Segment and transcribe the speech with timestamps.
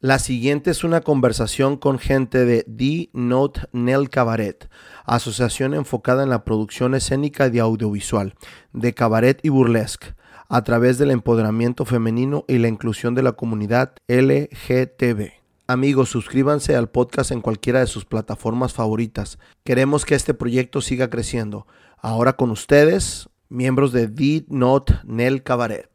[0.00, 4.68] La siguiente es una conversación con gente de The Note Nel Cabaret,
[5.06, 8.34] asociación enfocada en la producción escénica y audiovisual,
[8.74, 10.08] de cabaret y burlesque,
[10.50, 15.30] a través del empoderamiento femenino y la inclusión de la comunidad LGTB.
[15.66, 19.38] Amigos, suscríbanse al podcast en cualquiera de sus plataformas favoritas.
[19.64, 21.66] Queremos que este proyecto siga creciendo.
[21.96, 25.88] Ahora con ustedes, miembros de The Note Nel Cabaret.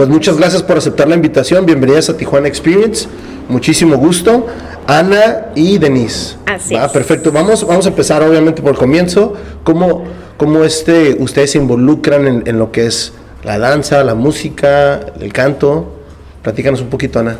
[0.00, 1.66] Pues muchas gracias por aceptar la invitación.
[1.66, 3.06] Bienvenidas a Tijuana Experience.
[3.50, 4.46] Muchísimo gusto.
[4.86, 6.36] Ana y Denise.
[6.46, 6.92] Así Va, es.
[6.92, 7.30] Perfecto.
[7.30, 9.34] Vamos, vamos a empezar obviamente por el comienzo.
[9.62, 10.06] ¿Cómo,
[10.38, 13.12] cómo este, ustedes se involucran en, en lo que es
[13.44, 15.92] la danza, la música, el canto?
[16.40, 17.36] Platícanos un poquito, Ana.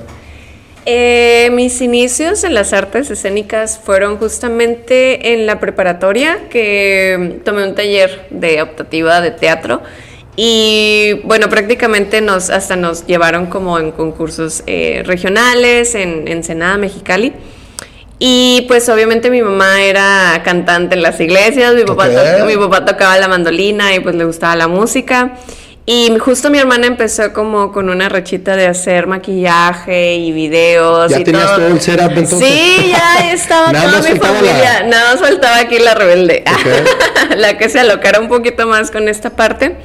[0.84, 7.74] Eh, mis inicios en las artes escénicas fueron justamente en la preparatoria, que tomé un
[7.74, 9.80] taller de optativa de teatro.
[10.36, 17.32] Y bueno, prácticamente nos, hasta nos llevaron como en concursos eh, regionales, en Ensenada, Mexicali.
[18.18, 22.38] Y pues obviamente mi mamá era cantante en las iglesias, mi papá, Ok.
[22.38, 25.32] to- mi papá tocaba la mandolina y pues le gustaba la música.
[25.86, 31.10] Y justo mi hermana empezó como con una rachita de hacer maquillaje y videos.
[31.10, 32.38] ¿Ya y tenías todo el setup, entonces?
[32.48, 34.80] Sí, ya estaba Nada toda mi faltaba familia.
[34.82, 36.44] la- Nada más faltaba aquí la rebelde.
[36.46, 37.36] Ok.
[37.36, 39.76] la que se alocara un poquito más con esta parte.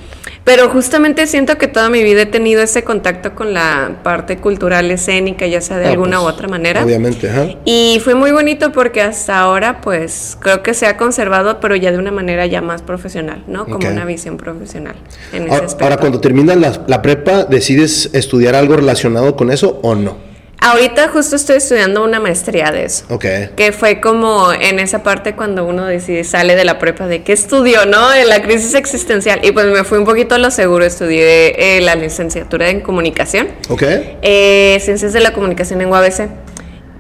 [0.46, 4.90] Pero justamente siento que toda mi vida he tenido ese contacto con la parte cultural
[4.92, 6.84] escénica, ya sea de Ah, alguna pues, u otra manera.
[6.86, 7.48] Obviamente, ajá.
[7.66, 11.92] Y fue muy bonito porque hasta ahora, pues, creo que se ha conservado, pero ya
[11.92, 13.66] de una manera ya más profesional, ¿no?
[13.66, 14.96] Como una visión profesional
[15.34, 15.84] en ese Ahora, aspecto.
[15.84, 20.35] ahora, cuando terminas la, la prepa, ¿decides estudiar algo relacionado con eso o no?
[20.68, 23.06] Ahorita justo estoy estudiando una maestría de eso.
[23.10, 23.26] Ok.
[23.56, 27.34] Que fue como en esa parte cuando uno decide, sale de la prepa de qué
[27.34, 28.12] estudió, ¿no?
[28.12, 29.42] En la crisis existencial.
[29.44, 33.50] Y pues me fui un poquito a lo seguro, estudié eh, la licenciatura en comunicación,
[33.70, 33.84] Ok.
[34.24, 36.30] eh, ciencias de la comunicación en UABC.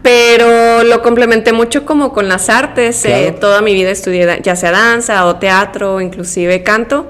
[0.04, 3.04] Pero lo complementé mucho como con las artes.
[3.06, 7.09] eh, toda mi vida estudié ya sea danza o teatro, o inclusive canto.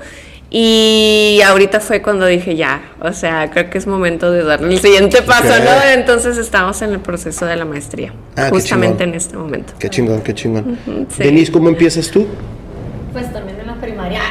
[0.57, 4.79] Y ahorita fue cuando dije ya, o sea, creo que es momento de darle el
[4.79, 5.49] siguiente paso.
[5.49, 5.89] ¿no?
[5.93, 9.09] Entonces estamos en el proceso de la maestría, Ah, qué justamente chingón.
[9.09, 9.73] en este momento.
[9.77, 10.79] Qué chingón, qué chingón.
[11.09, 11.23] sí.
[11.23, 12.25] Denise, ¿cómo empiezas tú?
[13.11, 14.21] Pues también en la primaria.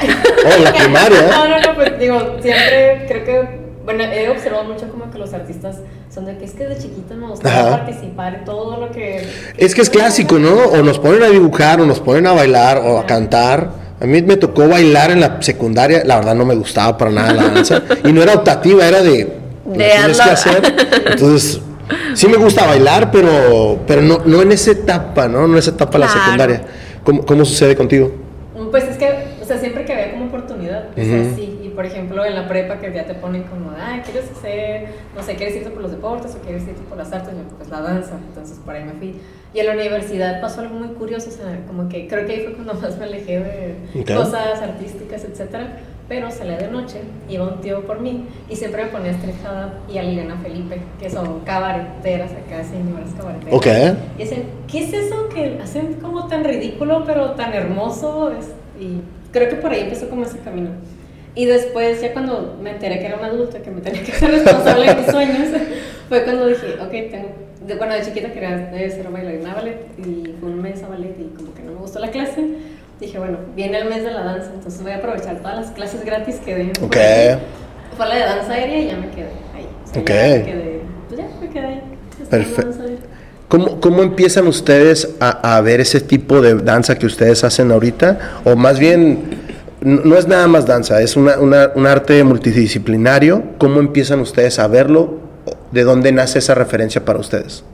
[0.47, 1.23] Oh, la primaria.
[1.31, 3.49] no, no, no, pues digo, siempre creo que,
[3.85, 5.77] bueno, he observado mucho como que los artistas
[6.09, 7.85] son de que es que de chiquito me gustaba Ajá.
[7.85, 9.29] participar en todo lo que...
[9.59, 10.55] Es que es clásico, ¿no?
[10.55, 13.84] O nos ponen a dibujar, o nos ponen a bailar, o a cantar.
[14.05, 17.33] A mí me tocó bailar en la secundaria, la verdad no me gustaba para nada
[17.33, 17.83] la danza.
[18.05, 19.15] Y no era optativa, era de...
[19.65, 20.63] De tienes que hacer.
[21.07, 21.59] Entonces,
[22.13, 25.47] sí me gusta bailar, pero, pero no, no en esa etapa, ¿no?
[25.47, 26.21] No en esa etapa de la Claro.
[26.23, 26.63] secundaria.
[27.03, 28.13] ¿Cómo, ¿Cómo sucede contigo?
[28.71, 29.09] Pues es que,
[29.41, 31.35] o sea, siempre que había como oportunidad, o sea, Ujú.
[31.37, 31.61] sí.
[31.65, 35.23] Y por ejemplo, en la prepa que ya te ponen como, ah, ¿quieres hacer, no
[35.23, 37.31] sé, quieres irte por los deportes o quieres irte por las artes?
[37.33, 38.19] Yo, pues la danza.
[38.29, 39.15] Entonces por ahí me fui.
[39.55, 42.41] Y en la universidad pasó algo muy curioso, o sea, como que creo que ahí
[42.41, 44.13] fue cuando más me alejé de Ok.
[44.15, 45.79] cosas artísticas, etcétera.
[46.07, 46.99] Pero salía de noche,
[47.31, 51.09] iba un tío por mí y siempre me ponía Estrejada y a Liliana Felipe, que
[51.09, 53.55] son cabareteras acá, señoras cabareteras.
[53.55, 53.99] Ok.
[54.19, 58.33] Y dicen, ¿qué es eso que hacen como tan ridículo pero tan hermoso?
[58.79, 58.99] Y
[59.33, 60.69] creo que por ahí empezó como ese camino.
[61.35, 64.31] Y después, ya cuando me enteré que era un adulto, que me tenía que ser
[64.31, 65.49] responsable de mis sueños,
[66.11, 67.44] fue cuando dije, ok, tengo...
[67.67, 71.15] de- bueno, de chiquita quería eh, ser bailarina ballet y fue un mes a ballet
[71.19, 72.47] y como que no me gustó la clase.
[73.01, 76.05] Dije, bueno, viene el mes de la danza, entonces voy a aprovechar todas las clases
[76.05, 76.73] gratis que den.
[76.83, 76.97] Ok.
[77.97, 79.69] Fue la de danza aérea y ya me quedé ahí.
[79.85, 80.09] O sea, Ok.
[80.11, 81.83] ya me quedé, pues ya me quedé ahí.
[82.31, 82.77] Perfecto.
[83.49, 88.41] ¿Cómo, ¿Cómo empiezan ustedes a, a ver ese tipo de danza que ustedes hacen ahorita?
[88.45, 89.19] O más bien,
[89.81, 93.43] no es nada más danza, es una, una- un arte multidisciplinario.
[93.59, 95.19] ¿Cómo empiezan ustedes a verlo?
[95.75, 97.65] ¿De dónde nace esa referencia para ustedes?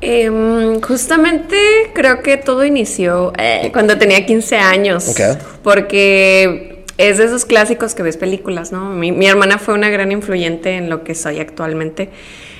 [0.00, 1.58] Em, justamente
[1.92, 5.08] creo que todo inició eh, cuando tenía 15 años.
[5.08, 5.20] Ok.
[5.62, 8.88] Porque es de esos clásicos que ves películas, ¿no?
[8.94, 12.08] Mi, mi hermana fue una gran influyente en lo que soy actualmente.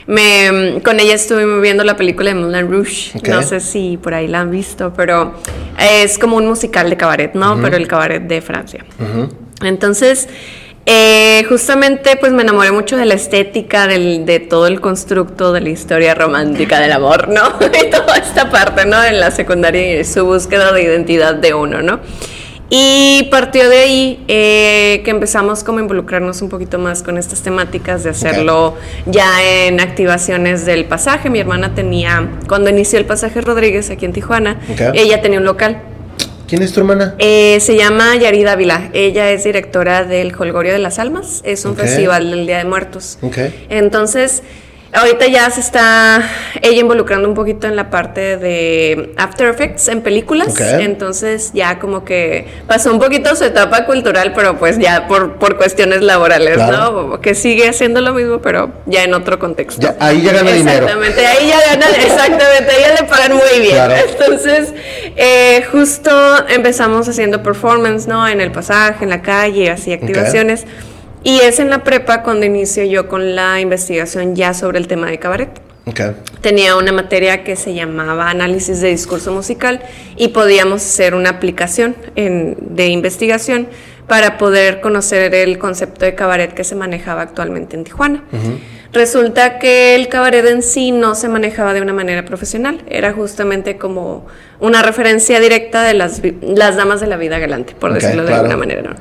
[0.07, 3.19] Me, con ella estuve viendo la película de Moulin Rouge.
[3.27, 5.33] No sé si por ahí la han visto, pero
[5.79, 7.59] es como un musical de cabaret, ¿no?
[7.63, 8.85] Pero el cabaret de Francia.
[9.63, 10.29] Entonces,
[10.85, 15.61] eh, justamente pues me enamoré mucho de la estética, del, de todo el constructo de
[15.61, 17.43] la historia romántica del amor, ¿no?
[17.61, 19.03] y toda esta parte, ¿no?
[19.03, 22.01] En la secundaria y su búsqueda de identidad de uno, ¿no?
[22.75, 27.43] Y partió de ahí eh, que empezamos como a involucrarnos un poquito más con estas
[27.43, 31.29] temáticas de hacerlo ya en activaciones del pasaje.
[31.29, 34.59] Mi hermana tenía, cuando inició el pasaje Rodríguez aquí en Tijuana,
[34.95, 35.83] ella tenía un local.
[36.53, 37.15] ¿Quién es tu hermana?
[37.19, 38.91] Eh, se llama Yarida Ávila.
[38.93, 41.41] Ella es directora del Holgorio de las Almas.
[41.47, 43.17] Es un festival del Día de Muertos.
[43.23, 43.39] Ok.
[43.71, 44.43] Entonces,
[44.93, 46.23] ahorita ya se está
[46.61, 50.55] ella involucrando un poquito en la parte de After Effects en películas.
[50.61, 55.57] Entonces, ya como que pasó un poquito su etapa cultural, pero pues ya por, por
[55.57, 57.09] cuestiones laborales, Claro.
[57.09, 57.21] ¿no?
[57.21, 59.83] Que sigue haciendo lo mismo, pero ya en otro contexto.
[59.83, 60.87] Ya, ahí ya gana dinero.
[60.87, 63.75] Exactamente, ahí ya gana, exactamente, ahí ya le pagan muy bien.
[63.75, 63.95] Claro.
[64.09, 64.75] Entonces,
[65.17, 66.11] eh, justo
[66.49, 68.29] empezamos haciendo performance, ¿no?
[68.29, 70.67] En el pasaje, en la calle, así activaciones.
[71.25, 75.09] Y es en la prepa cuando inicio yo con la investigación ya sobre el tema
[75.09, 75.51] de cabaret.
[76.41, 79.81] Tenía una materia que se llamaba análisis de discurso musical
[80.17, 83.69] y podíamos hacer una aplicación en- de investigación
[84.07, 88.23] para poder conocer el concepto de cabaret que se manejaba actualmente en Tijuana.
[88.93, 93.77] Resulta que el cabaret en sí no se manejaba de una manera profesional, era justamente
[93.79, 94.27] como
[94.61, 96.21] una referencia directa de las,
[96.77, 98.43] damas de la vida galante, por Ok, decirlo de claro.
[98.43, 98.83] alguna manera.
[98.83, 98.95] ¿no?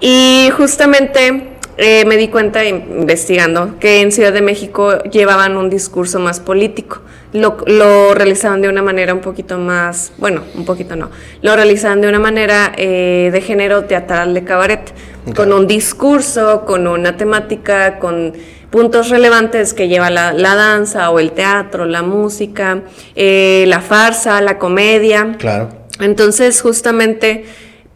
[0.00, 6.18] Y justamente eh, me di cuenta investigando que en Ciudad de México llevaban un discurso
[6.18, 7.02] más político.
[7.32, 11.10] Lo, lo realizaban de una manera un poquito más, bueno, un poquito no,
[11.42, 14.94] lo realizaban de una manera eh, de género teatral de cabaret,
[15.34, 18.32] con un discurso, con una temática, con
[18.70, 22.82] puntos relevantes que lleva la, la danza o el teatro, la música,
[23.14, 25.34] eh, la farsa, la comedia.
[25.38, 25.68] Claro.
[26.00, 27.44] Entonces, justamente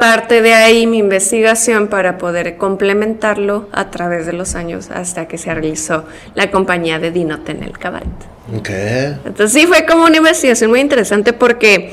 [0.01, 5.39] parte de ahí mi investigación para poder complementarlo a través de los años hasta que
[5.39, 6.05] se realizó
[6.35, 8.09] la compañía de Dinote en el cabaret.
[8.59, 8.71] Ok.
[9.27, 11.93] Entonces sí fue como una investigación muy interesante porque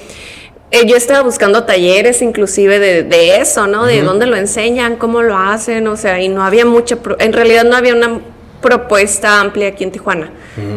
[0.71, 3.85] eh, yo estaba buscando talleres inclusive de, de eso, ¿no?
[3.85, 7.33] De dónde lo enseñan, cómo lo hacen, o sea, y no había mucha, pro- en
[7.33, 8.21] realidad no había una
[8.61, 10.31] propuesta amplia aquí en Tijuana.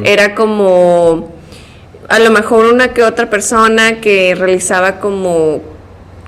[0.04, 1.32] Era como
[2.08, 5.62] a lo mejor una que otra persona que realizaba como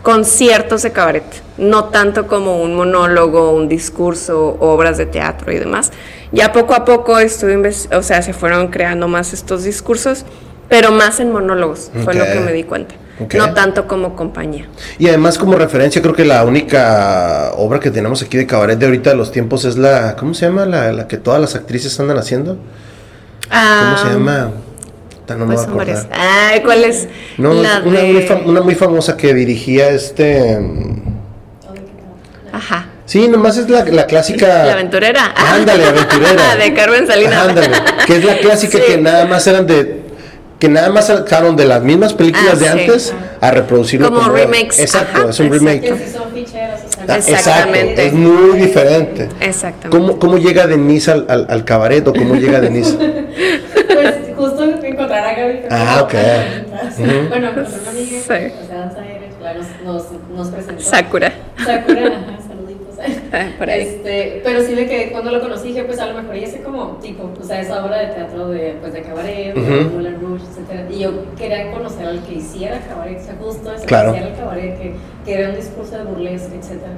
[0.02, 1.24] conciertos de cabaret,
[1.58, 5.92] no tanto como un monólogo, un discurso, obras de teatro y demás.
[6.32, 10.24] Ya poco a poco estuve, o sea, se fueron creando más estos discursos,
[10.68, 12.94] pero más en monólogos, fue lo que me di cuenta.
[13.34, 14.66] No tanto como compañía.
[14.98, 18.86] Y además como referencia creo que la única obra que tenemos aquí de cabaret de
[18.86, 20.66] ahorita de los tiempos es la, ¿cómo se llama?
[20.66, 22.56] La, la que todas las actrices andan haciendo.
[23.48, 24.50] ¿Cómo se llama?
[25.28, 26.48] No me Pues voy a.
[26.50, 27.08] Ay, ¿cuál es?
[27.38, 28.12] No, la una, de...
[28.12, 30.58] muy fam- una muy famosa que dirigía este...
[30.58, 31.02] mm,
[32.52, 32.86] Ajá.
[33.06, 34.46] Sí, nomás es la, la clásica...
[34.66, 35.32] La aventurera.
[35.36, 36.56] Ándale, aventurera.
[36.60, 37.48] de Carmen Salinas.
[37.48, 37.68] Ándale,
[38.06, 38.84] que es la clásica Sí.
[38.86, 40.02] que nada más eran de...
[40.58, 42.70] Que nada más sacaron de las mismas películas Ah, de sí.
[42.70, 44.32] antes a reproducirlo Como como...
[44.34, 44.78] remakes.
[44.78, 45.64] Exacto, Ajá, es un exacto.
[45.66, 45.80] remake.
[45.98, 47.92] Que si son ficheras, o sea, Ah, Exactamente.
[47.94, 49.28] Exacto, es muy diferente.
[49.40, 49.88] Exactamente.
[49.90, 52.96] ¿Cómo, cómo llega Denise al, al, al cabaret o cómo llega Denise?
[55.12, 55.60] Encontrar a Gaby.
[55.70, 56.14] Ah, ok.
[57.28, 58.68] Bueno, con una amiga, Sí.
[58.72, 58.98] danza
[59.38, 60.04] claro, nos,
[60.34, 60.82] nos, presentó.
[60.82, 61.32] Sakura.
[61.64, 62.82] Sakura, ajá, saluditos.
[63.32, 63.80] Ah, por ahí.
[63.82, 66.62] Este, pero sí de que cuando lo conocí dije, pues a lo mejor ella hace
[66.62, 69.64] como tipo, o sea, esa obra de teatro de, pues, de cabaret, Ujú.
[69.74, 70.86] de Moulin Rouge, etcétera.
[70.90, 74.12] Y yo quería conocer al que hiciera cabaret, o sea, justo ese Claro.
[74.12, 74.94] que hiciera el cabaret, que,
[75.24, 76.92] que era un discurso de burlesque, etcétera.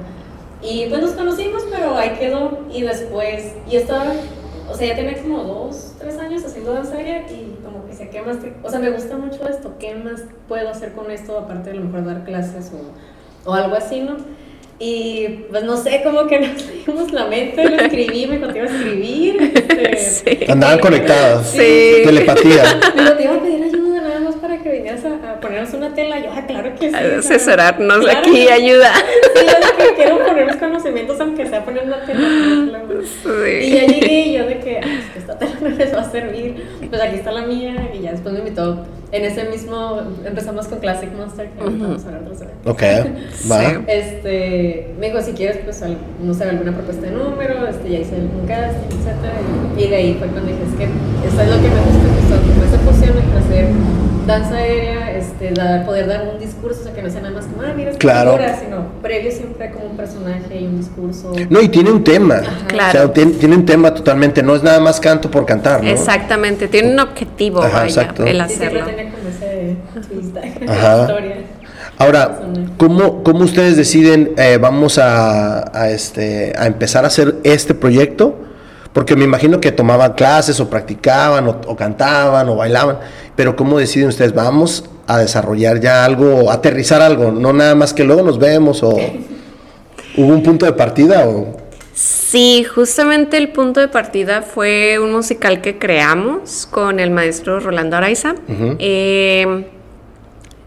[0.61, 2.59] Y pues nos conocimos, pero ahí quedó.
[2.71, 4.11] Y después, y estaba,
[4.69, 8.09] o sea, ya tenía como dos, tres años haciendo danza aérea y como que decía,
[8.09, 8.39] ¿qué más?
[8.39, 11.77] te- o sea, me gusta mucho esto, ¿qué más puedo hacer con esto aparte de
[11.77, 14.17] a lo mejor dar clases o, o algo así, ¿no?
[14.77, 18.65] Y pues no sé, como que nos dimos la mente, lo escribí, me conté a
[18.65, 19.37] escribir.
[19.69, 20.51] Este, Sí.
[20.51, 21.47] Andaban conectadas.
[21.47, 22.01] Sí.
[22.03, 22.63] Telepatía.
[22.95, 23.74] Pero te iba a pedir ayuda
[24.85, 26.19] que a, a ponernos una tela.
[26.19, 26.95] Yo, ah, claro que sí.
[26.95, 28.91] A asesorarnos claro aquí, que- ayuda.
[29.35, 32.27] Sí, yo que quiero poner los conocimientos, aunque sea poner una tela.
[33.61, 36.01] Y ya llegué y yo de que, "Ay, es que esta tela no les va
[36.01, 36.63] a servir.
[36.89, 37.89] Pues aquí está la mía.
[37.93, 38.85] Y ya después me invitó.
[39.11, 42.55] En ese mismo, empezamos con Classic Monster, que ahorita vamos a hablar otro día.
[42.65, 42.81] Ok,
[43.51, 43.59] va.
[43.69, 43.75] Sí.
[43.87, 47.99] Este, me dijo, si quieres, pues, al- no sé, alguna propuesta de número, este, ya
[47.99, 49.33] hice algún casting, etcétera,
[49.77, 52.23] y, de ahí fue cuando dije, es que eso es lo que me gusta, que
[52.27, 53.65] son como esa fusión entre hacer
[54.25, 57.45] danza aérea, este, dar, poder dar un discurso, o sea, que no sea nada más
[57.45, 58.31] como, ah, mira, esta Claro.
[58.33, 61.33] figura, sino previo siempre como un personaje y un discurso.
[61.49, 62.41] No, y tiene un tema.
[62.67, 62.89] Claro.
[62.89, 64.41] O sea, tiene, tiene un tema totalmente.
[64.43, 65.89] No es nada más canto por cantar, ¿no?
[65.89, 68.25] Exactamente, tiene un objetivo Ajá, vaya, exacto.
[68.25, 68.85] el hacerlo.
[68.85, 69.75] tenía como ese
[70.09, 71.01] twist en Ajá.
[71.01, 71.35] historia.
[71.97, 72.39] Ahora,
[72.77, 78.37] ¿cómo, cómo ustedes deciden, eh, vamos a, a, este, a empezar a hacer este proyecto?
[78.95, 82.97] Porque me imagino que tomaban clases o practicaban o, o cantaban o bailaban,
[83.35, 84.33] pero ¿cómo deciden ustedes?
[84.33, 88.91] Vamos a desarrollar ya algo, aterrizar algo, no nada más que luego nos vemos o
[90.15, 91.57] hubo un punto de partida o...
[91.93, 97.97] Sí, justamente el punto de partida fue un musical que creamos con el maestro Rolando
[97.97, 98.35] Araiza.
[98.79, 99.65] Eh,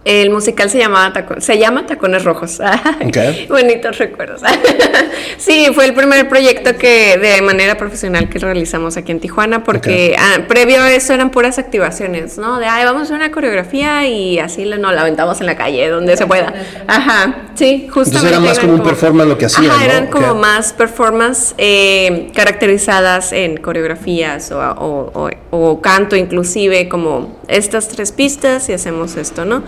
[0.08, 2.60] El musical se, llamaba se llama Tacones Rojos.
[3.08, 3.46] Okay.
[3.48, 4.42] Bonitos recuerdos.
[5.38, 10.16] sí, fue el primer proyecto que de manera profesional que realizamos aquí en Tijuana, porque
[10.18, 12.58] ah, previo a eso eran puras activaciones, ¿no?
[12.58, 15.88] De, ay, vamos a hacer una coreografía y así no, la aventamos en la calle,
[15.88, 16.52] donde se pueda.
[16.86, 18.28] Ajá, sí, justamente.
[18.28, 22.30] Entonces era más como un performance lo que hacían, Ajá, eran como más performance eh,
[22.34, 29.62] caracterizadas en coreografías o, o canto inclusive, como estas tres pistas y hacemos esto, ¿no?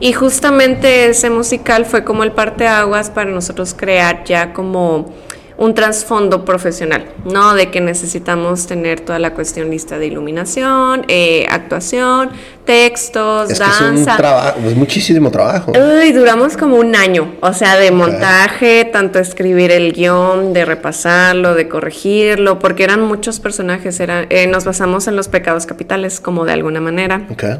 [0.00, 5.12] Y justamente ese musical fue como el parteaguas para nosotros crear ya como
[5.60, 7.52] un trasfondo profesional, ¿no?
[7.52, 12.30] De que necesitamos tener toda la cuestión lista de iluminación, eh, actuación,
[12.64, 14.16] textos, danza.
[14.16, 15.72] es, un es muchísimo trabajo.
[15.72, 21.54] Uy, duramos como un año, o sea, de montaje, tanto escribir el guion, de repasarlo,
[21.54, 26.46] de corregirlo, porque eran muchos personajes, era, eh, nos basamos en los pecados capitales, como
[26.46, 27.26] de alguna manera.
[27.30, 27.58] Okay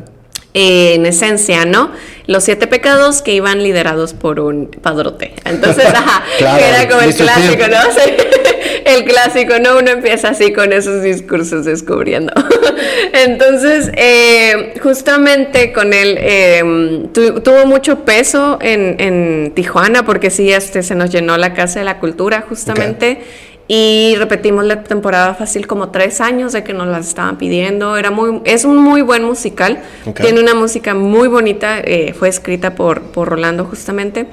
[0.54, 1.90] en esencia, ¿no?
[2.26, 5.34] Los siete pecados que iban liderados por un padrote.
[5.44, 7.78] Entonces, ajá, era como el clásico, ¿no?
[8.84, 9.78] el clásico, ¿no?
[9.78, 12.32] Uno empieza así con esos discursos descubriendo.
[13.12, 20.94] Entonces, eh, justamente con él em, tuvo mucho peso en, Tijuana, porque sí, este, se
[20.94, 23.20] nos llenó la Casa de la Cultura, justamente.
[23.72, 27.96] Y repetimos la temporada fácil como tres años de que nos las estaban pidiendo.
[27.96, 29.80] Era muy, es un muy buen musical.
[30.20, 31.78] Tiene una música muy bonita.
[31.78, 34.26] Eh, fue escrita por, por Rolando justamente.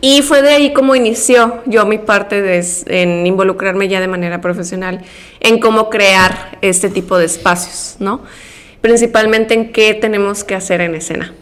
[0.00, 4.40] Y fue de ahí como inició yo mi parte de, en involucrarme ya de manera
[4.40, 5.00] profesional
[5.40, 8.20] en cómo crear este tipo de espacios, ¿no?
[8.80, 11.34] Principalmente en qué tenemos que hacer en escena.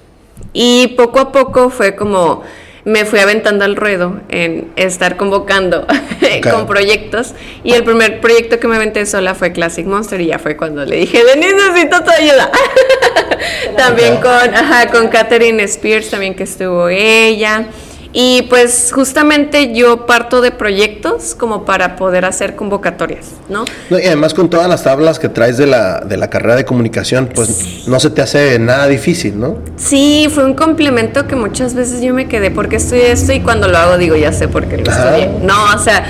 [0.55, 2.45] Y poco a poco fue como
[2.85, 5.87] me fui aventando al ruedo en estar convocando
[6.51, 10.39] con proyectos y el primer proyecto que me aventé sola fue Classic Monster y ya
[10.39, 12.51] fue cuando le dije, Denise, necesito tu ayuda.
[13.77, 17.67] también con, ajá, con Katherine Spears, también que estuvo ella.
[18.13, 23.65] Y pues justamente yo parto de proyectos como para poder hacer convocatorias, ¿no?
[23.91, 27.31] y además con todas las tablas que traes de la, de la carrera de comunicación,
[27.35, 29.59] pues no se te hace nada difícil, ¿no?
[29.77, 33.69] Sí, fue un complemento que muchas veces yo me quedé porque estudié esto y cuando
[33.69, 35.31] lo hago digo, ya sé por qué lo estudié.
[35.43, 36.05] No, o sea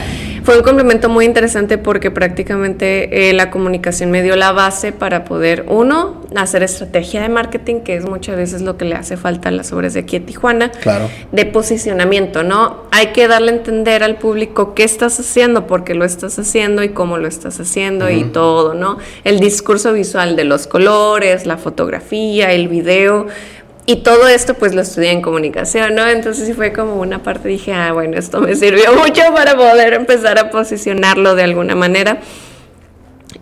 [0.45, 5.25] fue un complemento muy interesante porque prácticamente eh, la comunicación me dio la base para
[5.25, 9.49] poder, uno, hacer estrategia de marketing, que es muchas veces lo que le hace falta
[9.49, 11.09] a las obras de aquí en Tijuana, claro.
[11.31, 12.85] de posicionamiento, ¿no?
[12.91, 16.83] Hay que darle a entender al público qué estás haciendo, por qué lo estás haciendo
[16.83, 18.99] y cómo lo estás haciendo y todo, ¿no?
[19.25, 23.27] El discurso visual de los colores, la fotografía, el video,
[23.85, 26.07] y todo esto pues lo estudié en comunicación, ¿no?
[26.09, 29.95] Entonces sí fue como una parte, dije, ah, bueno, esto me sirvió mucho para poder
[29.95, 32.19] empezar a posicionarlo de alguna manera.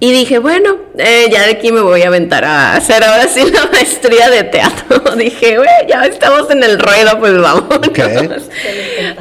[0.02, 3.44] Y dije, bueno, eh, ya de aquí me voy a aventar a hacer ahora sí
[3.50, 5.14] la maestría de teatro.
[5.16, 7.68] dije, güey, ya estamos en el ruedo, pues vamos.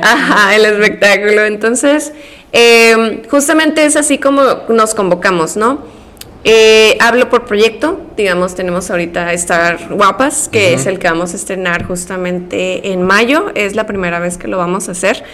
[0.01, 1.43] Ajá, el espectáculo.
[1.43, 2.13] Entonces,
[2.53, 5.98] eh, justamente es así como nos convocamos, ¿no?
[6.45, 11.35] Eh, hablo por proyecto, digamos, tenemos ahorita Star Guapas, que es el que vamos a
[11.35, 15.25] estrenar justamente en mayo, es la primera vez que lo vamos a hacer.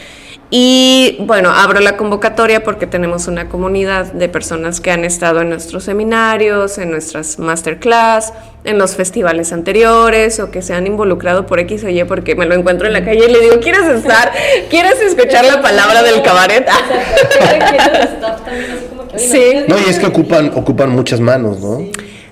[0.52, 5.50] Y bueno, abro la convocatoria porque tenemos una comunidad de personas que han estado en
[5.50, 8.32] nuestros seminarios, en nuestras masterclass,
[8.64, 12.46] en los festivales anteriores o que se han involucrado por X o Y porque me
[12.46, 14.32] lo encuentro en la calle y le digo, ¿quieres estar?
[14.70, 16.68] ¿Quieres escuchar la palabra del cabaret?
[19.18, 19.64] Sí.
[19.68, 21.86] No, y es que ocupan, ocupan muchas manos, ¿no?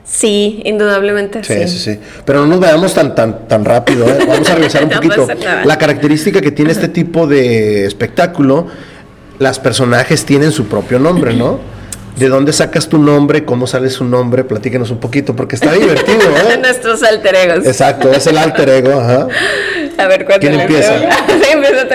[0.06, 0.62] Sí.
[0.66, 1.68] indudablemente sí.
[1.68, 4.06] Sí, sí, Pero no nos veamos tan, tan, tan rápido.
[4.08, 4.20] ¿eh?
[4.28, 5.28] Vamos a regresar un poquito.
[5.64, 8.68] La característica que tiene este tipo de espectáculo,
[9.40, 11.60] las personajes tienen su propio nombre, ¿no?
[12.18, 13.44] ¿De dónde sacas tu nombre?
[13.44, 14.44] ¿Cómo sale su nombre?
[14.44, 16.58] Platíquenos un poquito, porque está divertido, ¿eh?
[16.62, 17.66] Nuestros alter egos.
[17.66, 19.28] Exacto, es el alter ego, ajá.
[19.98, 21.00] A ver, ¿cuál ¿Quién empieza?
[21.28, 21.88] sí, empieza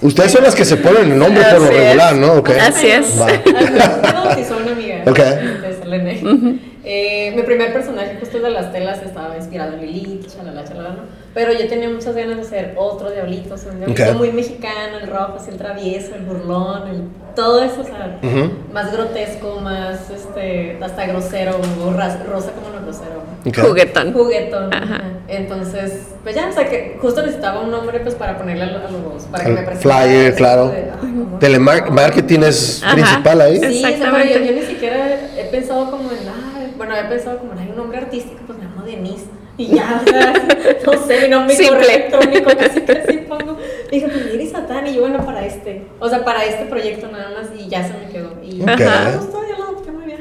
[0.00, 2.34] Ustedes son las que se ponen el nombre por lo regular, ¿no?
[2.34, 2.58] Okay.
[2.58, 3.20] Así es.
[3.20, 3.26] Va.
[3.26, 5.02] no, si son una amiga.
[5.06, 5.18] Ok.
[6.84, 11.17] eh, mi primer personaje justo de las telas estaba inspirado en Lilith, chalala, chalala, ¿no?
[11.34, 14.98] Pero yo tenía muchas ganas de hacer otro diablito, o sea, un diablito muy mexicano,
[15.00, 17.02] el rojo, así el travieso, el burlón, el,
[17.36, 18.18] todo eso, o sea,
[18.72, 23.22] más grotesco, más, este, hasta grosero, rosa como no grosero.
[23.44, 24.12] Juguetón.
[24.12, 24.74] Juguetón.
[24.74, 25.02] Ajá.
[25.28, 29.24] Entonces, pues ya, o sea, que justo necesitaba un nombre pues para ponerle a los,
[29.24, 30.04] para que me presentara.
[30.04, 30.74] Flyer, claro.
[31.38, 33.60] Telemarketing es principal ahí.
[33.60, 37.52] Sí, pero yo, yo, ni siquiera he pensado como en, ay, bueno, he pensado como
[37.52, 39.26] en, un nombre artístico, pues me llamo Denise.
[39.58, 40.32] Y ya, o sea,
[40.86, 43.58] no sé, mi nombre electrónico, casi casi pongo.
[43.90, 47.30] Dije, pues Iris Satán, y yo, bueno, para este, o sea, para este proyecto nada
[47.30, 48.34] más, y ya se me quedó.
[48.42, 48.78] Y okay.
[48.78, 50.20] ya me gustó, ya lo adopté muy bien.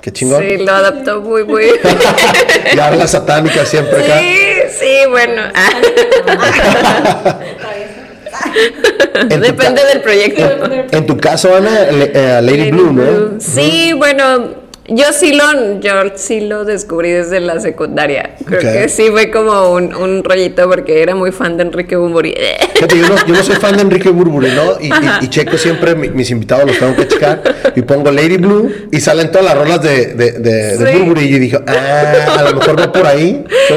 [0.00, 0.42] Qué chingón.
[0.42, 1.64] Sí, lo adaptó muy, muy.
[2.74, 4.20] y habla satánica siempre acá.
[4.20, 4.36] Sí,
[4.80, 5.42] sí, bueno.
[9.28, 10.42] Depende del proyecto.
[10.92, 13.38] En tu caso, Ana, le- eh, Lady, Blue, ¿no?
[13.38, 18.36] Sí, bueno, yo sí lo, yo sí lo descubrí desde la secundaria.
[18.44, 22.34] Creo que sí fue como un, un rollito porque era muy fan de Enrique Bumburi.
[22.74, 24.80] Fíjate, yo, no, yo no soy fan de Enrique Burburi, ¿no?
[24.80, 27.42] Y, y- y checo siempre mi- mis invitados, los tengo que checar.
[27.76, 30.98] Y pongo Lady Blue y salen todas las rolas de, de, de, de Sí.
[30.98, 31.22] Burburi.
[31.24, 33.44] Y dije, ah, a lo mejor va por ahí.
[33.68, 33.74] Sí,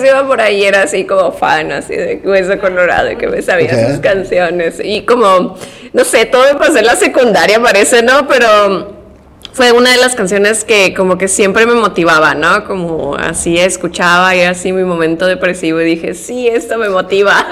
[0.00, 3.42] sí iba por ahí, era así como fan, así de hueso colorado, y que me
[3.42, 4.76] sabía sus canciones.
[4.82, 5.56] Y como,
[5.92, 8.26] no sé, todo me pasó en la secundaria, parece, ¿no?
[8.26, 8.99] Pero
[9.52, 12.64] fue una de las canciones que como que siempre me motivaba, ¿no?
[12.64, 17.46] Como así escuchaba y era así mi momento depresivo y dije, sí, esto me motiva.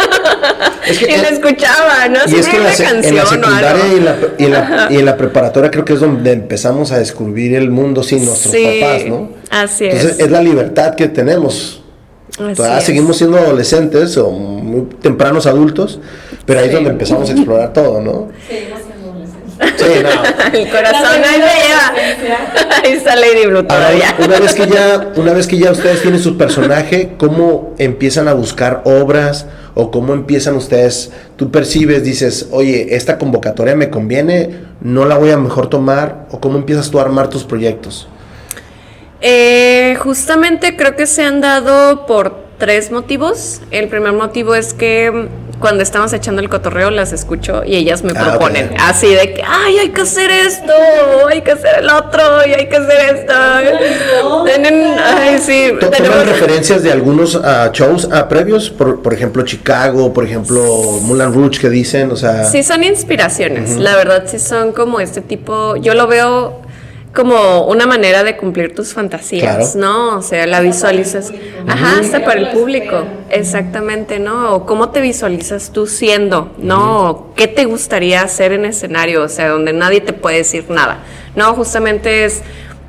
[0.86, 2.20] Es que y la escuchaba, ¿no?
[2.26, 3.84] Y es que en la, sec- en canción la o secundaria algo.
[3.94, 6.92] y en la, y, en la, y en la preparatoria creo que es donde empezamos
[6.92, 9.30] a descubrir el mundo sin nuestros Sí, papás, ¿no?
[9.50, 10.20] así Entonces es.
[10.20, 11.82] es la libertad que tenemos.
[12.38, 12.84] Así Todavía es.
[12.84, 15.98] seguimos siendo adolescentes o muy tempranos adultos,
[16.46, 16.74] pero ahí es Sí.
[16.76, 18.28] donde empezamos a explorar todo, ¿no?
[18.48, 18.87] Adolescentes.
[19.76, 20.58] Sí, no.
[20.58, 22.78] El corazón ahí me lleva.
[22.84, 24.14] Ahí está Lady Blue Ahora, todavía.
[24.24, 28.34] una vez que ya, una vez que ya ustedes tienen su personaje, ¿cómo empiezan a
[28.34, 31.10] buscar obras o cómo empiezan ustedes?
[31.36, 36.40] Tú percibes, dices, oye, esta convocatoria me conviene, no la voy a mejor tomar, o
[36.40, 38.08] cómo empiezas tú a armar tus proyectos.
[39.20, 43.60] Eh, justamente creo que se han dado por tres motivos.
[43.70, 48.12] El primer motivo es que cuando estamos echando el cotorreo las escucho y ellas me
[48.16, 50.72] Ah, proponen así de que, ay, hay que hacer esto,
[51.28, 54.44] hay que hacer el otro, y hay que hacer esto.
[54.44, 58.70] Tienen, ay, sí, To- tenemos- ¿Toman referencias de algunos ah, shows ah, previos?
[58.70, 60.60] Por, por ejemplo, Chicago, por ejemplo,
[61.02, 62.44] Moulin Rouge, que dicen, o sea...
[62.44, 63.76] Sí, son inspiraciones.
[63.76, 65.76] La verdad, sí son como este tipo.
[65.76, 66.60] Yo lo veo
[67.14, 69.86] como una manera de cumplir tus fantasías, Claro.
[70.10, 70.18] ¿no?
[70.18, 71.32] O sea, la visualizas.
[71.66, 73.04] Ajá, hasta para el público.
[73.30, 74.54] Exactamente, ¿no?
[74.54, 77.10] O cómo te visualizas tú siendo, ¿no?
[77.10, 79.22] O ¿Qué te gustaría hacer en escenario?
[79.22, 80.98] O sea, donde nadie te puede decir nada.
[81.36, 82.42] No, justamente es.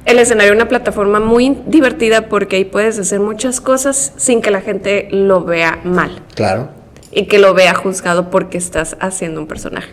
[0.06, 4.62] El escenario una plataforma muy divertida porque ahí puedes hacer muchas cosas sin que la
[4.62, 6.70] gente lo vea mal Claro.
[7.12, 9.90] y que lo vea juzgado porque estás haciendo un personaje.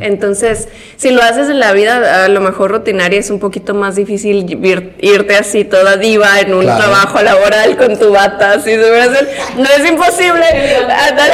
[0.00, 3.96] Entonces, si lo haces en la vida, a lo mejor rutinaria es un poquito más
[3.96, 6.82] difícil ir- irte así toda diva en un Claro.
[6.84, 10.44] trabajo laboral con tu bata, así no es imposible.
[10.88, 11.30] andar-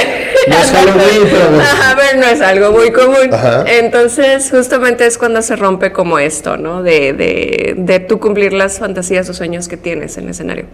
[0.49, 1.61] No es Halloween, pero.
[1.61, 3.33] Ajá, pero no es algo muy común.
[3.33, 3.65] Ajá.
[3.67, 6.83] Entonces, justamente es cuando se rompe como esto, ¿no?
[6.83, 10.65] De, de, de tú cumplir las fantasías o sueños que tienes en el escenario.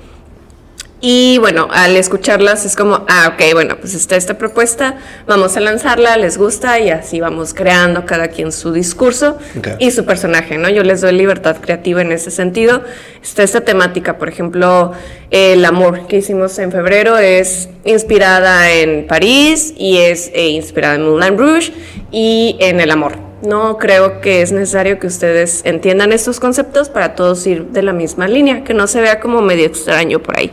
[1.01, 4.97] Y bueno, al escucharlas es como, ah, ok, bueno, pues está esta propuesta,
[5.29, 9.39] vamos a lanzarla, les gusta y así vamos creando cada quien su discurso
[9.79, 10.69] y su personaje, ¿no?
[10.69, 12.83] Yo les doy libertad creativa en ese sentido.
[13.23, 14.93] Está esta temática, por ejemplo,
[15.31, 21.03] el amor que hicimos en febrero es inspirada en París y es eh, inspirada en
[21.03, 21.73] Moulin Rouge
[22.11, 23.28] y en el amor.
[23.42, 27.92] No creo que es necesario que ustedes entiendan estos conceptos para todos ir de la
[27.92, 30.51] misma línea, que no se vea como medio extraño por ahí.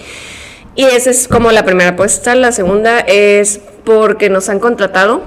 [0.76, 2.36] Y esa es como la primera apuesta.
[2.36, 5.24] La segunda es porque nos han contratado.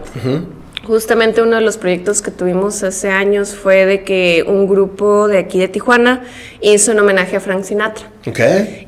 [0.89, 5.37] Justamente uno de los proyectos que tuvimos hace años fue de que un grupo de
[5.37, 6.23] aquí de Tijuana
[6.63, 8.07] hizo un homenaje a Frank Sinatra.
[8.27, 8.41] Ok.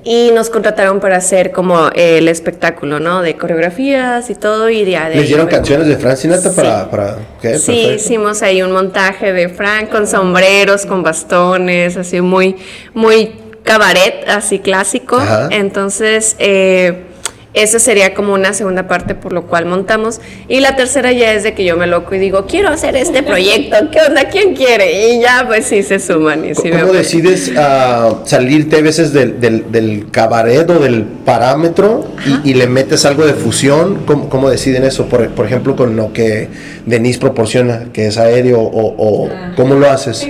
[0.02, 3.20] Y nos contrataron para hacer como el espectáculo, ¿no?
[3.20, 4.70] De coreografías y todo.
[4.70, 6.56] Y de, de ¿Les dieron canciones de Frank Sinatra Sí.
[6.56, 7.04] para, para...
[7.12, 7.92] ok, Sí, perfecto.
[7.92, 12.56] hicimos ahí un montaje de Frank con sombreros, con bastones, así muy,
[12.94, 13.32] muy
[13.62, 15.16] cabaret, así clásico.
[15.18, 15.48] Ajá.
[15.50, 17.04] Entonces, eh,
[17.52, 20.20] esa sería como una segunda parte por lo cual montamos.
[20.48, 23.22] Y la tercera ya es de que yo me loco y digo, quiero hacer este
[23.22, 24.28] proyecto, ¿qué onda?
[24.28, 25.08] ¿Quién quiere?
[25.08, 26.44] Y ya, pues sí se suman.
[26.48, 32.06] Y sí ¿Cómo decides ah, salirte a veces del, del, del cabaret o del parámetro
[32.44, 34.02] y, y le metes algo de fusión?
[34.06, 35.06] ¿Cómo, cómo deciden eso?
[35.06, 36.48] Por, por ejemplo, con lo que
[36.86, 39.52] Denise proporciona, que es aéreo, o, o Ah.
[39.56, 40.26] ¿cómo lo haces?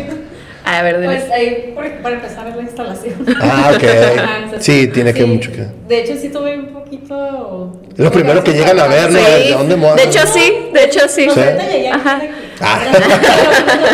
[0.65, 1.03] A ver.
[1.05, 1.70] Pues ahí, por-
[2.03, 3.15] para empezar, es la instalación.
[3.41, 3.85] Ah, ok.
[4.19, 7.81] Ajá, entonces, Sí, tiene que mucho que- De hecho, sí tuve un poquito.
[7.97, 9.19] Lo primero que llegan a ver, ¿no?
[9.19, 9.25] Sí.
[9.25, 11.27] ¿De dónde a- De hecho, sí, de hecho, sí.
[11.27, 11.41] No, Sí.
[11.41, 12.21] llegué Ajá.
[12.61, 12.81] Ah.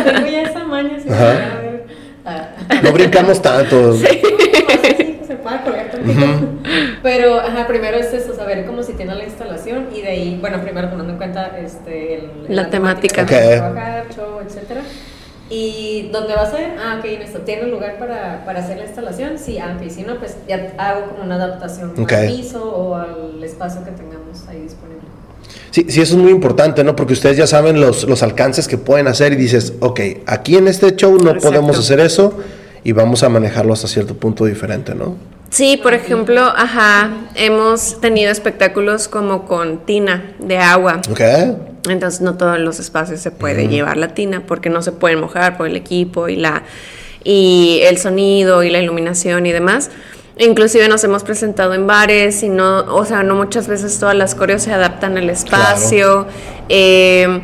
[0.04, 1.60] Tengo ya esa maña, así Ajá.
[2.24, 2.48] ah,
[2.82, 3.92] No brincamos tanto.
[3.94, 6.26] Sí, sí, se colgar tantito.
[7.02, 10.60] Pero, ajá, primero es eso, saber cómo si tiene la instalación y de ahí, bueno,
[10.60, 13.24] primero tomando en cuenta este, el- La temática.
[13.24, 13.56] que vamos a Ok.
[13.74, 14.80] trabajar, show, etcétera.
[15.48, 18.78] Y dónde vas a ir, ah, ok, en esto, ¿tiene un lugar para, para hacer
[18.78, 19.38] la instalación?
[19.38, 22.12] Sí, ah, ok, si no, pues ya hago como una adaptación Ok.
[22.12, 25.02] al piso o al espacio que tengamos ahí disponible.
[25.70, 26.96] Sí, sí, eso es muy importante, ¿no?
[26.96, 30.66] Porque ustedes ya saben los, los alcances que pueden hacer y dices, ok, aquí en
[30.66, 31.48] este show no Exacto.
[31.48, 32.34] podemos hacer eso
[32.82, 35.16] y vamos a manejarlo hasta cierto punto diferente, ¿no?
[35.50, 41.00] Sí, por ejemplo, ajá, hemos tenido espectáculos como con tina de agua.
[41.08, 41.20] Ok.
[41.88, 45.56] Entonces no todos los espacios se puede llevar la tina porque no se pueden mojar
[45.56, 46.62] por el equipo y la
[47.26, 49.90] y el sonido y la iluminación y demás.
[50.38, 54.34] Inclusive nos hemos presentado en bares y no, o sea, no muchas veces todas las
[54.34, 56.26] coreos se adaptan al espacio.
[56.68, 57.40] Eh,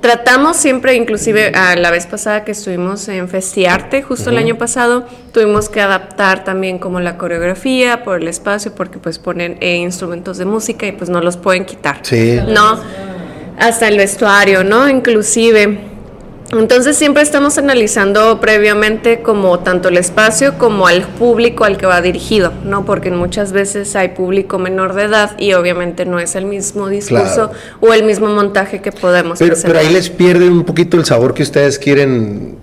[0.00, 5.06] tratamos siempre, inclusive a la vez pasada que estuvimos en Festiarte, justo el año pasado,
[5.32, 10.38] tuvimos que adaptar también como la coreografía por el espacio, porque pues ponen eh, instrumentos
[10.38, 11.98] de música y pues no los pueden quitar.
[12.02, 12.38] Sí.
[12.46, 12.78] No,
[13.58, 14.88] hasta el vestuario, ¿no?
[14.88, 15.78] Inclusive.
[16.52, 22.00] Entonces siempre estamos analizando previamente como tanto el espacio como al público al que va
[22.00, 22.84] dirigido, ¿no?
[22.84, 27.50] Porque muchas veces hay público menor de edad y obviamente no es el mismo discurso
[27.50, 27.52] Claro.
[27.80, 29.76] o el mismo montaje que podemos Pero, presentar.
[29.76, 32.56] pero ahí les pierde un poquito el sabor que ustedes quieren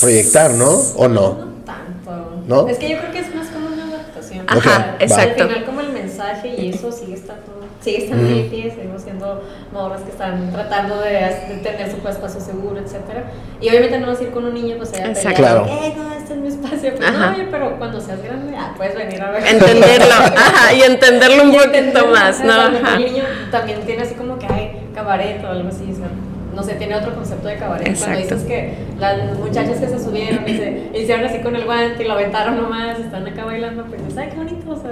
[0.00, 0.68] proyectar, ¿no?
[0.94, 1.50] ¿O no?
[1.66, 2.42] tanto.
[2.46, 2.68] ¿No?
[2.68, 4.44] Es que yo creo que es más como una adaptación.
[4.46, 5.42] Ajá, exacto.
[5.42, 7.42] Al final como el mensaje y eso sigue estando,
[7.82, 11.96] sigue estando ahí en pie, seguimos siendo morras que están tratando de, de tener su
[12.08, 13.24] espacio seguro, etcétera.
[13.60, 15.36] Y obviamente no vas a ir con un niño pues allá Exacto.
[15.42, 15.66] Claro.
[15.66, 16.94] eh, no, este es mi espacio.
[16.96, 19.46] Pues, no, oye, pero cuando seas grande, ah, puedes venir a ver.
[19.46, 22.52] Entenderlo, ajá, y entenderlo un Y poquito entenderlo, más, ¿no?
[22.52, 22.96] Ajá.
[22.96, 26.08] El niño también tiene así como que hay cabaret o algo así, o sea,
[26.54, 27.84] no sé, tiene otro concepto de cabaret.
[27.96, 28.34] Cuando Exacto.
[28.34, 32.06] dices que las muchachas que se subieron y se hicieron así con el guante y
[32.08, 34.90] lo aventaron nomás, están acá bailando, pues dices, ay, qué bonito, o sea,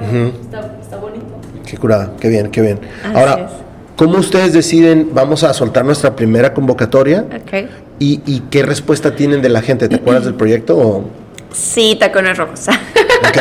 [0.81, 1.27] está bonito.
[1.67, 2.79] Qué curada, qué bien, qué bien.
[3.05, 3.68] Así Ahora, es.
[3.99, 7.27] ¿Cómo ustedes deciden, vamos a soltar nuestra primera convocatoria?
[7.43, 7.69] Ok.
[7.99, 9.89] ¿Y, y qué respuesta tienen de la gente?
[9.89, 10.79] ¿Te acuerdas del proyecto?
[10.79, 11.05] o-
[11.53, 12.61] Sí, tacones rojos.
[13.29, 13.37] Ok.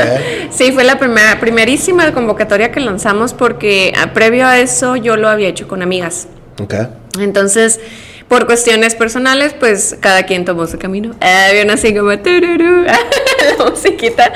[0.49, 5.29] Sí, fue la primera, primerísima convocatoria que lanzamos porque ah, previo a eso yo lo
[5.29, 6.27] había hecho con amigas.
[6.59, 6.73] Ok.
[7.19, 7.79] Entonces,
[8.27, 11.13] por cuestiones personales, pues cada quien tomó su camino.
[11.21, 12.85] Eh, bien así como tururú,
[13.59, 14.33] la musiquita.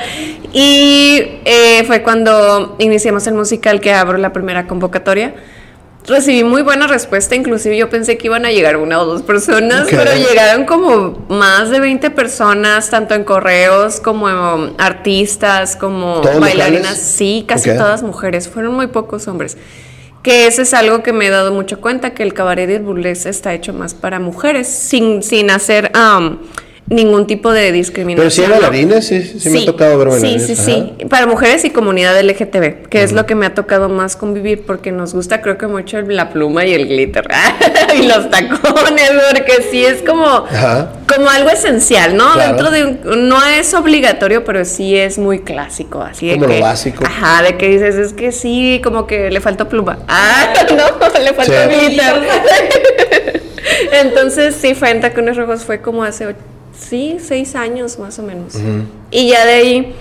[0.52, 5.34] Y eh, fue cuando iniciamos el musical que abro la primera convocatoria.
[6.06, 9.86] Recibí muy buena respuesta, inclusive yo pensé que iban a llegar una o dos personas,
[9.88, 16.40] pero llegaron como más de 20 personas, tanto en correos como em, artistas, como ¿Todos
[16.40, 16.82] bailarinas.
[16.82, 17.02] locales?
[17.02, 19.56] Sí, casi todas mujeres, fueron muy pocos hombres.
[20.24, 22.82] Que eso es algo que me he dado mucho cuenta, que el cabaret y el
[22.82, 26.38] burlesque está hecho más para mujeres, sin, sin hacer am,
[26.88, 28.16] ningún tipo de discriminación.
[28.18, 30.46] Pero si hay bailarines, sí, sí, me ha tocado ver bailarines.
[30.46, 30.62] Sí, sí,
[30.98, 31.04] sí.
[31.06, 34.92] Para mujeres y comunidad LGTB, que es lo que me ha tocado más convivir, porque
[34.92, 37.26] nos gusta, creo que mucho la pluma y el glitter.
[37.98, 40.92] y los tacones, porque sí es como, Ajá.
[41.14, 42.30] como algo esencial, ¿no?
[42.32, 42.48] Claro.
[42.56, 46.52] Dentro de un- no es obligatorio, pero sí es muy clásico, así de Como lo
[46.52, 47.04] que- básico.
[47.06, 49.98] Ajá, de que dices, es que sí, como que le faltó pluma.
[50.08, 51.76] Ah, no, le faltó Sí.
[51.86, 52.14] glitter.
[53.92, 56.34] Entonces, sí, fue en Tacones Rojos, fue como hace,
[56.88, 58.54] sí, seis años más o menos.
[59.10, 59.94] Y ya de ahí,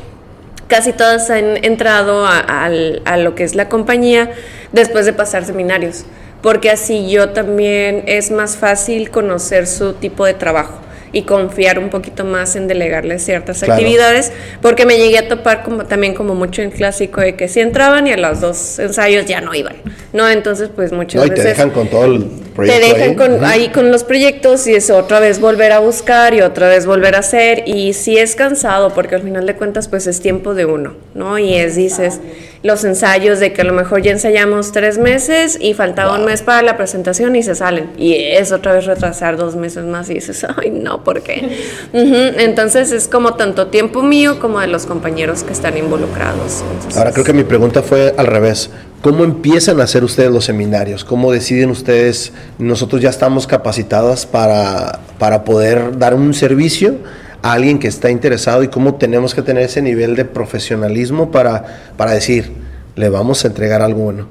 [0.68, 4.32] casi todas han entrado a, lo que es la compañía
[4.72, 6.06] después de pasar seminarios,
[6.42, 10.80] porque así yo también es más fácil conocer su tipo de trabajo
[11.14, 13.74] y confiar un poquito más en delegarle ciertas Claro.
[13.74, 17.60] actividades, porque me llegué a topar como también como mucho en clásico de que si
[17.60, 19.76] entraban y a los dos ensayos ya no iban,
[20.14, 20.28] ¿no?
[20.30, 23.16] Entonces pues muchas No, y te veces dejan con todo el te proyecto dejan ahí.
[23.16, 26.86] con, ahí con los proyectos y es otra vez volver a buscar y otra vez
[26.86, 30.54] volver a hacer y sí es cansado porque al final de cuentas pues es tiempo
[30.54, 31.38] de uno, ¿no?
[31.40, 32.20] Y es, dices,
[32.64, 36.42] los ensayos de que a lo mejor ya ensayamos tres meses y faltaba un mes
[36.42, 40.16] para la presentación y se salen y es otra vez retrasar dos meses más y
[40.16, 41.58] dices, ay no, ¿por qué?
[41.94, 46.64] Ujú, Entonces es como tanto tiempo mío como de los compañeros que están involucrados.
[46.74, 48.70] Entonces, Ahora creo que mi pregunta fue al revés.
[49.02, 51.04] ¿Cómo empiezan a hacer ustedes los seminarios?
[51.04, 56.98] ¿Cómo deciden ustedes, nosotros ya estamos capacitadas para, para poder dar un servicio
[57.42, 61.94] a alguien que está interesado y cómo tenemos que tener ese nivel de profesionalismo para,
[61.98, 62.52] para decir,
[62.96, 64.28] le vamos a entregar algo bueno?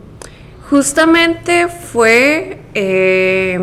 [0.70, 2.61] Justamente fue.
[2.74, 3.59] eh,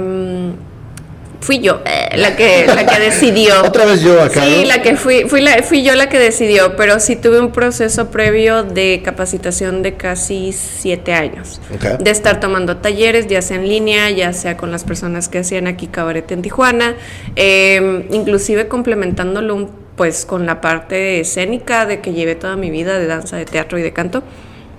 [1.40, 3.62] fui yo eh, la que la que decidió.
[3.64, 4.68] Otra vez yo acá, Sí, ¿no?
[4.68, 8.10] la que fui, fui, la- fui yo la que decidió, pero sí tuve un proceso
[8.10, 11.62] previo de capacitación de casi siete años.
[12.00, 15.68] De estar tomando talleres, ya sea en línea, ya sea con las personas que hacían
[15.68, 16.96] aquí cabaret en Tijuana,
[17.36, 23.00] eh, inclusive complementándolo un- pues con la parte escénica de que llevé toda mi vida
[23.00, 24.24] de danza, de teatro y de canto.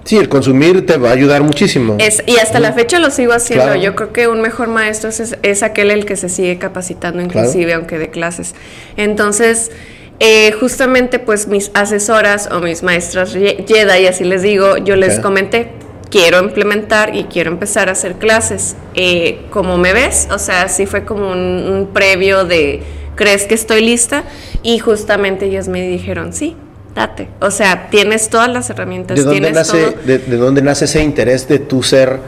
[0.08, 1.96] Sí, el consumir te va a ayudar muchísimo.
[1.98, 3.66] Es, y hasta la fecha lo sigo haciendo.
[3.66, 3.78] Claro.
[3.78, 7.74] Yo creo que un mejor maestro es, es aquel el que se sigue capacitando, inclusive
[7.74, 8.54] aunque de clases.
[8.96, 9.70] Entonces,
[10.18, 15.72] eh, justamente pues mis asesoras o mis maestras Jedi, así les digo, yo les comenté,
[16.10, 18.76] quiero implementar y quiero empezar a hacer clases.
[18.94, 22.80] Eh, como me ves, o sea, sí fue como un, un previo de
[23.14, 24.24] ¿crees que estoy lista?
[24.62, 26.56] Y justamente ellos me dijeron, sí,
[26.98, 27.28] date.
[27.40, 29.16] O sea, tienes todas las herramientas.
[29.16, 30.02] ¿De dónde, tienes nace, todo.
[30.04, 32.18] de, de dónde nace ese interés de tu ser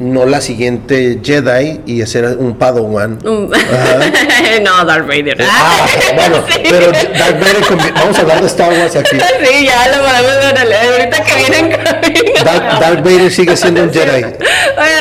[0.00, 3.18] no la siguiente Jedi y hacer un Padawan?
[4.62, 5.38] No, Darth Vader.
[5.40, 9.16] Ah, bueno, pero Darth Vader, vamos a hablar de Star Wars aquí.
[9.16, 12.09] Sí, ya lo podemos ver ahorita que vienen camino.
[12.44, 14.24] Darth, Darth Vader sigue siendo un Jedi.
[14.24, 14.34] Oye,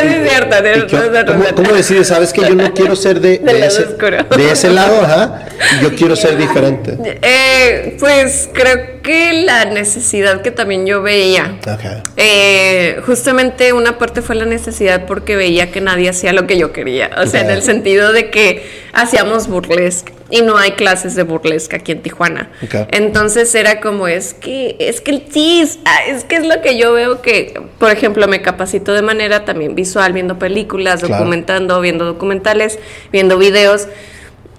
[0.01, 2.07] sí es cierto, ¿Y tienes qué- toda la ¿Cómo, cómo decides?
[2.07, 4.23] ¿Sabes que yo no quiero ser de, ese, oscuro.
[4.35, 5.01] de ese lado?
[5.03, 5.45] Ajá.
[5.81, 6.97] Yo quiero ser diferente.
[7.21, 11.57] Eh, pues creo que la necesidad que también yo veía.
[11.61, 12.01] Okay.
[12.17, 16.71] Eh, justamente una parte fue la necesidad porque veía que nadie hacía lo que yo
[16.73, 17.09] quería.
[17.17, 21.75] O sea, en el sentido de que hacíamos burlesque y no hay clases de burlesque
[21.75, 22.49] aquí en Tijuana.
[22.91, 26.77] Entonces era como, es que, es que el chis, ah, es que es lo que
[26.77, 31.15] yo veo que, por ejemplo, me capacito de manera también visual, viendo películas, Claro.
[31.15, 32.79] documentando, viendo documentales,
[33.11, 33.87] viendo videos.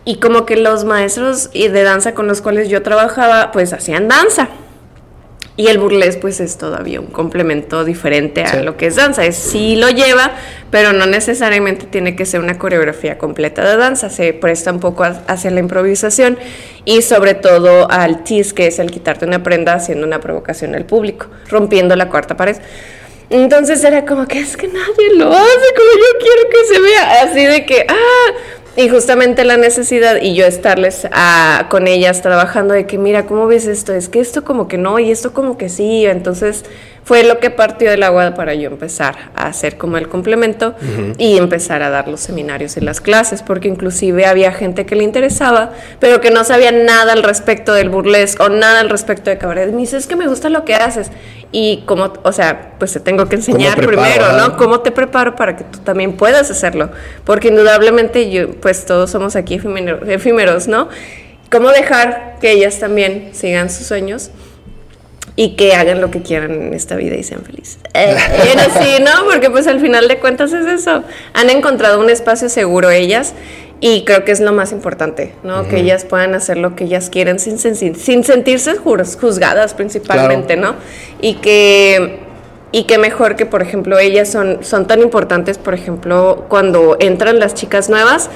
[0.04, 4.08] Y como que los maestros y de danza con los cuales yo trabajaba, pues hacían
[4.08, 4.48] danza.
[5.60, 8.62] Y el burlesque pues es todavía un complemento diferente a Sí.
[8.62, 9.26] lo que es danza.
[9.26, 10.32] Es, sí lo lleva,
[10.70, 14.08] pero no necesariamente tiene que ser una coreografía completa de danza.
[14.08, 16.38] Se presta un poco a- hacia la improvisación
[16.86, 20.86] y sobre todo al tease, que es el quitarte una prenda haciendo una provocación al
[20.86, 22.56] público, rompiendo la cuarta pared.
[23.28, 27.22] Entonces era como que es que nadie lo hace como yo quiero que se vea.
[27.22, 28.32] Así de que, ah,
[28.80, 33.46] y justamente la necesidad y yo estarles ah, con ellas trabajando de que, mira, ¿cómo
[33.46, 33.92] ves esto?
[33.92, 36.06] Es que esto como que no y esto como que sí.
[36.06, 36.64] Entonces
[37.04, 40.74] fue lo que partió del agua para yo empezar a hacer como el complemento
[41.18, 45.02] y empezar a dar los seminarios y las clases, porque inclusive había gente que le
[45.02, 49.38] interesaba, pero que no sabía nada al respecto del burlesque o nada al respecto de
[49.38, 49.72] cabaret.
[49.72, 51.10] Me dice, es que me gusta lo que haces.
[51.52, 54.26] Y como, o sea, pues te tengo que enseñar primero?
[54.36, 54.56] ¿no?
[54.56, 56.90] ¿Cómo te preparo para que tú también puedas hacerlo?
[57.24, 60.88] Porque indudablemente yo, pues todos somos aquí efímero- efímeros, ¿no?
[61.50, 64.30] ¿Cómo dejar que ellas también sigan sus sueños?
[65.42, 67.78] Y que hagan lo que quieran en esta vida y sean felices.
[67.94, 69.24] Eh, pero sí, ¿no?
[69.24, 71.02] Porque pues al final de cuentas es eso.
[71.32, 73.32] Han encontrado un espacio seguro ellas
[73.80, 75.66] y creo que es lo más importante, ¿no?
[75.66, 80.56] Que ellas puedan hacer lo que ellas quieren sin, sen- sin sentirse juz- juzgadas principalmente,
[80.58, 80.74] ¿no?
[81.22, 82.18] Y que
[82.72, 87.40] y que mejor que, por ejemplo, ellas son, son tan importantes, por ejemplo, cuando entran
[87.40, 88.28] las chicas nuevas,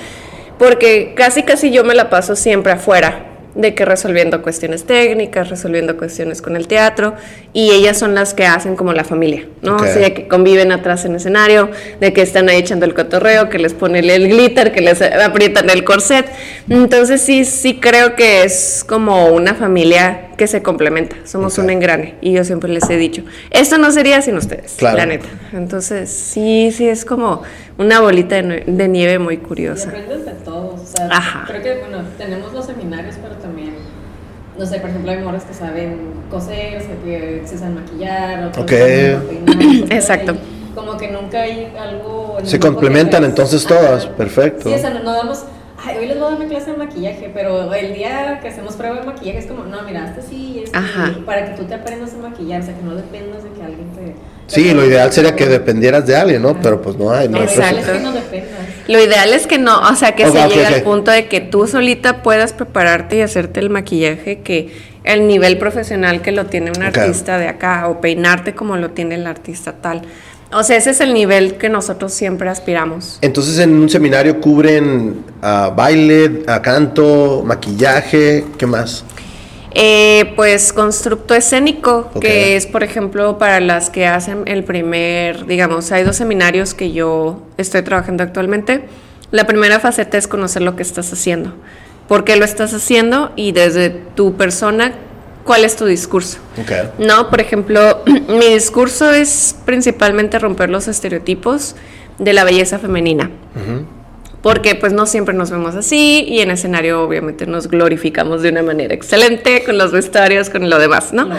[0.59, 5.97] porque casi casi yo me la paso siempre afuera, de que resolviendo cuestiones técnicas, resolviendo
[5.97, 7.15] cuestiones con el teatro,
[7.53, 9.77] y ellas son las que hacen como la familia, ¿no?
[9.77, 9.83] Ok.
[9.83, 13.59] O sea, que conviven atrás en escenario, de que están ahí echando el cotorreo, que
[13.59, 16.27] les ponen el glitter, que les aprietan el corset.
[16.69, 21.65] Entonces sí, sí creo que es como una familia que se complementa, somos Ok.
[21.65, 24.97] un engrane, y yo siempre les he dicho, esto no sería sin ustedes, Claro.
[24.97, 25.29] la neta.
[25.53, 27.43] Entonces sí, sí es como
[27.79, 29.91] una bolita de, nieve muy Y curiosa.
[29.91, 30.81] aprendes de todos.
[30.81, 31.45] O sea, Ajá.
[31.47, 33.41] creo que, bueno, tenemos los seminarios, también,
[34.59, 35.99] no sé, por ejemplo, hay morras que saben
[36.31, 38.71] coser, o sea, que se saben maquillar, otros Ok.
[38.71, 40.35] saben peinar, Exacto.
[40.75, 42.37] Como que nunca hay algo.
[42.41, 44.69] en Se complementan entonces todas, perfecto.
[44.69, 45.45] Sí, o sea, no, no damos.
[45.87, 48.75] Ay, hoy les voy a dar una clase de maquillaje, pero el día que hacemos
[48.75, 51.13] prueba de maquillaje es como, no, mira, este sí, este Ajá.
[51.15, 53.63] sí", para que tú te aprendas a maquillar, o sea, que no dependas de que
[53.63, 54.15] alguien te.
[54.47, 56.59] Sí, lo ideal sería que dependieras de alguien, ¿no?
[56.61, 57.79] Pero pues no hay, no hay Exacto.
[57.81, 58.51] Es que no dependas.
[58.89, 61.67] Lo ideal es que no, o sea, que se llegue al punto de que tú
[61.67, 66.83] solita puedas prepararte y hacerte el maquillaje que el nivel profesional que lo tiene un
[66.83, 70.03] artista de acá o peinarte como lo tiene el artista tal.
[70.53, 73.19] O sea, ese es el nivel que nosotros siempre aspiramos.
[73.23, 79.05] Entonces en un seminario cubren ah, baile, ah, canto, maquillaje, ¿qué más?
[79.75, 85.91] Eh, pues constructo escénico, que es, por ejemplo, para las que hacen el primer, digamos,
[85.91, 88.85] hay dos seminarios que yo estoy trabajando actualmente.
[89.33, 91.55] La primera faceta es conocer lo que estás haciendo,
[92.07, 94.95] por qué lo estás haciendo y desde tu persona,
[95.43, 96.39] cuál es tu discurso.
[96.61, 97.01] Ok.
[97.01, 101.75] No, por ejemplo, mi discurso es principalmente romper los estereotipos
[102.19, 103.29] de la belleza femenina.
[104.45, 108.63] Porque pues no siempre nos vemos así y en escenario obviamente nos glorificamos de una
[108.63, 111.25] manera excelente con los vestuarios, con lo demás, ¿no?
[111.25, 111.35] Lo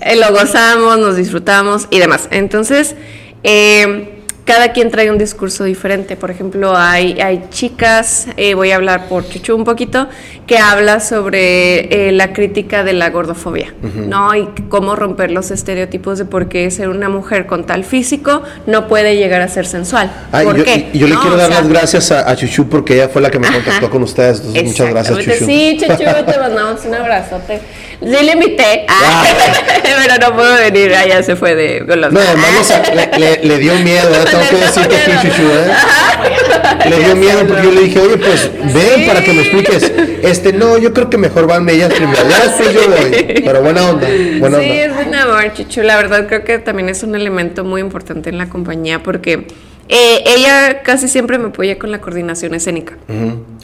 [0.00, 2.26] Eh, Lo gozamos, nos disfrutamos y demás.
[2.30, 2.96] Entonces,
[3.42, 4.17] eh,
[4.48, 6.16] cada quien trae un discurso diferente.
[6.16, 10.08] Por ejemplo, hay, hay chicas, eh, voy a hablar por Chuchu un poquito,
[10.46, 14.34] que habla sobre eh, la crítica de la gordofobia, ¿no?
[14.34, 18.88] Y cómo romper los estereotipos de por qué ser una mujer con tal físico no
[18.88, 20.10] puede llegar a ser sensual.
[20.32, 20.88] Ay, ¿Por yo, qué?
[20.94, 21.20] y yo le ¿No?
[21.20, 23.70] quiero dar sea, las gracias a, a Chuchu porque ella fue la que me contactó
[23.86, 23.90] Ajá.
[23.90, 24.38] con ustedes.
[24.38, 25.18] Entonces, muchas gracias.
[25.18, 25.44] Chuchu.
[25.44, 27.60] Sí, Chuchu, te mandamos un abrazote.
[28.00, 29.24] Sí le invité, ah,
[29.82, 32.10] pero no puedo venir, ah, ya se fue de golosa.
[32.12, 34.24] No, además le, le- le dio miedo, ¿eh?
[34.40, 36.88] tengo que decirte aquí, Chuchu, ¿eh?
[36.90, 39.92] le dio miedo porque yo le dije, oye, pues ven para que me expliques.
[40.22, 42.18] Este, no, yo creo que mejor van ellas primero.
[42.28, 43.42] Ya después yo voy.
[43.44, 44.08] Pero buena onda.
[44.38, 45.00] Buena sí, onda.
[45.00, 45.82] es un amor, Chuchu.
[45.82, 49.46] La verdad creo que también es un elemento muy importante en la compañía porque
[49.88, 52.96] eh, ella casi siempre me apoya con la coordinación escénica.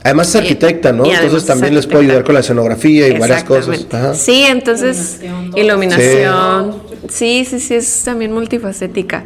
[0.03, 1.05] Además es arquitecta, ¿no?
[1.05, 2.13] Entonces es también les puede arquitecta.
[2.13, 3.87] ayudar con la escenografía y varias cosas.
[3.91, 4.15] Ajá.
[4.15, 6.73] Sí, entonces Iluminación, iluminación.
[6.73, 9.25] Sí, sí, sí, es también multifacética.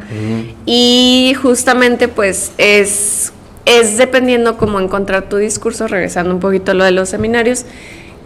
[0.65, 3.31] Y justamente pues es,
[3.65, 7.65] es dependiendo cómo encontrar tu discurso, regresando un poquito a lo de los seminarios,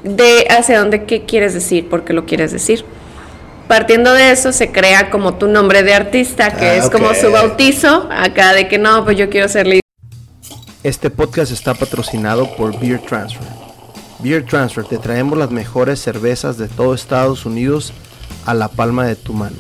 [0.04, 2.86] de hacia dónde qué quieres decir, por qué lo quieres decir.
[3.68, 7.32] Partiendo de eso se crea como tu nombre de artista, que Ah, es como su
[7.32, 9.82] bautizo, acá de que no, pues yo quiero ser líder.
[10.84, 13.48] Este podcast está patrocinado por Beer Transfer.
[14.20, 17.94] Beer Transfer, te traemos las mejores cervezas de todo Estados Unidos
[18.46, 19.56] a la palma de tu mano.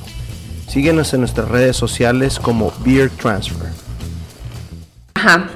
[0.67, 3.69] Síguenos en nuestras redes sociales como Beer Transfer.
[5.15, 5.49] Ajá.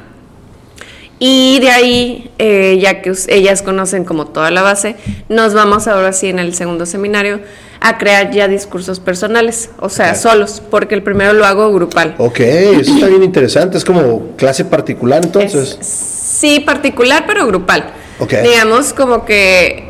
[1.20, 4.96] Y de ahí, eh, ya que ellas conocen como toda la base,
[5.30, 7.40] nos vamos ahora sí en el segundo seminario
[7.80, 12.14] a crear ya discursos personales, o sea, solos, porque el primero lo hago grupal.
[12.20, 13.78] Ok, eso está bien interesante.
[13.80, 15.78] Es como clase particular entonces.
[15.82, 17.92] Es- sí, particular, pero grupal.
[18.20, 18.34] Ok.
[18.44, 19.87] Digamos como que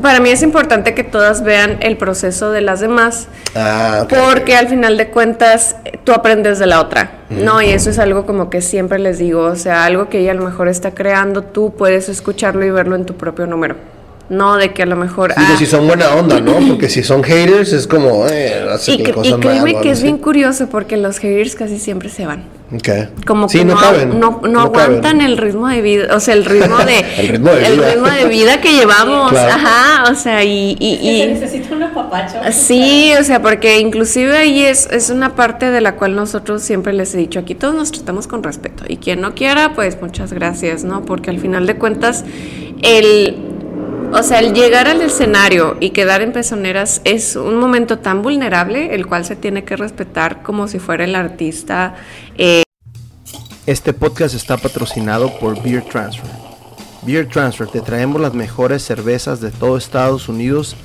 [0.00, 4.68] para mí es importante que todas vean el proceso de las demás, Ah, porque al
[4.68, 7.60] final de cuentas tú aprendes de la otra, ¿no?
[7.62, 10.34] Y eso es algo como que siempre les digo, o sea, algo que ella a
[10.34, 13.76] lo mejor está creando, tú puedes escucharlo y verlo en tu propio número.
[14.30, 15.34] No de que a lo mejor...
[15.36, 16.52] Digo, ah, si son buena onda, ¿no?
[16.68, 20.02] Porque si son haters es como, eh, hace y, que y créeme mal que es
[20.04, 22.44] bien curioso porque los haters casi siempre se van.
[22.72, 22.88] Ok.
[23.26, 25.20] Como Sí, que no no, caben, no, no no aguantan caben.
[25.22, 27.90] el ritmo de vida, o sea, el ritmo de, El ritmo de el vida.
[27.90, 29.52] ritmo de vida que llevamos, Claro.
[29.52, 32.36] ajá, o sea, y, y- se y- necesita un apapacho.
[32.52, 36.92] sí, o sea, porque inclusive ahí es, es una parte de la cual nosotros siempre
[36.92, 40.32] les he dicho, aquí todos nos tratamos con respeto, y quien no quiera, pues muchas
[40.32, 41.04] gracias, ¿no?
[41.04, 42.24] Porque al final de cuentas,
[42.82, 43.36] el,
[44.12, 48.94] o sea, el llegar al escenario y quedar en pezoneras es un momento tan vulnerable,
[48.94, 51.94] el cual se tiene que respetar como si fuera el artista.
[52.36, 52.62] eh,
[53.66, 56.30] Este podcast está patrocinado por Beer Transfer.
[57.02, 60.76] Beer Transfer, te traemos las mejores cervezas de todo Estados Unidos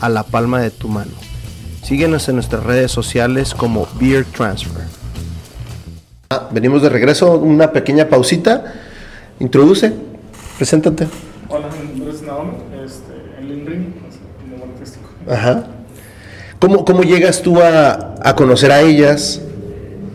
[0.00, 1.12] a la palma de tu mano.
[1.82, 4.82] Síguenos en nuestras redes sociales como Beer Transfer.
[6.30, 8.74] Ah, venimos de regreso, una pequeña pausita.
[9.40, 9.92] Introduce,
[10.56, 11.06] preséntate.
[11.48, 12.52] Hola, mi nombre es Naomi,
[12.84, 15.08] este, en Lindring, es un nombre artístico.
[15.32, 15.64] Ajá.
[16.58, 19.40] ¿Cómo, cómo llegas tú a, a conocer a ellas?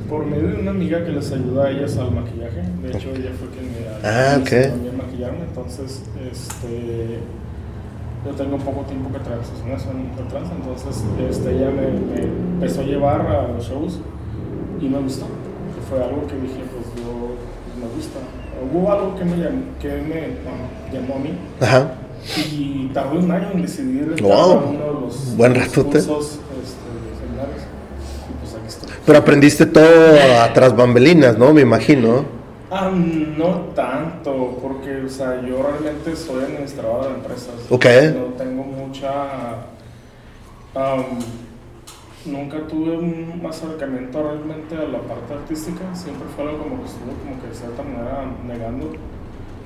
[0.09, 3.31] Por medio de una amiga que les ayuda a ellas al maquillaje, de hecho ella
[3.37, 4.69] fue quien me Ah, hizo ok.
[4.71, 7.19] también maquillarme, entonces este,
[8.25, 12.83] yo tengo poco tiempo que transicioné el trans, entonces este, ella me, me empezó a
[12.85, 13.99] llevar a los shows
[14.79, 18.19] y me gustó, que fue algo que dije, pues yo pues, me gusta.
[18.73, 21.91] Hubo algo que me llamó, que me bueno, llamó a mí, Ajá.
[22.51, 24.57] Y tardé un año en decidir Wow.
[24.69, 25.89] uno de los Buen los ratote.
[25.99, 26.87] cursos, este.
[28.29, 28.89] Y pues aquí estoy.
[29.05, 29.85] Pero aprendiste todo
[30.43, 31.53] a tras bambelinas, ¿no?
[31.53, 32.25] Me imagino.
[32.69, 37.53] Ah, no tanto, porque o sea, yo realmente soy administrador de empresas.
[37.69, 37.85] Ok.
[38.13, 39.09] No tengo mucha.
[42.25, 45.95] nunca tuve un acercamiento realmente a la parte artística.
[45.95, 48.91] Siempre fue algo como que estuve como que de cierta manera negando.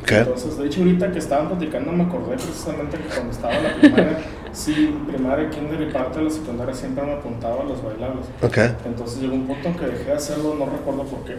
[0.01, 0.11] Ok.
[0.11, 3.75] Entonces, de hecho, ahorita que estaban platicando, me acordé precisamente que cuando estaba en la
[3.75, 4.17] primaria,
[4.51, 8.25] sí, primaria, kinder y parte de la secundaria siempre me apuntaba a los bailables.
[8.41, 8.57] Ok.
[8.85, 11.35] Entonces llegó un punto en que dejé de hacerlo, no recuerdo por qué.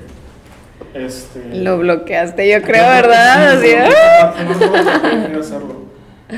[0.94, 3.61] Este, Lo bloqueaste, yo creo, ¿verdad?
[3.61, 4.35] sí, Así, no, ¡ah!
[4.44, 5.83] no, no, no, hacerlo.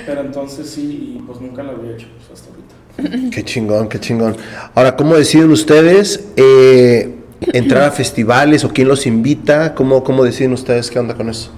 [0.06, 3.30] Pero entonces sí, y pues nunca lo había hecho pues, hasta ahorita.
[3.34, 4.36] Qué chingón, qué chingón.
[4.74, 7.14] Ahora, ¿cómo deciden ustedes eh,
[7.52, 9.74] entrar a festivales o quién los invita?
[9.74, 11.50] ¿Cómo, ¿Cómo deciden ustedes qué onda con eso?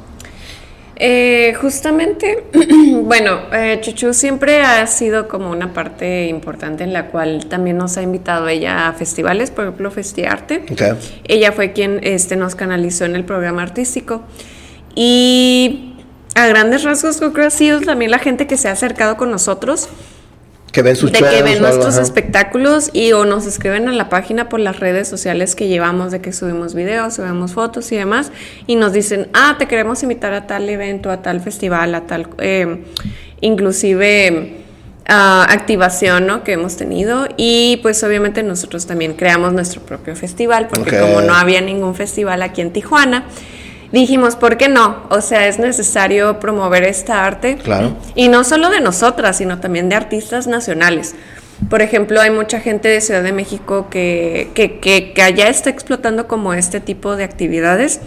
[0.99, 2.45] Eh, justamente,
[3.03, 7.99] bueno, eh, Chuchu siempre ha sido como una parte importante en la cual también nos
[7.99, 10.65] ha invitado ella a festivales, por ejemplo, Festiarte.
[10.71, 10.83] Ok.
[11.25, 14.23] Ella fue quien este, nos canalizó en el programa artístico.
[14.95, 15.93] Y
[16.35, 19.31] a grandes rasgos creo que ha sido también la gente que se ha acercado con
[19.31, 19.91] nosotros,
[20.77, 22.03] Que ven sus de shows que ven nuestros ajá.
[22.03, 26.21] espectáculos y o nos escriben a la página por las redes sociales que llevamos, de
[26.21, 28.31] que subimos videos, subimos fotos y demás,
[28.67, 32.29] y nos dicen, ah, te queremos invitar a tal evento, a tal festival, a tal,
[32.41, 32.85] eh,
[33.41, 34.59] inclusive
[35.09, 36.45] ah, activación, ¿no?
[36.45, 41.33] Que hemos tenido y pues obviamente nosotros también creamos nuestro propio festival, porque como no
[41.33, 43.25] había ningún festival aquí en Tijuana,
[43.93, 45.05] dijimos, ¿por qué no?
[45.11, 47.57] O sea, es necesario promover esta arte.
[47.57, 47.97] Claro.
[48.15, 51.15] Y no solo de nosotras, sino también de artistas nacionales.
[51.71, 55.71] Por ejemplo, hay mucha gente de Ciudad de México que, que, que, que allá está
[55.71, 58.01] explotando como este tipo de actividades.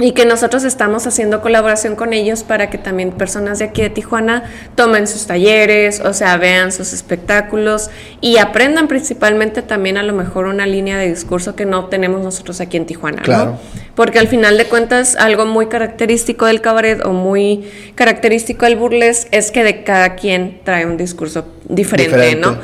[0.00, 3.90] Y que nosotros estamos haciendo colaboración con ellos para que también personas de aquí de
[3.90, 4.42] Tijuana
[4.74, 7.90] tomen sus talleres, o sea, vean sus espectáculos
[8.20, 12.60] y aprendan principalmente también a lo mejor una línea de discurso que no tenemos nosotros
[12.60, 13.58] aquí en Tijuana, ¿no?
[13.94, 19.28] Porque al final de cuentas algo muy característico del cabaret o muy característico del burles
[19.30, 22.34] es que de cada quien trae un discurso diferente.
[22.34, 22.58] ¿no?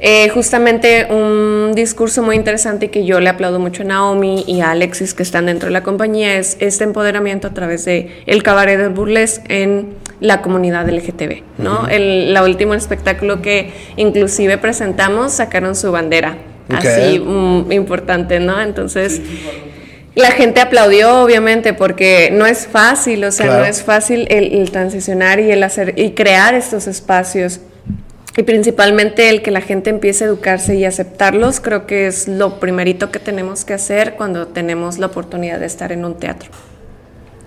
[0.00, 4.60] Eh, justamente un discurso muy interesante y que yo le aplaudo mucho a Naomi y
[4.60, 8.44] a Alexis que están dentro de la compañía es este empoderamiento a través de el
[8.44, 11.88] cabaret de burles en la comunidad LGTB, ¿no?
[11.88, 16.36] el la último espectáculo que inclusive presentamos sacaron su bandera,
[16.68, 18.60] así mm, importante, ¿no?
[18.60, 19.20] Entonces
[20.14, 24.70] la gente aplaudió, obviamente, porque no es fácil, o sea, no es fácil el, el,
[24.70, 27.60] transicionar y el hacer y crear estos espacios
[28.38, 32.60] y principalmente el que la gente empiece a educarse y aceptarlos, creo que es lo
[32.60, 36.48] primerito que tenemos que hacer cuando tenemos la oportunidad de estar en un teatro.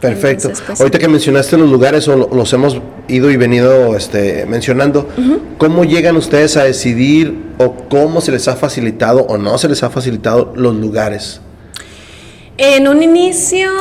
[0.02, 0.52] Perfecto.
[0.66, 5.08] Pues, Ahorita que mencionaste los lugares o los hemos ido y venido este, mencionando,
[5.58, 9.84] ¿cómo llegan ustedes a decidir o cómo se les ha facilitado o no se les
[9.84, 11.40] ha facilitado los lugares?
[12.58, 13.72] En un inicio,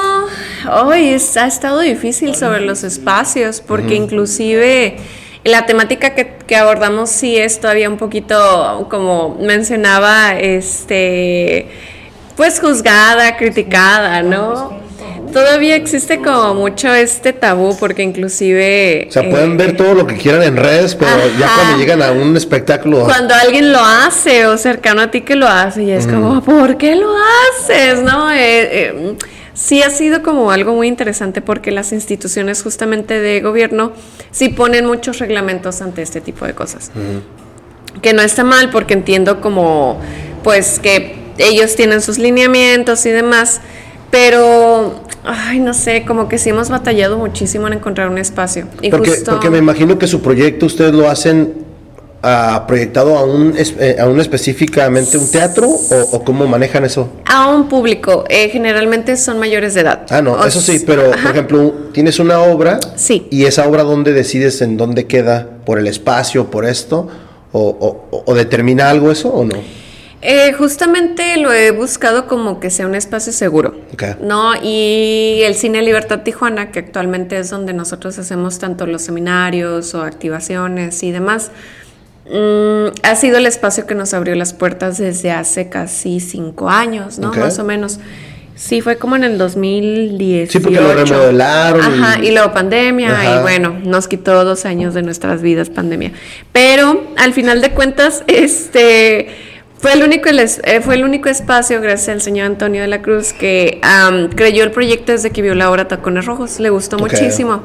[0.85, 4.99] hoy ha estado difícil sobre los espacios porque inclusive
[5.45, 11.69] la temática que, abordamos sí es todavía un poquito, como mencionaba, este,
[12.37, 14.80] pues juzgada, criticada, ¿no?
[15.33, 19.07] Todavía existe como mucho este tabú porque inclusive...
[19.09, 22.03] O sea, pueden ver eh, todo lo que quieran en redes, pero ya cuando llegan
[22.03, 23.05] a un espectáculo...
[23.05, 26.77] Cuando alguien lo hace o cercano a ti que lo hace, y es como, ¿por
[26.77, 28.03] qué lo haces?
[28.03, 28.31] ¿No?
[28.33, 29.17] Eh, eh,
[29.55, 33.93] sí ha sido como algo muy interesante porque las instituciones justamente de gobierno
[34.31, 36.91] sí ponen muchos reglamentos ante este tipo de cosas.
[38.03, 40.01] Que no está mal porque entiendo como
[40.43, 43.61] pues que ellos tienen sus lineamientos y demás,
[44.11, 44.95] pero
[45.25, 48.67] ay, no sé, como que sí hemos batallado muchísimo en encontrar un espacio.
[48.83, 51.71] Y porque, porque me imagino que su proyecto ustedes lo hacen
[52.23, 57.09] ha proyectado a un, eh, a un específicamente un teatro o, cómo manejan eso?
[57.25, 60.07] A un público, eh, generalmente son mayores de edad.
[60.11, 63.27] Ah, no, eso sí, pero por ejemplo, tienes una obra sí.
[63.31, 67.09] y esa obra dónde decides en dónde queda, por el espacio, por esto,
[67.53, 69.57] o, o, determina algo eso o no?
[70.23, 73.75] Eh, justamente lo he buscado como que sea un espacio seguro,
[74.21, 74.53] ¿no?
[74.63, 80.03] Y el Cine Libertad Tijuana, que actualmente es donde nosotros hacemos tanto los seminarios o
[80.03, 81.51] activaciones y demás,
[82.31, 87.19] Mm, ha sido el espacio que nos abrió las puertas desde hace casi cinco años,
[87.19, 87.33] ¿no?
[87.33, 87.99] Más o menos.
[88.55, 90.53] Sí, fue como en el 2010.
[90.53, 91.81] Sí, porque lo remodelaron.
[91.81, 96.13] Ajá, y, luego pandemia, y bueno, nos quitó dos años de nuestras vidas pandemia.
[96.53, 99.29] Pero al final de cuentas, este
[99.81, 103.33] fue el único, eh, fue el único espacio, gracias al señor Antonio de la Cruz,
[103.33, 103.81] que
[104.37, 106.61] creyó el proyecto desde que vio la obra Tacones Rojos.
[106.61, 107.63] Le gustó muchísimo.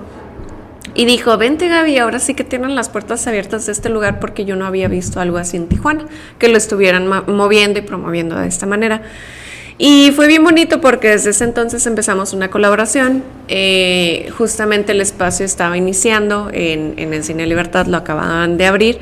[0.93, 4.45] Y dijo, vente Gaby, ahora sí que tienen las puertas abiertas de este lugar porque
[4.45, 6.05] yo no había visto algo así en Tijuana,
[6.39, 9.01] que lo estuvieran moviendo y promoviendo de esta manera.
[9.78, 13.24] Y fue bien bonito porque desde ese entonces empezamos una colaboración.
[13.49, 18.99] Eh, justamente el espacio estaba iniciando en, el Cine Libertad, lo acababan de abrir.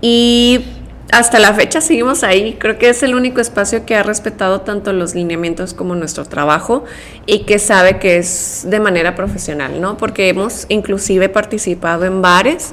[0.00, 0.60] Y
[1.12, 2.56] hasta la fecha seguimos ahí.
[2.58, 6.84] Creo que es el único espacio que ha respetado tanto los lineamientos como nuestro trabajo
[7.26, 9.96] y que sabe que es de manera profesional, ¿no?
[9.96, 12.72] Porque hemos inclusive participado en bares.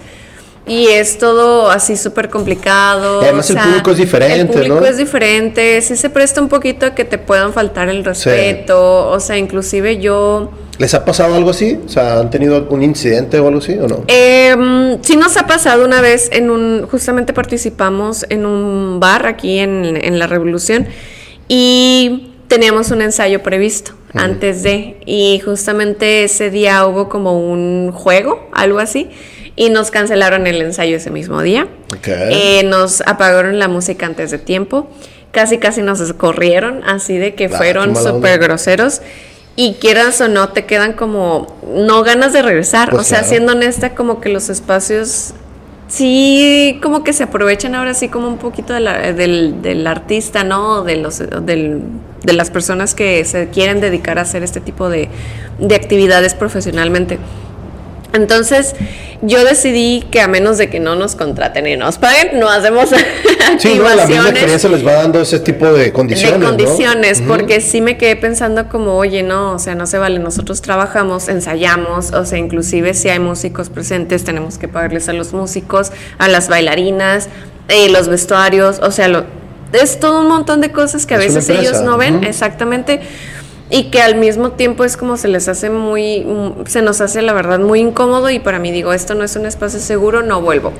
[0.67, 3.21] Y es todo así súper complicado.
[3.21, 6.95] además el público es diferente, El público es diferente, sí se presta un poquito a
[6.95, 11.79] que te puedan faltar el respeto, o sea, inclusive yo ¿Les ha pasado algo así?
[11.85, 14.03] O sea, ¿han tenido algún incidente o algo así o no?
[14.07, 19.59] Eh, sí nos ha pasado una vez en un, justamente participamos en un bar aquí
[19.59, 20.87] en, la Revolución
[21.47, 28.49] y teníamos un ensayo previsto antes de, y justamente ese día hubo como un juego,
[28.51, 29.09] algo así,
[29.55, 31.67] y nos cancelaron el ensayo ese mismo día.
[32.05, 34.89] Eh, nos apagaron la música antes de tiempo,
[35.31, 39.01] casi casi nos corrieron, así de que ah, fueron súper groseros
[39.55, 42.89] y quieras o no, te quedan como no ganas de regresar.
[42.89, 45.33] Pues o sea, siendo honesta, como que los espacios
[45.87, 50.83] sí, como que se aprovechan ahora sí como un poquito del, del, artista, ¿no?
[50.83, 51.81] De, los, del,
[52.23, 55.09] de las personas que se quieren dedicar a hacer este tipo de,
[55.59, 57.19] de actividades profesionalmente.
[58.13, 58.75] Entonces,
[59.21, 62.89] yo decidí que a menos de que no nos contraten y nos paguen, no hacemos
[63.59, 66.39] sí, no, la misma experiencia les va dando ese tipo de condiciones.
[66.39, 70.19] De condiciones, porque sí me quedé pensando como, oye, no, o sea, no se vale,
[70.19, 75.31] nosotros trabajamos, ensayamos, o sea, inclusive si hay músicos presentes, tenemos que pagarles a los
[75.33, 77.29] músicos, a las bailarinas,
[77.69, 79.23] eh, los vestuarios, o sea, lo,
[79.71, 82.99] es todo un montón de cosas que a veces ellos no ven, exactamente.
[83.71, 87.21] Y que al mismo tiempo es como se les hace muy, mm, se nos hace
[87.21, 90.41] la verdad muy incómodo y para mí digo, esto no es un espacio seguro, no
[90.41, 90.73] vuelvo.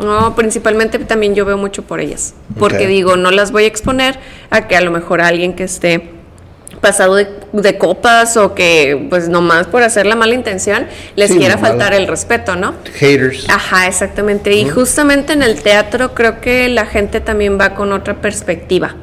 [0.00, 4.18] No, principalmente también yo veo mucho por ellas, porque digo, no las voy a exponer
[4.48, 6.12] a que a lo mejor alguien que esté
[6.80, 11.38] pasado de, de copas o que pues nomás por hacer la mala intención les Sí,
[11.38, 12.74] quiera faltar el respeto, ¿no?
[12.94, 13.50] Haters.
[13.50, 14.54] Ajá, exactamente.
[14.54, 18.94] Y justamente en el teatro creo que la gente también va con otra perspectiva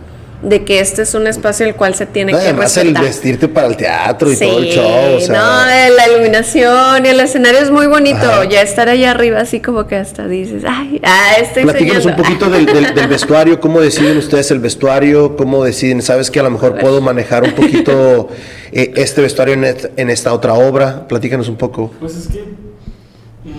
[0.42, 3.48] de que este es un espacio el cual se tiene No, que además el vestirte
[3.48, 5.16] para el teatro y Sí, todo el show.
[5.18, 8.18] O sea, no, la iluminación y el escenario es muy bonito.
[8.18, 8.46] Ajá.
[8.46, 12.24] Ya estar allá arriba así como que hasta dices, ay, ah, estoy Platícanos un soñando".
[12.24, 16.44] poquito del, del- del vestuario, cómo deciden ustedes el vestuario, cómo deciden, sabes que a
[16.44, 18.30] lo mejor puedo manejar un poquito
[18.72, 21.92] eh, este vestuario en, et- en esta otra obra, platícanos un poco.
[22.00, 22.40] Pues es que,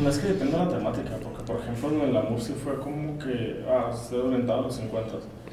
[0.09, 3.64] es que depende de la temática, porque por ejemplo en la música fue como que,
[3.68, 4.79] ah, estoy orientado a los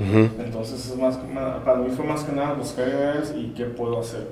[0.04, 0.46] encuentros.
[0.46, 3.66] Entonces es más, que nada- para mí fue más que nada buscar ideas y qué
[3.66, 4.28] puedo hacer.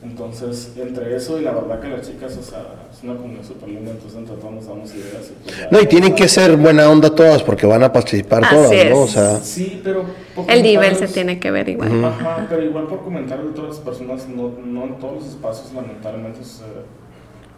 [0.00, 3.68] Entonces, entre eso y la verdad que las chicas, o sea, es una comunidad súper
[3.68, 5.28] linda, entonces entre todos nos damos ideas.
[5.30, 8.54] Y pues No, y tienen que ser buena onda todas porque van a participar Así
[8.54, 8.90] todas, es.
[8.90, 9.00] ¿no?
[9.00, 10.04] O sea, Sí, pero...
[10.46, 12.04] El nivel se tiene que ver igual.
[12.04, 15.72] Ajá, pero igual por comentarios de todas las personas, no, no en todos los espacios
[15.74, 16.84] lamentablemente sucede.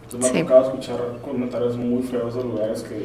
[0.05, 0.43] Entonces me Sí.
[0.43, 2.97] ha tocado escuchar comentarios muy feos de lugares que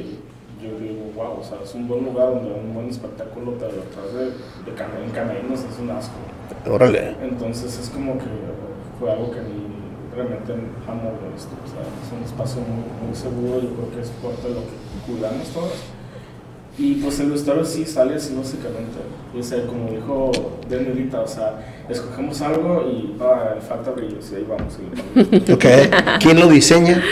[0.62, 3.72] yo digo, wow, o sea, es un buen lugar donde hay un buen espectáculo, pero
[3.82, 4.24] atrás de,
[4.64, 6.16] de cam- en camerinos es un asco.
[6.70, 7.14] órale.
[7.22, 8.24] Entonces es como que
[8.98, 9.66] fue algo que a mí
[10.14, 10.52] realmente
[10.88, 11.52] amo de esto.
[11.60, 14.60] O sea, es un espacio muy, muy seguro, yo creo que es parte de lo
[14.60, 14.76] que
[15.12, 15.76] cuidamos todos.
[16.78, 18.98] Y pues el vestuario sí sale así básicamente.
[19.34, 20.30] Y o sea, como dijo
[20.68, 21.58] Danielita, o sea,
[21.88, 24.74] escogemos algo y ah, le falta brillo, y ahí vamos.
[24.78, 25.52] y.
[25.52, 25.64] Ok.
[26.20, 27.02] ¿Quién lo diseña?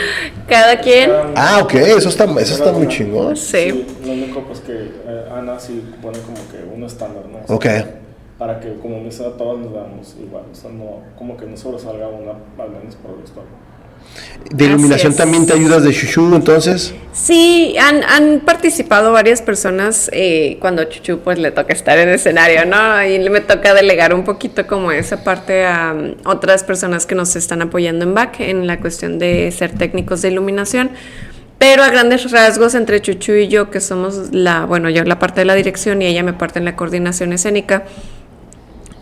[0.49, 3.37] Cada quien, Ah, ok, eso está, eso está muy chingón.
[3.37, 3.87] sí.
[4.05, 7.39] Lo único pues que eh, Ana sí pone como que un estándar, ¿no?
[7.39, 7.87] O sea, Ok.
[8.39, 12.09] Para que como mesa todos nos veamos igual, o sea, no, como que no sobresalga
[12.09, 13.51] una, al menos por el vestuario.
[14.51, 16.95] ¿De iluminación también te ayudas de Shushu entonces?
[17.13, 22.67] Sí, han, han participado varias personas eh, cuando Chuchu pues le toca estar en escenario,
[22.67, 23.03] ¿no?
[23.05, 27.37] Y me toca delegar un poquito como esa parte a um, otras personas que nos
[27.37, 30.91] están apoyando en back en la cuestión de ser técnicos de iluminación.
[31.59, 35.41] Pero a grandes rasgos entre Chuchu y yo, que somos la, bueno, yo la parte
[35.41, 37.85] de la dirección y ella me parte en la coordinación escénica,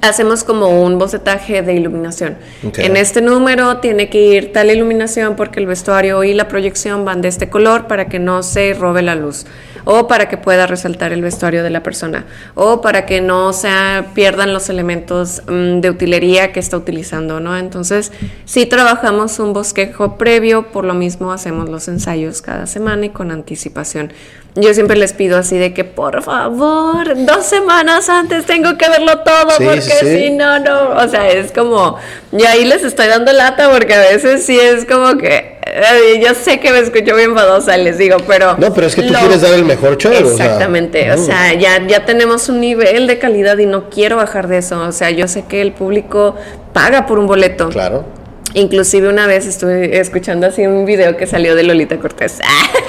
[0.02, 2.36] hacemos como un bocetaje de iluminación.
[2.76, 7.22] En este número tiene que ir tal iluminación porque el vestuario y la proyección van
[7.22, 9.46] de este color para que no se robe la luz
[9.84, 12.24] o para que pueda resaltar el vestuario de la persona
[12.54, 13.68] o para que no se
[14.14, 17.56] pierdan los elementos mm, de utilería que está utilizando, ¿no?
[17.56, 18.12] Entonces,
[18.44, 23.30] sí trabajamos un bosquejo previo, por lo mismo hacemos los ensayos cada semana y con
[23.30, 24.12] anticipación.
[24.54, 29.20] Yo siempre les pido así de que por favor, dos semanas antes tengo que verlo
[29.20, 31.96] todo Sí, porque sí, si no, no, o sea, es como,
[32.32, 36.34] y ahí les estoy dando lata porque a veces sí es como que, eh, yo
[36.34, 38.54] sé que me escucho bien enfadosa, les digo, pero...
[38.58, 40.12] No, pero es que tú lo- quieres dar el mejor show.
[40.12, 44.16] o sea, Exactamente, o sea, ya, ya tenemos un nivel de calidad y no quiero
[44.18, 46.36] bajar de eso, o sea, yo sé que el público
[46.74, 47.70] paga por un boleto.
[47.70, 48.04] Claro.
[48.54, 52.38] Inclusive una vez estuve escuchando así un video que salió de Lolita Cortés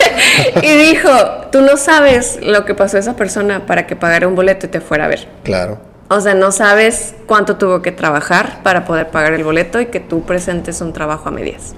[0.61, 1.09] y dijo,
[1.51, 4.69] tú no sabes lo que pasó a esa persona para que pagara un boleto y
[4.69, 5.27] te fuera a ver.
[5.43, 5.79] Claro.
[6.09, 9.99] O sea, no sabes cuánto tuvo que trabajar para poder pagar el boleto y que
[9.99, 11.73] tú presentes un trabajo a medias.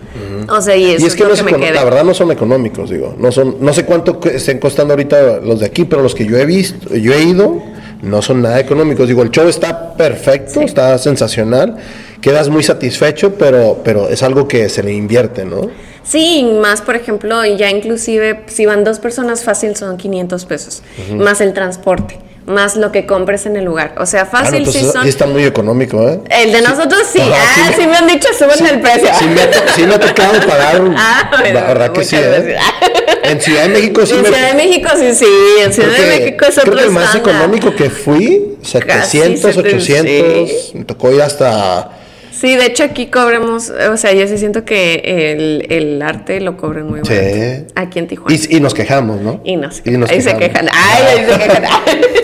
[0.49, 1.71] O sea, y eso y es que, lo no que me queda.
[1.75, 3.15] la verdad no son económicos, digo.
[3.17, 6.25] No son, no sé cuánto cu- estén costando ahorita los de aquí, pero los que
[6.25, 7.61] yo he visto, yo he ido,
[8.01, 9.07] no son nada económicos.
[9.07, 10.63] Digo, el show está perfecto, Sí.
[10.65, 11.77] está sensacional,
[12.25, 15.69] quedas muy satisfecho, pero, pero es algo que se le invierte, ¿no?
[16.03, 20.81] Sí, más por ejemplo, y ya inclusive si van dos personas fácil son 500 pesos,
[21.11, 22.17] más el transporte,
[22.47, 23.93] más lo que compres en el lugar.
[23.99, 25.03] O sea, Ah, fácil entonces sí son...
[25.03, 26.19] sí está muy económico, ¿eh?
[26.31, 29.07] El de nosotros sí, Ajá, ah, sí sí, me- han dicho, suben el precio.
[29.19, 29.41] Sí me,
[29.75, 32.55] sí me ha tocado pagar, Ah, bueno, la verdad que sí, ¿eh?
[33.23, 34.27] En Ciudad de México sí en me...
[34.29, 35.25] Ciudad de México sí, sí,
[35.63, 39.53] en Ciudad creo de México es creo otro que el más económico que fui, 700,
[39.55, 40.71] 70, 800, sí.
[40.79, 41.91] me tocó ir hasta...
[42.37, 46.57] Sí, de hecho aquí cobramos, o sea, yo sí siento que el, el arte lo
[46.57, 47.13] cobran muy Sí.
[47.13, 47.65] barato.
[47.75, 48.35] Aquí en Tijuana.
[48.35, 49.39] Y, y nos quejamos, ¿no?
[49.45, 50.47] Y nos, Y nos ahí se quejamos.
[50.49, 50.69] quejan.
[50.73, 51.63] Ay, ahí se quejan.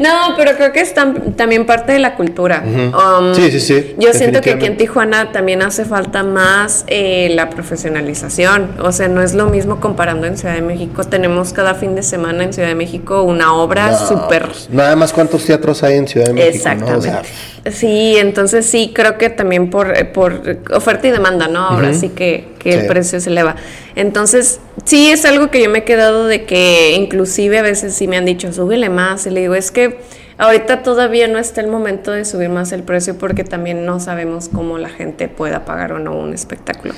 [0.00, 2.62] no, pero creo que es tam- también parte de la cultura.
[2.64, 4.76] Um, Sí, sí, sí, Yo siento que aquí en.
[4.76, 8.72] Tijuana también hace falta más eh, la profesionalización.
[8.80, 11.04] O sea, no es lo mismo comparando en Ciudad de México.
[11.04, 14.96] Tenemos cada fin de semana en Ciudad de México una obra No, súper pues, Nada
[14.96, 16.86] más cuántos teatros hay en Ciudad de México, ¿no?
[16.86, 17.28] O Exactamente.
[17.62, 20.40] sea, sí, entonces sí, creo que también por, eh, por
[20.72, 21.60] oferta y demanda, ¿no?
[21.68, 22.78] Ahora sí que, que Sí.
[22.80, 23.54] el precio se eleva.
[23.94, 28.08] Entonces, sí es algo que yo me he quedado de que inclusive a veces sí
[28.08, 29.26] me han dicho, súbele más.
[29.26, 30.00] Y le digo, es que
[30.36, 34.48] Ahorita todavía no está el momento de subir más el precio porque también no sabemos
[34.52, 36.92] cómo la gente pueda pagar o no un espectáculo.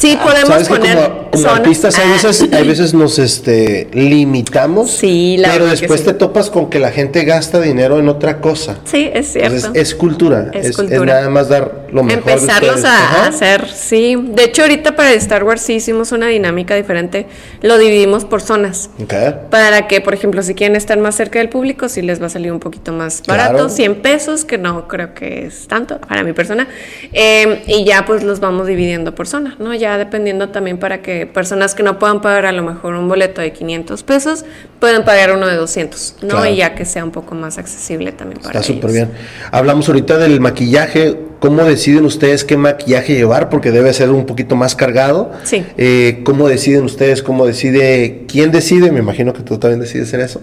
[0.00, 2.12] Sí, Ah, podemos ¿Sabes que poner como, como artistas hay Ah.
[2.14, 6.06] veces, hay veces nos este, limitamos, Sí, la pero después sí.
[6.06, 8.78] te topas con que la gente gasta dinero en otra cosa.
[8.84, 9.54] Sí, es cierto.
[9.56, 11.14] Entonces, es cultura, Es es, es cultura.
[11.14, 12.18] nada más dar lo mejor.
[12.30, 14.16] Empezarlos a hacer, sí.
[14.16, 17.26] De hecho, ahorita para Star Wars sí hicimos una dinámica diferente.
[17.62, 18.90] Lo dividimos por zonas.
[19.02, 19.12] Ok.
[19.50, 22.30] Para que, por ejemplo, si quieren estar más cerca del público, sí les va a
[22.30, 23.68] salir un poquito más barato, Claro.
[23.68, 26.68] 100 pesos, que no creo que es tanto para mi persona.
[27.12, 29.74] Eh, y ya pues los vamos dividiendo por zona, ¿no?
[29.74, 33.40] Ya dependiendo también para que personas que no puedan pagar a lo mejor un boleto
[33.40, 34.44] de 500 pesos,
[34.78, 36.28] pueden pagar uno de 200, ¿no?
[36.28, 36.46] Claro.
[36.46, 39.08] Y ya que sea un poco más accesible también para Está súper ellos.
[39.08, 39.10] bien.
[39.50, 41.18] Hablamos ahorita del maquillaje.
[41.40, 43.48] ¿Cómo deciden ustedes qué maquillaje llevar?
[43.48, 45.32] Porque debe ser un poquito más cargado.
[45.44, 45.64] Sí.
[45.78, 47.22] Eh, ¿Cómo deciden ustedes?
[47.22, 48.26] ¿Cómo decide?
[48.28, 48.92] ¿Quién decide?
[48.92, 50.42] Me imagino que tú también decides en eso.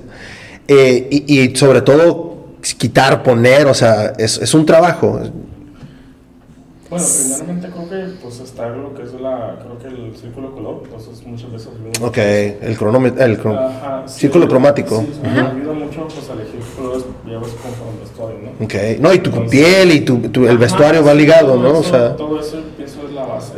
[0.68, 5.22] Eh, y, y sobre todo, quitar, poner, o sea, es, es un trabajo.
[6.90, 10.82] Bueno, primeramente creo que pues está lo que es la, creo que el círculo color,
[10.86, 11.70] entonces muchas veces...
[12.02, 15.02] Ok, el cronómetro, el cron- Ajá, sí, círculo cromático.
[15.02, 18.66] Sí, me ayuda mucho pues a elegir colores, ya ves conforme vestuario, ¿no?
[18.66, 21.56] Ok, no, y tu Entonces- piel y tu, tu- el Ajá, vestuario va sí, ligado,
[21.58, 21.70] ¿no?
[21.70, 23.54] O eso- sea, todo eso pienso es la base.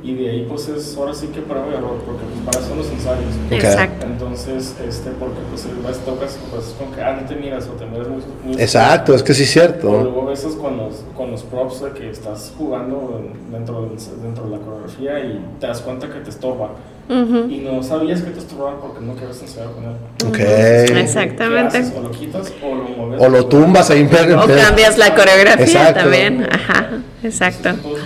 [0.00, 2.68] Y de ahí pues es ahora sí que prueba y error, porque pues para eso
[2.68, 3.34] son los ensayos.
[3.50, 4.06] Exacto.
[4.06, 7.84] Entonces, este, porque pues vas tocas pues con que ah, no te miras o te
[7.84, 9.88] miras muy, muy exacto, es que sí es o cierto.
[9.90, 13.90] luego a veces con los, con los props de que estás jugando en- dentro,
[14.22, 16.70] dentro de la coreografía y te das cuenta que te estorba.
[17.10, 19.96] Y no sabías que te estorbaba porque no querías ensayar con él.
[20.28, 20.98] Ok.
[20.98, 21.82] Exactamente.
[21.96, 23.26] O lo quitas o lo mueves.
[23.26, 26.00] O lo tumbas ahí O cambias la coreografía Exacto.
[26.00, 26.46] también.
[26.50, 26.88] Ajá,
[27.22, 27.70] exacto.
[27.82, 27.98] Todos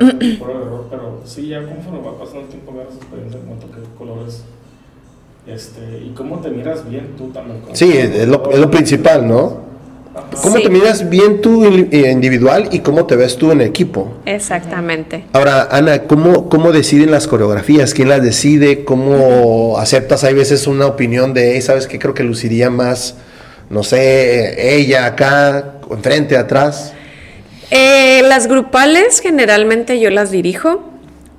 [0.00, 3.46] un prueba de error, pero sí, ya conforme va pasando el tiempo, ganas experiencia en
[3.46, 4.42] cuanto a qué colores.
[5.46, 7.58] Este, y cómo te miras bien tú también.
[7.72, 9.72] Sí, es lo, es lo principal, ¿no?
[10.14, 10.26] Ajá.
[10.42, 10.62] ¿Cómo Sí.
[10.64, 14.12] te miras bien tú eh, individual y cómo te ves tú en equipo?
[14.26, 15.24] Exactamente.
[15.32, 17.92] Ahora, Ana, ¿cómo, ¿cómo deciden las coreografías?
[17.94, 18.84] ¿Quién las decide?
[18.84, 20.22] ¿Cómo aceptas?
[20.22, 21.98] Hay veces una opinión de, "Hey, ¿sabes qué?
[21.98, 23.16] Creo que luciría más,
[23.70, 26.92] no sé, ella acá, enfrente, atrás.
[27.70, 30.92] Eh, las grupales generalmente yo las dirijo,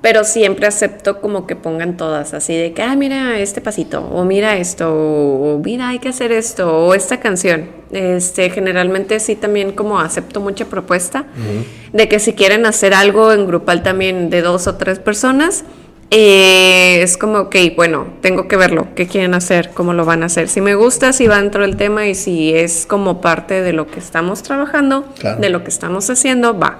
[0.04, 4.24] pero siempre acepto como que pongan todas, así de que, ah, mira este pasito, o
[4.24, 7.70] mira esto, o mira hay que hacer esto, o esta canción.
[7.90, 11.26] Este, generalmente sí también como acepto mucha propuesta
[11.92, 15.64] de que si quieren hacer algo en grupal también de dos o tres personas,
[16.16, 20.26] eh, es como, ok, bueno, tengo que verlo, qué quieren hacer, cómo lo van a
[20.26, 20.48] hacer.
[20.48, 23.88] Si me gusta, si va dentro del tema y si es como parte de lo
[23.88, 25.40] que estamos trabajando, Claro.
[25.40, 26.78] de lo que estamos haciendo, va.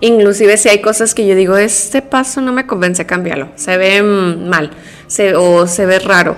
[0.00, 4.02] Inclusive si hay cosas que yo digo, este paso no me convence, cámbialo, se ve
[4.02, 4.70] mm, mal
[5.06, 6.36] se, o se ve raro.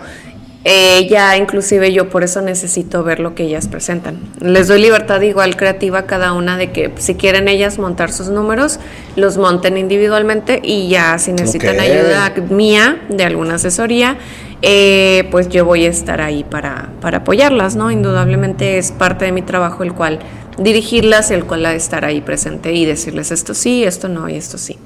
[0.69, 4.19] Eh, ya inclusive yo por eso necesito ver lo que ellas presentan.
[4.41, 8.31] Les doy libertad igual creativa a cada una de que si quieren ellas montar sus
[8.31, 8.81] números,
[9.15, 14.19] los monten individualmente y ya si necesitan ayuda mía de alguna asesoría,
[14.61, 17.93] eh, pues yo voy a estar ahí para, para apoyarlas, ¿no?
[17.93, 20.19] Indudablemente es parte de mi trabajo el cual
[20.59, 24.77] dirigirlas, el cual estar ahí presente y decirles esto sí, esto no y esto sí.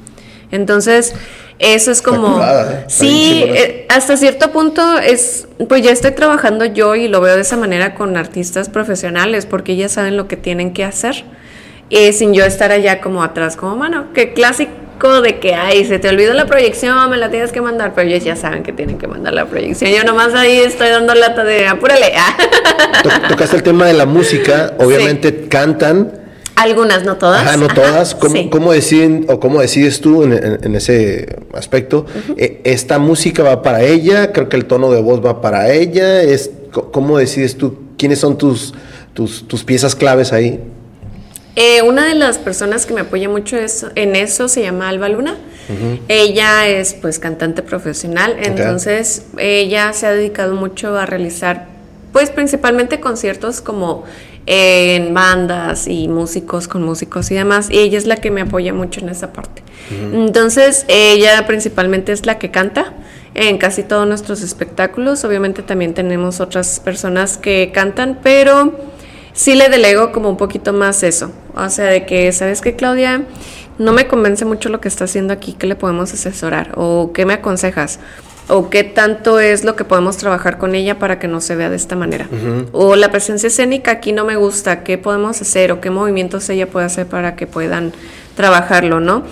[0.51, 1.15] Entonces,
[1.59, 2.35] eso es como...
[2.35, 2.85] curada, ¿eh?
[2.89, 7.43] Sí, eh, hasta cierto punto es, pues ya estoy trabajando yo y lo veo de
[7.43, 11.25] esa manera con artistas profesionales, porque ellas saben lo que tienen que hacer,
[11.91, 15.99] eh, sin yo estar allá como atrás, como, mano, que clásico de que, ay, se
[15.99, 18.99] te olvidó la proyección, me la tienes que mandar, pero ellos ya saben que tienen
[18.99, 19.91] que mandar la proyección.
[19.91, 22.13] Yo nomás ahí estoy dando lata de, apúrale.
[23.03, 26.13] To- tocaste el tema de la música, obviamente cantan.
[26.63, 27.43] Algunas, no todas.
[27.47, 28.15] Ajá, no Ajá, todas.
[28.15, 28.49] ¿Cómo, sí.
[28.51, 32.07] cómo deciden o cómo decides tú en, en- en ese aspecto?
[32.37, 34.33] Eh, ¿Esta música va para ella?
[34.33, 36.23] Creo que el tono de voz va para ella.
[36.23, 36.51] Es,
[36.93, 37.79] ¿Cómo decides tú?
[37.97, 38.75] ¿Quiénes son tus,
[39.15, 40.61] tus, tus piezas claves ahí?
[41.57, 45.09] Eh, una de las personas que me apoya mucho es- en eso se llama Alba
[45.09, 45.37] Luna.
[46.09, 51.69] Ella es pues cantante profesional, entonces ella se ha dedicado mucho a realizar
[52.13, 54.03] pues principalmente conciertos como
[54.47, 58.73] en bandas y músicos con músicos y demás, y ella es la que me apoya
[58.73, 59.63] mucho en esa parte.
[60.13, 62.95] Entonces, ella principalmente es la que canta
[63.35, 65.25] en casi todos nuestros espectáculos.
[65.25, 68.73] Obviamente también tenemos otras personas que cantan, pero
[69.33, 71.33] sí le delego como un poquito más eso.
[71.57, 73.25] O sea, de que, ¿sabes qué, Claudia?
[73.79, 76.73] No me convence mucho lo que está haciendo aquí, ¿qué le podemos asesorar?
[76.77, 77.99] ¿O qué me aconsejas?
[78.49, 81.71] ¿O qué tanto es lo que podemos trabajar con ella para que no se vea
[81.71, 82.29] de esta manera?
[82.73, 85.71] O la presencia escénica aquí no me gusta, ¿qué podemos hacer?
[85.73, 87.93] ¿O qué movimientos ella puede hacer para que puedan
[88.35, 89.23] trabajarlo, no?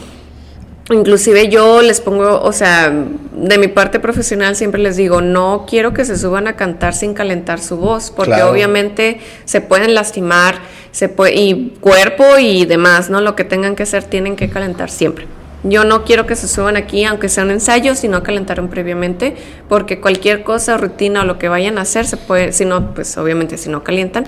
[0.91, 5.93] Inclusive yo les pongo, o sea, de mi parte profesional siempre les digo, no quiero
[5.93, 8.51] que se suban a cantar sin calentar su voz, porque Claro.
[8.51, 10.55] obviamente se pueden lastimar,
[10.91, 13.21] se puede, y cuerpo y demás, ¿no?
[13.21, 15.27] Lo que tengan que hacer tienen que calentar siempre.
[15.65, 19.37] Yo no quiero que se suban aquí, aunque sea un ensayo, si no calentaron previamente,
[19.69, 23.17] porque cualquier cosa, rutina o lo que vayan a hacer, se puede, si no, pues
[23.19, 24.27] obviamente si no calientan,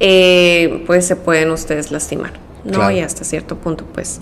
[0.00, 2.32] eh, pues se pueden ustedes lastimar,
[2.64, 2.72] ¿no?
[2.72, 2.90] Claro.
[2.90, 4.20] Y hasta cierto punto, pues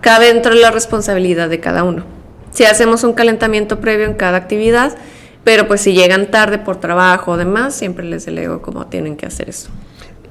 [0.00, 2.04] cabe dentro de la responsabilidad de cada uno.
[2.50, 4.96] Si hacemos un calentamiento previo en cada actividad,
[5.44, 9.26] pero pues si llegan tarde por trabajo o demás, siempre les delego cómo tienen que
[9.26, 9.68] hacer eso.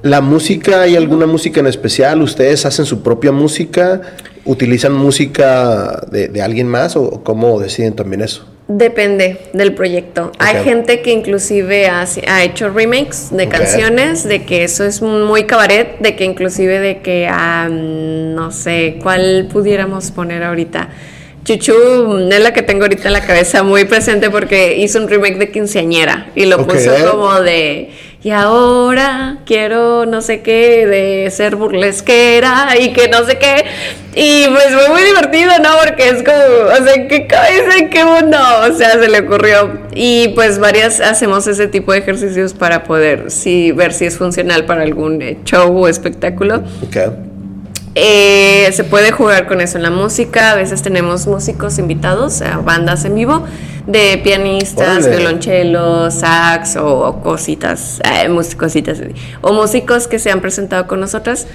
[0.02, 2.22] La música, ¿hay alguna música en especial?
[2.22, 4.00] ¿Ustedes hacen su propia música?
[4.44, 8.46] ¿Utilizan música de, de alguien más o cómo deciden también eso?
[8.68, 10.30] Depende del proyecto.
[10.38, 15.98] Hay gente que inclusive ha hecho remakes de canciones, de que eso es muy cabaret,
[16.00, 20.90] de que inclusive de que, ah, no sé, ¿cuál pudiéramos poner ahorita?
[21.44, 25.08] Chuchu mm, es la que tengo ahorita en la cabeza muy presente porque hizo un
[25.08, 27.88] remake de Quinceañera y lo puso como de,
[28.22, 33.64] y ahora quiero no sé qué, de ser burlesquera y que no sé qué.
[34.14, 35.70] Y pues fue muy divertido, ¿no?
[35.84, 38.38] Porque es como, o sea, qué cabeza, qué mundo,
[38.68, 39.78] o sea, se le ocurrió.
[39.94, 44.64] Y pues varias hacemos ese tipo de ejercicios para poder sí, ver si es funcional
[44.64, 46.64] para algún eh, show o espectáculo.
[46.82, 46.96] Ok.
[47.94, 50.52] Eh, se puede jugar con eso en la música.
[50.52, 53.44] A veces tenemos músicos invitados, eh, bandas en vivo,
[53.86, 58.98] de pianistas, violonchelos, sax o, o cositas, eh, cositas,
[59.40, 61.46] o músicos que se han presentado con nosotras.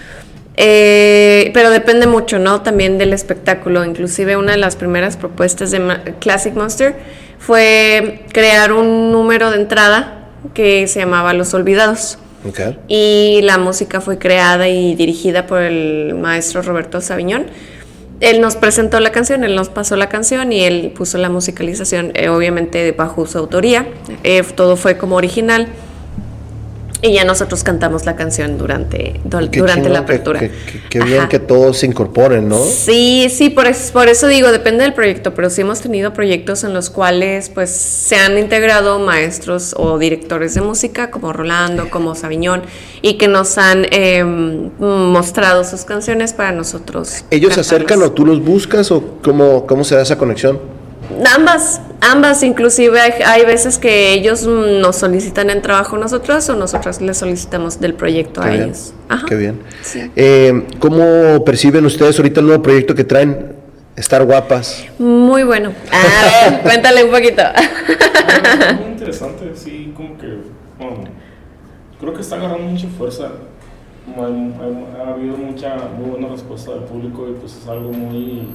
[0.55, 2.61] Eh, pero depende mucho, ¿no?
[2.61, 3.83] También del espectáculo.
[3.85, 6.95] Inclusive una de las primeras propuestas de Ma- Classic Monster
[7.39, 12.19] fue crear un número de entrada que se llamaba Los Olvidados.
[12.47, 12.59] Ok.
[12.87, 17.45] Y la música fue creada y dirigida por el maestro Roberto Sabiñón.
[18.19, 22.11] Él nos presentó la canción, él nos pasó la canción y él puso la musicalización,
[22.15, 23.87] eh, obviamente bajo su autoría.
[24.23, 25.67] Eh, todo fue como original.
[27.03, 30.39] Y ya nosotros cantamos la canción durante, durante la apertura.
[30.89, 31.27] Qué, bien Ajá.
[31.29, 32.63] que todos se incorporen, ¿no?
[32.63, 36.63] Sí, sí, por eso, por eso digo, depende del proyecto, pero sí hemos tenido proyectos
[36.63, 42.15] en los cuales pues se han integrado maestros o directores de música como Rolando, como
[42.15, 42.61] Sabiñón,
[43.01, 47.25] y que nos han eh, mostrado sus canciones para nosotros.
[47.31, 50.57] ¿Ellos se acercan o tú los buscas o cómo, cómo se da esa conexión?
[51.35, 57.01] Ambas, ambas, inclusive hay, hay veces que ellos nos solicitan en trabajo nosotros o nosotros
[57.01, 58.93] les solicitamos del proyecto Qué a bien, ellos.
[59.09, 59.25] Ajá.
[59.27, 59.59] Qué bien.
[59.81, 60.11] Sí.
[60.15, 63.53] Eh, ¿Cómo perciben ustedes ahorita el nuevo proyecto que traen?
[63.95, 64.85] Estar guapas.
[64.97, 65.71] Muy bueno.
[65.91, 67.43] A ver, cuéntale un poquito.
[67.43, 70.25] Ah, muy interesante, sí, como que.
[70.79, 71.03] bueno,
[71.99, 73.27] creo que está agarrando mucha fuerza.
[74.17, 74.55] Hay-
[74.99, 78.47] ha habido mucha muy buena respuesta del público y pues es algo muy.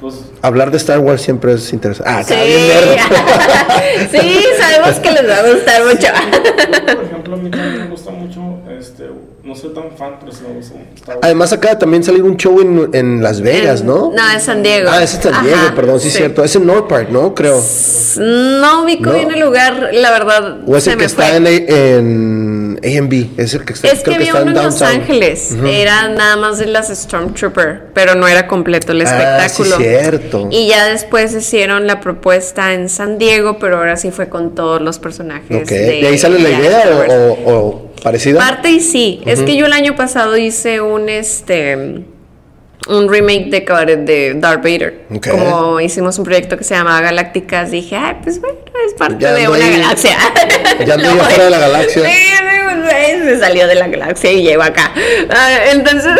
[0.00, 2.10] Pues Hablar de Star Wars siempre es interesante.
[2.10, 2.32] Ah, Sí.
[2.32, 4.10] está bien nerd.
[4.10, 7.19] sí, sabemos que les va a gustar mucho.
[7.32, 8.40] Ejemplo, a mí también me gusta mucho.
[8.78, 9.04] Este,
[9.44, 10.74] no soy tan fan, pero sí me gusta.
[11.22, 14.12] Además acaba de también salir un show en, en Las Vegas, En- ¿no?
[14.14, 14.90] no, en San Diego.
[14.92, 16.18] Ah, es en San Diego, Ajá, perdón, sí, es sí.
[16.18, 16.44] cierto.
[16.44, 17.34] Es en North Park, ¿no?
[17.34, 17.60] Creo.
[18.16, 19.12] No ubico No.
[19.14, 20.58] bien el lugar, la verdad.
[20.66, 21.36] O es se el que me está fue.
[21.36, 23.30] en, en A&B.
[23.36, 24.82] Es el que está, Es que creo había está uno en Los.
[24.82, 29.04] Ángeles, era nada más de las Stormtrooper, pero no era completo el Ah,
[29.44, 29.76] espectáculo.
[29.76, 30.48] sí, cierto.
[30.50, 34.80] Y ya después hicieron la propuesta en San Diego, pero ahora sí fue con todos
[34.80, 35.62] los personajes.
[35.62, 35.68] Ok.
[35.68, 38.38] ¿De ahí sale la idea o, o- o parecida?
[38.38, 39.20] Parte y sí.
[39.26, 42.02] Es que yo el año pasado hice un este
[42.88, 45.02] un remake de Cabaret de Darth Vader.
[45.30, 49.34] Como hicimos un proyecto que se llamaba Galácticas, dije, ay, pues bueno, es parte Ya
[49.34, 50.16] de una ahí- galaxia.
[50.86, 52.02] ya voy- fuera de la galaxia.
[52.04, 52.10] Sí,
[53.24, 54.92] se salió de la galaxia y llegó acá.
[55.30, 56.12] Ah, entonces.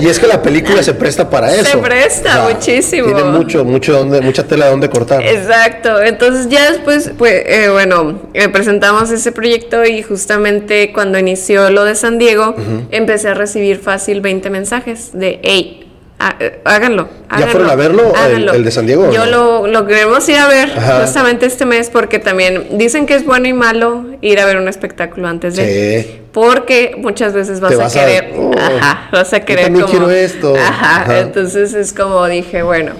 [0.00, 1.80] Y es que la película se presta para Se eso.
[1.80, 3.06] presta muchísimo.
[3.06, 5.22] Tiene mucho, mucho donde, mucha tela donde cortar.
[5.24, 11.70] Exacto, entonces ya después, pues, eh, bueno, eh, presentamos ese proyecto y justamente cuando inició
[11.70, 12.54] lo de San Diego,
[12.90, 15.79] empecé a recibir fácil 20 mensajes de, hey,
[16.20, 17.08] há- eh, háganlo.
[17.30, 18.52] ¿Ya háganlo, fueron a verlo, el- háganlo".
[18.54, 19.30] el de San Diego, Yo no?
[19.30, 21.00] lo, lo queremos ir a ver Ajá.
[21.02, 24.68] justamente este mes porque también dicen que es bueno y malo ir a ver un
[24.68, 26.02] espectáculo antes de...
[26.04, 26.20] Sí.
[26.32, 29.84] Porque muchas veces vas a vas a- querer, oh, ajá, vas a yo querer también
[29.86, 30.54] como, quiero esto.
[30.56, 31.18] Ajá, Ajá.
[31.20, 32.92] entonces es como dije, bueno,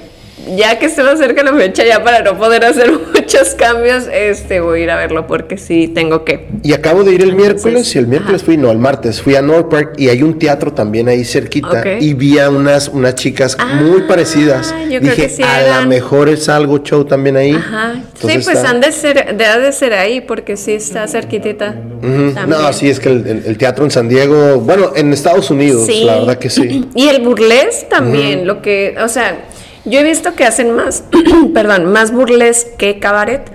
[0.57, 4.61] ya que se me acerca la fecha, ya para no poder hacer muchos cambios, este,
[4.61, 6.47] voy a ir a verlo porque sí tengo que.
[6.63, 8.47] Y acabo de ir el Entonces, miércoles, y el miércoles ajá.
[8.47, 11.81] fui, no, el martes, fui a North Park y hay un teatro también ahí cerquita
[11.81, 11.87] Ok.
[12.01, 14.75] y vi a unas, unas chicas Ah, muy parecidas.
[14.91, 15.89] yo creo Dije, que sí a eran".
[15.89, 17.53] mejor es algo show también ahí.
[17.53, 17.95] Ajá.
[18.21, 21.75] Sí, pues está- han de ser, de, ha de ser ahí porque sí está cerquitita.
[22.01, 22.35] También.
[22.49, 25.87] No, sí, es que el, el- el teatro en San Diego, bueno, en Estados Unidos,
[25.87, 26.05] Sí.
[26.05, 26.89] la verdad que sí.
[26.95, 29.39] Y el burlesque también, lo que, o sea,
[29.85, 31.05] Yo he visto que hacen más,
[31.55, 33.51] perdón, más burlesque que cabaret,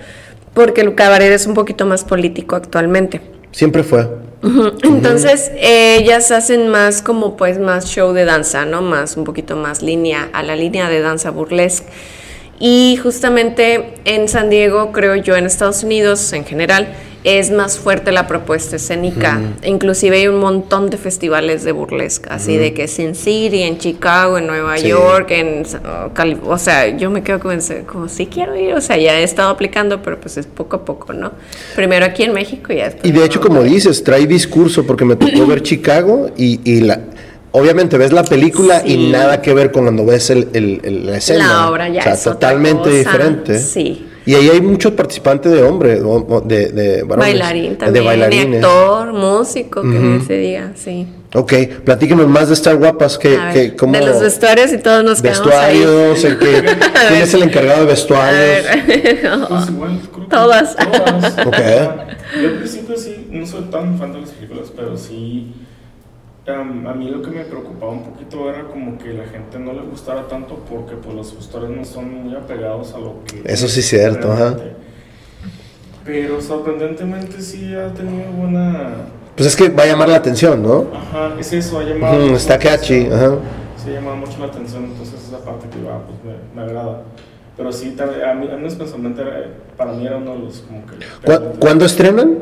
[0.53, 3.21] porque el cabaret es un poquito más político actualmente.
[3.51, 4.07] Siempre fue.
[4.83, 8.81] Entonces, ellas hacen más como pues más show de danza, ¿no?
[8.81, 11.87] Más, un poquito más línea, a la línea de danza burlesque.
[12.59, 16.87] Y justamente en San Diego, creo yo, en Estados Unidos en general,
[17.25, 19.41] es más fuerte la propuesta escénica.
[19.63, 24.37] Inclusive hay un montón de festivales de burlesque, así de que Sin City, en Chicago,
[24.37, 24.89] en Nueva Sí.
[24.89, 25.63] York, en
[26.13, 29.19] Cali- o sea, yo me quedo como, en- como sí quiero ir, o sea, ya
[29.19, 31.31] he estado aplicando, pero pues es poco a poco, ¿no?
[31.75, 35.03] Primero aquí en México y ya después Y de hecho, como dices, trae discurso porque
[35.03, 37.01] me tocó ver Chicago y, y la...
[37.53, 41.17] Obviamente ves la película y nada que ver con cuando ves el, el- el- la
[41.17, 41.47] escena.
[41.47, 42.97] La obra ya O sea, es otra totalmente cosa.
[42.97, 43.59] diferente.
[43.59, 44.05] Sí.
[44.25, 48.05] Y ahí hay muchos participantes de hombre, o- o de, de varones, Bailarín de también,
[48.05, 48.63] bailarines.
[48.63, 51.07] actor, músico, que se diga, sí.
[51.35, 51.53] Ok,
[51.83, 53.91] platíquenos más de Star Guapas, que, ver, que cómo...
[53.93, 55.29] de los vestuarios y todos nos ahí.
[55.29, 56.63] vestuarios, el que,
[57.09, 58.65] ¿quién es el encargado de vestuarios?
[59.49, 60.75] Pues igual, creo que Todas.
[60.75, 61.45] Todas.
[61.45, 61.57] Ok.
[62.41, 65.53] Yo al principio sí, no soy tan fan de las películas, pero sí.
[66.47, 69.73] Em, a mí lo que me preocupaba un poquito era como que la gente no
[69.73, 73.41] le gustara tanto porque pues los vestuarios no son muy apegados a lo que...
[73.45, 74.55] Eso sí es cierto, ajá.
[76.03, 78.91] Pero sorprendentemente sí ha tenido buena...
[79.35, 80.85] Pues es que va a llamar la atención, ¿no?
[80.93, 82.13] Ajá, es eso, ha llamado...
[82.15, 83.03] Ujú, mucho está la atención.
[83.09, 83.35] catchy, ajá.
[83.83, 87.01] Sí, ha llamado mucho la atención, entonces esa parte que va, pues me, me agrada.
[87.57, 90.85] Pero sí, a mí, a mí personalmente era- para mí era uno de los como
[90.85, 90.93] que...
[91.25, 92.37] ¿Cu- ¿Cuándo estrenan?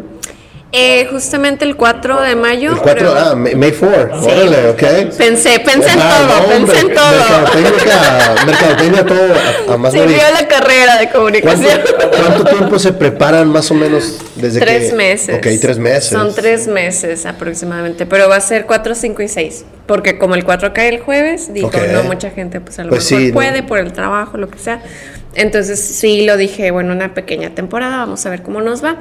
[0.76, 2.72] Eh, justamente el 4 de mayo.
[2.72, 3.16] El 4, creo.
[3.16, 4.26] ah, May May 4, Sí.
[4.26, 4.84] órale, ok.
[5.16, 7.12] Pensé, pensé en Ah, todo, no, pensé en todo.
[7.12, 9.22] Mercadotecnia, mercadotecnia todo
[9.70, 10.24] a, a más Sirvió morir.
[10.34, 11.80] la carrera de ¿Cuánto, comunicación.
[12.20, 14.66] cuánto tiempo se preparan más o menos desde que...?
[14.66, 15.36] Tres meses.
[15.36, 16.10] Ok, tres meses.
[16.10, 19.66] Son tres meses aproximadamente, pero va a ser 4, 5 y 6.
[19.86, 21.78] Porque como el 4 cae el jueves, dijo, Ok.
[21.92, 23.34] no mucha gente pues a lo Pues mejor sí, ¿no?
[23.36, 24.82] puede por el trabajo, lo que sea.
[25.36, 28.98] Entonces sí lo dije, bueno, una pequeña temporada, vamos a ver cómo nos va.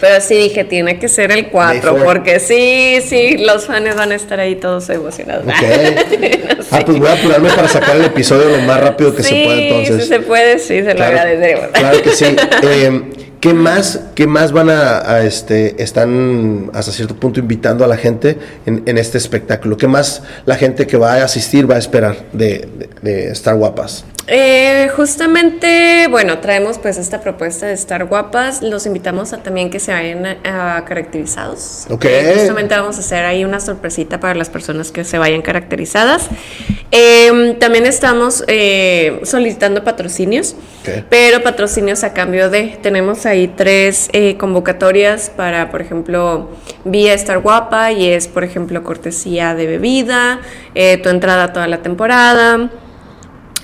[0.00, 2.04] Pero sí dije, tiene que ser el 4, May four.
[2.04, 5.44] porque sí, sí, los fans van a estar ahí todos emocionados.
[5.46, 5.54] Ok.
[6.72, 9.42] Ah, pues voy a apurarme para sacar el episodio lo más rápido que se sí,
[9.44, 10.02] pueda entonces.
[10.02, 11.66] sí se puede, sí, se lo Claro, agradeceremos.
[11.72, 12.24] claro que sí.
[12.64, 13.02] Eh,
[13.40, 17.96] ¿Qué más, qué más van a, a, este, están hasta cierto punto invitando a la
[17.96, 18.36] gente
[18.66, 19.76] en, en este espectáculo?
[19.76, 23.54] ¿Qué más la gente que va a asistir va a esperar de, de, de Star
[23.54, 24.04] Guapas?
[24.28, 28.60] Eh, justamente, bueno, traemos pues esta propuesta de estar guapas.
[28.60, 31.86] Los invitamos a también que se vayan a, a caracterizados.
[31.90, 32.04] Ok.
[32.06, 36.28] Eh, justamente vamos a hacer ahí una sorpresita para las personas que se vayan caracterizadas.
[36.90, 41.04] Eh, también estamos eh, solicitando patrocinios, Ok.
[41.08, 42.78] pero patrocinios a cambio de.
[42.82, 46.50] Tenemos ahí tres convocatorias para, por ejemplo,
[46.84, 50.40] vía Estar Guapa y es, por ejemplo, cortesía de bebida,
[50.74, 52.70] tu entrada toda la temporada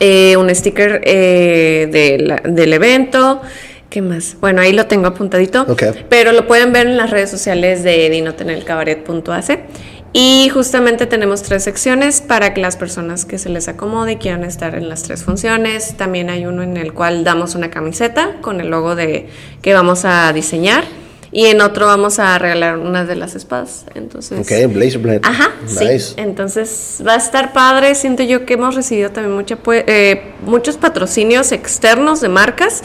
[0.03, 3.41] eh, un sticker eh, de la- del evento.
[3.89, 4.37] ¿Qué más?
[4.41, 5.65] Bueno, ahí lo tengo apuntadito.
[6.09, 9.61] Pero lo pueden ver en las redes sociales de dinotenelcabaret.ac.
[10.15, 14.45] Y justamente tenemos tres secciones para que las personas que se les acomode y quieran
[14.45, 15.95] estar en las tres funciones.
[15.97, 19.29] También hay uno en el cual damos una camiseta con el logo de
[19.63, 20.85] que vamos a diseñar.
[21.35, 23.87] Y en otro vamos a regalar una de las espadas.
[23.95, 25.21] Entonces, Ok, Blazer Blade.
[25.23, 25.87] Ajá, sí.
[25.87, 26.15] Nice.
[26.19, 27.95] Entonces va a estar padre.
[27.95, 32.83] Siento yo que hemos recibido también mucha, eh, muchos patrocinios externos de marcas.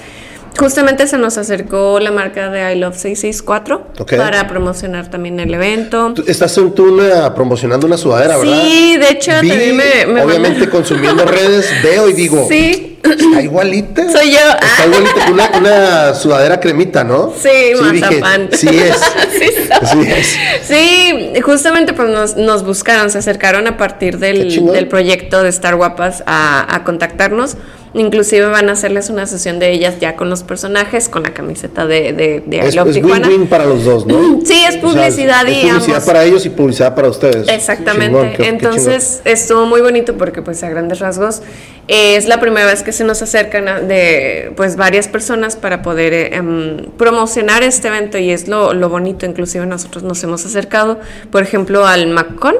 [0.57, 4.15] Justamente se nos acercó la marca de I Love 664 Ok.
[4.17, 6.13] para promocionar también el evento.
[6.15, 8.61] Tú Estás tú una- promocionando una sudadera, ¿verdad?
[8.63, 13.41] Sí, de hecho Vi, también me, me obviamente consumiendo redes, veo y digo, Sí, está
[13.41, 14.11] igualita.
[14.11, 14.37] soy yo.
[14.39, 14.85] Está Ah.
[14.87, 17.33] igualita, una, una sudadera cremita, ¿no?
[17.39, 17.49] Sí,
[17.91, 18.49] dije, mazapán.
[18.51, 18.97] sí es.
[19.37, 19.49] Sí,
[19.91, 20.37] Sí es.
[20.67, 25.75] Sí, justamente pues nos, nos buscaron, se acercaron a partir del, del proyecto de Star
[25.75, 27.57] Guapas a, a contactarnos.
[27.93, 31.87] Inclusive van a hacerles una sesión de ellas ya con los personajes, con la camiseta
[31.87, 34.39] de, de, de Es, win-win para los dos, ¿no?
[34.43, 36.03] Sí, es O sea, publicidad es y publicidad ambos.
[36.05, 37.47] para ellos y publicidad para ustedes.
[37.47, 38.05] Exactamente.
[38.07, 41.41] Chingón, qué- qué Entonces estuvo muy bonito porque pues a grandes rasgos
[41.87, 45.81] eh, es la primera vez que se nos acercan a- de pues varias personas para
[45.81, 49.25] poder eh, em, promocionar este evento y es lo, lo bonito.
[49.25, 50.99] Inclusive nosotros nos hemos acercado,
[51.31, 52.55] por ejemplo, al MacCon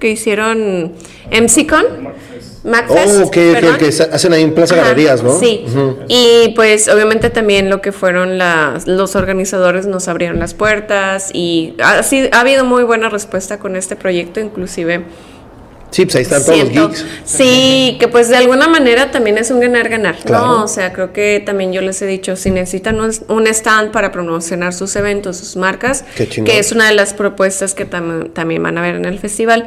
[0.00, 0.92] que hicieron
[1.30, 1.84] MCCon.
[2.62, 3.76] Oh, MacFest, ok, ok, perdón.
[3.78, 5.38] que se hacen ahí en Plaza Ajá, Galerías, ¿no?
[5.38, 5.64] Sí.
[6.08, 11.74] Y pues obviamente también lo que fueron las, los organizadores nos abrieron las puertas y
[11.82, 15.04] ha, sido- ha habido muy buena respuesta con este proyecto, inclusive
[15.90, 17.04] Sí, pues ahí están todos siento- los geeks.
[17.24, 20.46] Sí, que pues de alguna manera también es un ganar-ganar, Claro.
[20.46, 20.64] ¿no?
[20.64, 24.72] O sea, creo que también yo les he dicho, si necesitan un, stand para promocionar
[24.72, 28.82] sus eventos, sus marcas, que es una de las propuestas que tam- también van a
[28.82, 29.66] ver en el festival,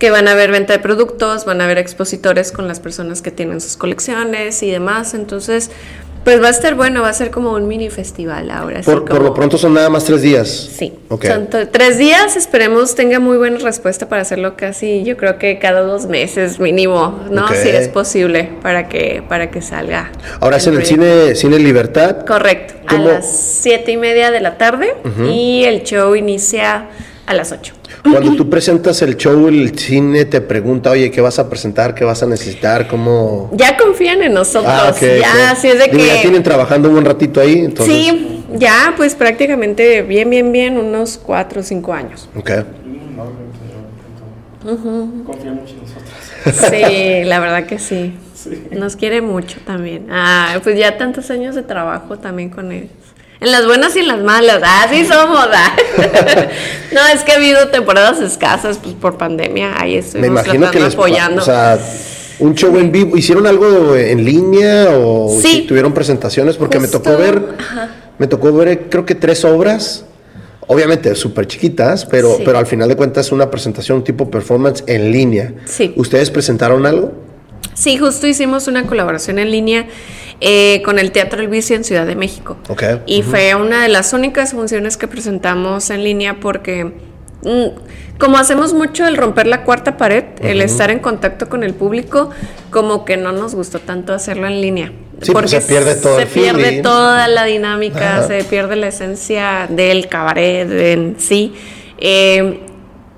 [0.00, 3.30] que van a haber venta de productos, van a haber expositores con las personas que
[3.30, 5.12] tienen sus colecciones y demás.
[5.12, 5.70] Entonces,
[6.24, 8.80] pues va a estar bueno, va a ser como un mini festival ahora.
[8.80, 10.48] Por, por lo pronto son nada más tres días.
[10.48, 15.58] Sí, son tres días, esperemos tenga muy buena respuesta para hacerlo casi, yo creo que
[15.58, 17.48] cada dos meses mínimo, ¿no?
[17.48, 20.10] Si es posible, para que, para que salga.
[20.40, 22.24] Ahora es en el cine, cine Libertad.
[22.26, 24.94] Correcto, a las siete y media de la tarde
[25.30, 26.88] y el show inicia
[27.30, 27.74] a las ocho.
[28.02, 31.94] Cuando tú presentas el show, el cine te pregunta, oye, ¿qué vas a presentar?
[31.94, 32.88] ¿Qué vas a necesitar?
[32.88, 33.50] ¿Cómo...?
[33.52, 34.72] Ya confían en nosotros.
[34.74, 36.06] Ah, ya, es de que...
[36.06, 37.94] Ya tienen trabajando un buen ratito ahí, entonces...
[37.94, 42.28] Sí, ya, pues prácticamente bien, bien, bien, unos cuatro o cinco años.
[42.34, 42.50] Ok.
[45.24, 46.70] Confía mucho en nosotros.
[46.70, 48.14] Sí, la verdad que sí.
[48.34, 48.64] sí.
[48.72, 50.08] Nos quiere mucho también.
[50.10, 52.88] Ah, pues ya tantos años de trabajo también con él.
[53.40, 55.48] En las buenas y en las malas, así somos.
[55.50, 55.76] ¿ah?
[56.92, 60.80] no, es que ha habido temporadas escasas pues, por pandemia, ahí estuvimos Me imagino que
[60.80, 61.40] les, apoyando.
[61.40, 61.78] O sea,
[62.38, 65.64] un show en vivo, ¿hicieron algo en línea o sí.
[65.66, 66.56] tuvieron presentaciones?
[66.56, 67.42] Porque me tocó ver,
[68.18, 70.04] me tocó ver creo que tres obras
[70.66, 75.54] obviamente súper chiquitas, pero, pero al final de cuentas una presentación tipo performance en línea.
[75.64, 75.94] Sí.
[75.96, 77.12] ¿Ustedes presentaron algo?
[77.74, 79.86] Sí, justo hicimos una colaboración en línea
[80.40, 82.56] eh, con el Teatro El Vicio en Ciudad de México.
[83.06, 86.84] Y fue una de las únicas funciones que presentamos en línea porque
[87.42, 87.66] mm,
[88.20, 92.30] como hacemos mucho el romper la cuarta pared, el estar en contacto con el público,
[92.70, 94.92] como que no nos gustó tanto hacerlo en línea.
[95.22, 100.08] Sí, porque se pierde todo Se pierde toda la dinámica, se pierde la esencia del
[100.08, 101.54] cabaret en sí.
[101.98, 102.60] Eh,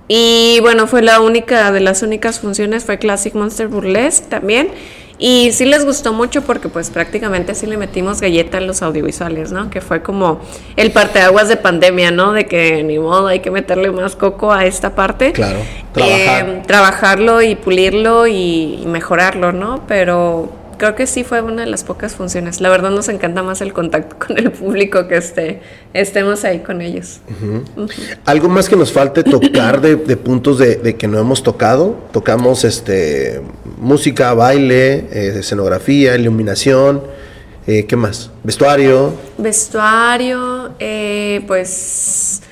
[0.07, 4.68] y bueno, fue la única de las únicas funciones, fue Classic Monster Burlesque también.
[5.18, 9.52] Y sí les gustó mucho porque pues prácticamente sí le metimos galleta a los audiovisuales,
[9.52, 9.70] ¿no?
[9.70, 10.40] Que fue como
[10.76, 12.32] el parteaguas de pandemia, ¿no?
[12.32, 15.32] De que ni modo hay que meterle más coco a esta parte.
[15.32, 15.58] Claro.
[15.96, 19.84] Eh, trabajarlo y pulirlo y mejorarlo, ¿no?
[19.86, 22.61] Pero creo que sí fue una de las pocas funciones.
[22.61, 25.61] La verdad nos encanta más el contacto con el público que esté,
[25.95, 27.20] estemos ahí con ellos.
[28.24, 31.97] ¿Algo más que nos falte tocar de, puntos de, que no hemos tocado?
[32.11, 33.43] Tocamos este
[33.78, 37.01] música, baile, eh, escenografía, iluminación.
[37.68, 38.33] Eh, ¿Qué más?
[38.43, 39.12] ¿Vestuario?
[39.39, 42.43] Vestuario, eh, pues,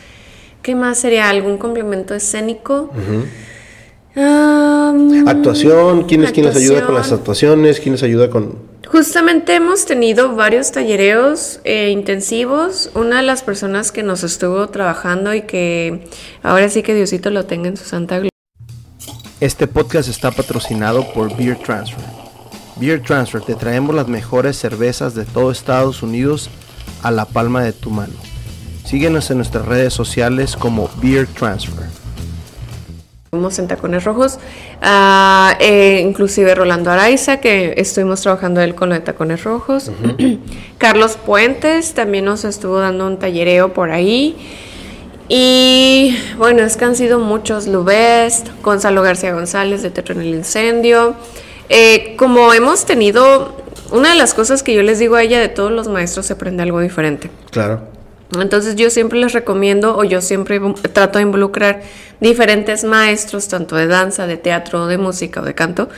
[0.63, 1.29] ¿qué más sería?
[1.29, 2.93] ¿Algún complemento escénico?
[4.15, 7.81] Actuación, ¿quiénes, ¿quiénes ayuda con las actuaciones?
[7.81, 8.71] ¿Quiénes ayuda con...?
[8.91, 12.91] Justamente hemos tenido varios tallereos eh, intensivos.
[12.95, 16.09] Una de las personas que nos estuvo trabajando y que
[16.43, 18.31] ahora sí que Diosito lo tenga en su santa gloria.
[19.39, 22.05] Este podcast está patrocinado por Beer Transfer.
[22.77, 26.51] Beer Transfer, te traemos las mejores cervezas de todo Estados Unidos
[27.03, 28.15] a la palma de tu mano.
[28.85, 31.87] Síguenos en nuestras redes sociales como Beer Transfer.
[33.31, 34.41] Estuvimos en Tacones Rojos,
[34.83, 39.93] ah, eh, inclusive Rolando Araiza, que estuvimos trabajando él con lo de Tacones Rojos.
[40.79, 44.37] Carlos Puentes también nos estuvo dando un tallereo por ahí.
[45.29, 50.35] Y bueno, es que han sido muchos, Lubest, Gonzalo García González de Teatro en el
[50.35, 51.15] Incendio.
[51.69, 53.55] Eh, como hemos tenido,
[53.93, 56.33] una de las cosas que yo les digo a ella, de todos los maestros se
[56.33, 57.31] aprende algo diferente.
[57.53, 58.00] Claro.
[58.39, 60.61] Entonces yo siempre les recomiendo o yo siempre
[60.93, 61.83] trato de involucrar
[62.21, 65.89] diferentes maestros, tanto de danza, de teatro, de música o de canto,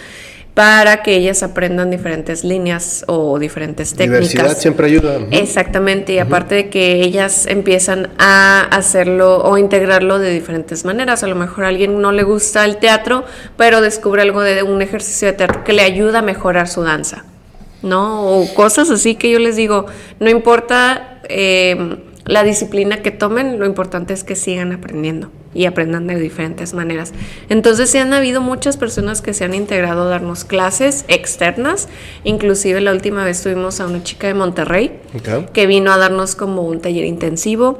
[0.54, 4.30] para que ellas aprendan diferentes líneas o diferentes técnicas.
[4.30, 5.18] Diversidad siempre ayuda.
[5.30, 11.22] Exactamente, y aparte de que ellas empiezan a hacerlo o integrarlo de diferentes maneras.
[11.22, 13.24] A lo mejor a alguien no le gusta el teatro,
[13.56, 17.24] pero descubre algo de un ejercicio de teatro que le ayuda a mejorar su danza,
[17.82, 18.26] ¿no?
[18.26, 19.86] O cosas así que yo les digo,
[20.18, 21.20] no importa...
[21.28, 26.72] Eh, la disciplina que tomen, lo importante es que sigan aprendiendo y aprendan de diferentes
[26.72, 27.12] maneras.
[27.48, 31.88] Entonces sí han habido muchas personas que se han integrado a darnos clases externas,
[32.24, 35.00] inclusive la última vez tuvimos a una chica de Monterrey
[35.52, 37.78] que vino a darnos como un taller intensivo.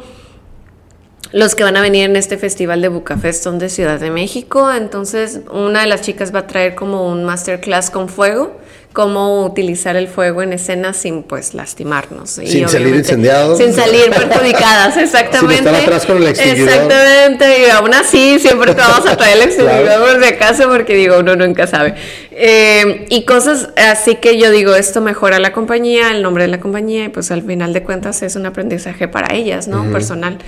[1.31, 4.71] Los que van a venir en este festival de Bucafest son de Ciudad de México,
[4.71, 8.55] entonces una de las chicas va a traer como un masterclass con fuego
[8.93, 12.31] cómo utilizar el fuego en escena sin pues lastimarnos.
[12.31, 13.59] Sin salir incendiados.
[13.59, 15.57] Sin salir perjudicadas, exactamente.
[15.57, 16.69] Sin estar atrás con el extinguidor.
[16.69, 20.95] Exactamente, y aún así siempre te vamos a traer el extinguidor por si acaso porque
[20.95, 21.95] digo, uno nunca sabe.
[22.31, 26.61] Eh, y cosas así que yo digo, esto mejora la compañía, el nombre de la
[26.61, 29.91] compañía y pues al final de cuentas es un aprendizaje para ellas, ¿no?
[29.91, 30.39] Personal.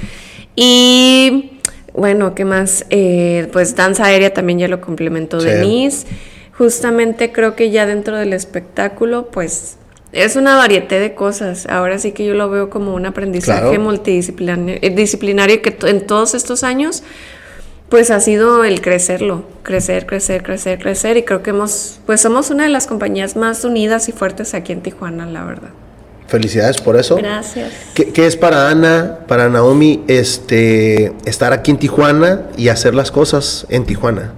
[0.57, 1.53] Y
[1.95, 2.85] bueno, ¿qué más?
[2.91, 6.07] Eh, pues danza aérea también ya lo complementó Denise
[6.57, 9.77] justamente creo que ya dentro del espectáculo, pues
[10.13, 11.67] es una variedad de cosas.
[11.67, 16.35] Ahora sí que yo lo veo como un aprendizaje multidisciplinario eh, disciplinario que en todos
[16.35, 17.03] estos años
[17.89, 22.51] pues ha sido el crecerlo, crecer, crecer, crecer, crecer y creo que hemos, pues somos
[22.51, 25.69] una de las compañías más unidas y fuertes aquí en Tijuana, la verdad.
[26.27, 27.17] Felicidades por eso.
[27.17, 27.73] Gracias.
[27.95, 33.11] ¿Qué, qué es para Ana, para Naomi, este, estar aquí en Tijuana y hacer las
[33.11, 34.33] cosas en Tijuana?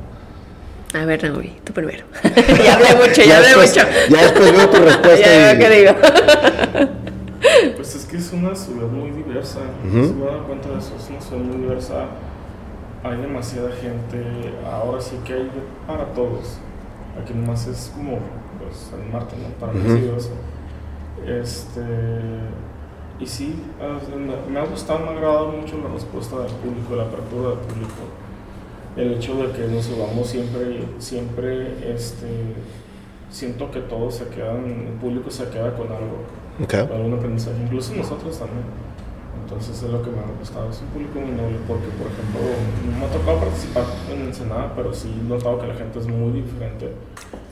[1.03, 2.05] A ver, Naomi, tú primero.
[2.65, 3.89] ya hablé mucho, ya, Ya hablé después- mucho.
[4.11, 5.93] ya después veo tu respuesta ya veo qué digo.
[7.77, 9.61] Pues es que es una ciudad muy diversa.
[9.87, 10.07] Ujú.
[10.07, 10.95] Se me he dado cuenta de eso.
[10.99, 12.07] Es una ciudad muy diversa.
[13.05, 14.25] Hay demasiada gente.
[14.69, 15.51] Ahora sí que hay
[15.87, 16.59] para todos.
[17.23, 18.19] Aquí nomás es como
[18.59, 19.49] pues, el Marte, ¿no?
[19.61, 20.31] Para mí es diverso.
[21.25, 21.83] Este.
[23.21, 23.63] Y sí,
[24.17, 27.59] me, me ha gustado, me ha agradado mucho la respuesta del público, la apertura del
[27.61, 27.95] público.
[28.97, 32.27] El hecho de que nos subamos siempre, siempre, este.
[33.31, 36.25] Siento que todos se quedan, el público se queda con algo
[36.63, 36.75] Ok.
[36.91, 38.65] algún aprendizaje, incluso nosotros también.
[39.43, 42.41] Entonces es lo que me ha gustado, es un público muy noble porque, por ejemplo,
[42.91, 46.07] no me ha tocado participar en Ensenada, pero sí he notado que la gente es
[46.07, 46.93] muy diferente.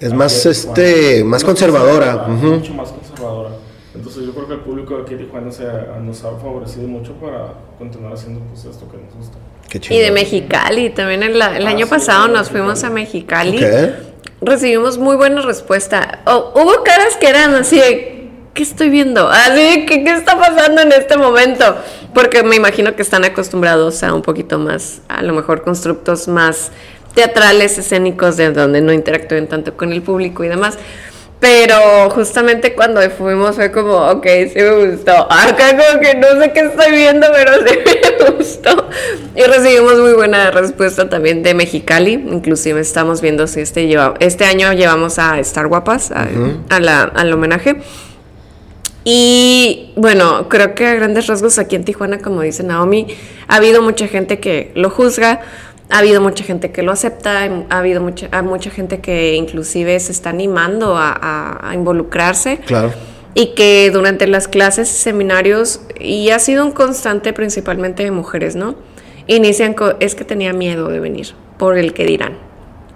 [0.01, 2.27] Es más, este, más conservadora.
[2.29, 3.51] Mucho más conservadora.
[3.95, 6.89] Entonces yo creo que el público de aquí de Tijuana se ha- nos ha favorecido
[6.89, 9.39] mucho para continuar haciendo pues, esto que nos gusta.
[9.69, 13.53] Qué Y de Mexicali, también el, el Ah, año sí, pasado nos fuimos a Mexicali.
[13.53, 13.85] Mexicali.
[13.87, 13.93] Ok.
[14.43, 16.21] Recibimos muy buena respuesta.
[16.27, 19.29] Oh, hubo caras que eran así de, ¿qué estoy viendo?
[19.29, 21.77] Así de, ¿qué, ¿qué está pasando en este momento?
[22.13, 26.73] Porque me imagino que están acostumbrados a un poquito más, a lo mejor constructos más
[27.15, 30.79] teatrales, escénicos, de donde no interactúen tanto con el público y demás.
[31.41, 35.13] Pero justamente cuando fuimos fue como, ok, sí me gustó.
[35.31, 37.79] Acá como que no sé qué estoy viendo, pero sí
[38.25, 38.89] me gustó.
[39.37, 42.13] Y recibimos muy buena respuesta también de Mexicali.
[42.15, 46.29] Inclusive estamos viendo si este, lleva, este año llevamos a Star Guapas, a-
[46.71, 47.77] a la- al homenaje.
[49.05, 53.07] Y bueno, creo que a grandes rasgos aquí en Tijuana, como dice Naomi,
[53.49, 55.41] ha habido mucha gente que lo juzga,
[55.95, 59.99] ha habido mucha gente que lo acepta, ha habido mucha, hay mucha gente que inclusive
[60.01, 62.93] se está animando a, a- a involucrarse Claro.
[63.35, 68.57] y que durante las clases y seminarios, y ha sido un constante principalmente de mujeres,
[68.57, 68.75] ¿no?
[69.29, 71.29] Inician con, es que tenía miedo de venir
[71.59, 72.35] por el que dirán,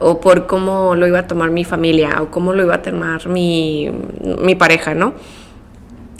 [0.01, 3.29] o por cómo lo iba a tomar mi familia, o cómo lo iba a tomar
[3.29, 3.91] mi,
[4.43, 5.15] mi pareja, ¿no?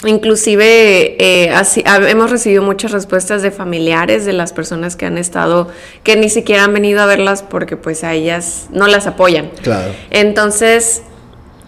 [0.07, 5.69] Inclusive eh, así, hemos recibido muchas respuestas de familiares de las personas que han estado,
[6.05, 9.51] que ni siquiera han venido a verlas porque pues a ellas no las apoyan.
[9.61, 9.93] Claro.
[10.11, 11.03] Entonces,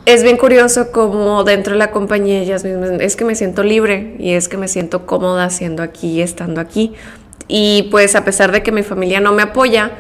[0.07, 4.15] es bien curioso como dentro de la compañía ellas mismas, es que me siento libre
[4.21, 6.95] y es que me siento cómoda siendo aquí y estando aquí.
[7.49, 9.91] Y pues a pesar de que mi familia no me apoya,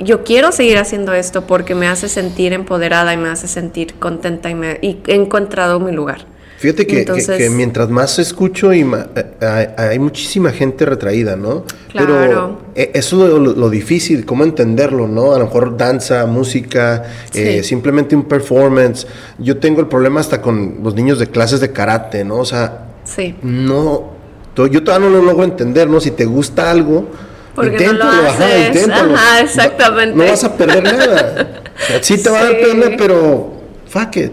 [0.00, 4.50] yo quiero seguir haciendo esto porque me hace sentir empoderada y me hace sentir contenta
[4.50, 6.26] y, me, y he encontrado mi lugar.
[6.58, 11.36] Fíjate que, que- Entonces- que mientras más escucho y ma- eh, hay, muchísima gente retraída,
[11.36, 11.64] ¿no?
[11.92, 12.58] Claro.
[12.74, 15.34] Pero eso es lo, difícil, cómo entenderlo, ¿no?
[15.34, 17.04] A lo mejor danza, música,
[17.34, 17.68] eh, Sí.
[17.68, 19.06] simplemente un performance.
[19.38, 22.36] Yo tengo el problema hasta con los niños de clases de karate, ¿no?
[22.38, 23.34] O sea, Sí.
[23.42, 24.12] no,
[24.56, 26.00] yo todavía no lo logro entender, ¿no?
[26.00, 27.06] Si te gusta algo,
[27.54, 28.66] ¿Por qué no lo ajá, haces?
[28.68, 29.14] inténtalo.
[29.14, 30.16] Ajá, exactamente.
[30.16, 31.62] No, no vas a perder nada.
[32.00, 32.66] Sí te va a dar Sí.
[32.70, 33.52] pena, pero
[33.88, 34.32] fuck it,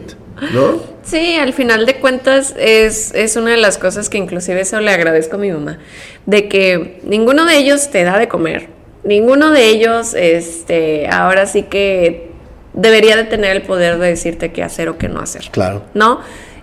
[0.54, 0.93] ¿no?
[1.04, 4.92] Sí, al final de cuentas es, es una de las cosas que inclusive eso le
[4.92, 5.80] agradezco a mi mamá,
[6.26, 8.70] de que ninguno de ellos te da de comer,
[9.04, 12.32] ninguno de ellos, este, ahora sí que
[12.74, 15.50] debería de tener el poder de decirte qué hacer o qué no hacer.
[15.52, 15.84] Claro.
[15.94, 16.22] ¿no?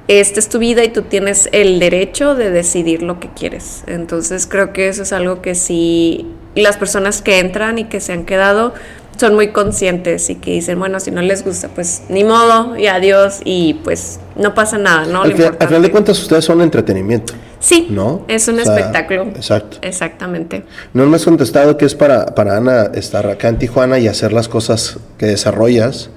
[0.08, 3.84] Esta es tu vida y tú tienes el derecho de decidir lo que quieres.
[3.86, 6.26] Entonces creo que eso es algo que sí
[6.56, 8.74] las personas que entran y que se han quedado
[9.20, 12.86] son muy conscientes y que dicen, bueno, si no les gusta, pues ni modo y
[12.86, 15.22] adiós y pues no pasa nada, ¿no?
[15.22, 18.24] al, final, al final de cuentas, ustedes son entretenimiento, sí, ¿no?
[18.28, 19.24] es un O sea, espectáculo.
[19.36, 19.76] Exacto.
[19.82, 20.64] Exactamente.
[20.94, 24.32] No me has contestado que es para, para Ana estar acá en Tijuana y hacer
[24.32, 26.08] las cosas que desarrollas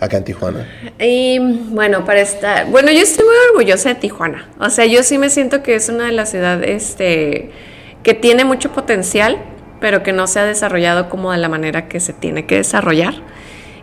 [0.00, 0.66] acá en Tijuana.
[0.98, 4.48] Y bueno, para estar, bueno, yo estoy muy orgullosa de Tijuana.
[4.58, 7.50] O sea, yo sí me siento que es una de las ciudades este,
[8.02, 9.36] que tiene mucho potencial,
[9.80, 13.14] pero que no se ha desarrollado como de la manera que se tiene que desarrollar.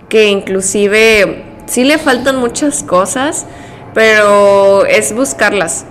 [0.09, 3.45] Que inclusive sí le faltan muchas cosas,
[3.93, 5.85] pero es buscarlas.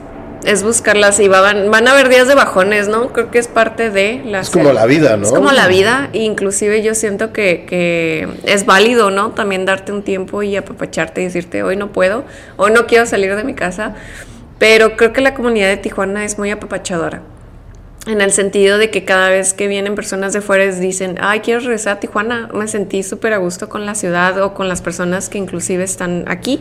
[0.44, 3.12] Es buscarlas y van, van a haber días de bajones, ¿no?
[3.12, 5.22] Creo que es parte de la Es como la vida, ¿no?
[5.24, 9.30] Es como la vida, e inclusive yo siento que, que es válido, ¿no?
[9.30, 12.24] También darte un tiempo y apapacharte y decirte, hoy no puedo,
[12.56, 13.94] hoy no quiero salir de mi casa,
[14.58, 17.22] pero creo que la comunidad de Tijuana es muy apapachadora.
[18.06, 21.60] En el sentido de que cada vez que vienen personas de fuera dicen, ay, quiero
[21.60, 25.28] regresar a Tijuana, me sentí súper a gusto con la ciudad o con las personas
[25.28, 26.60] que inclusive están aquí.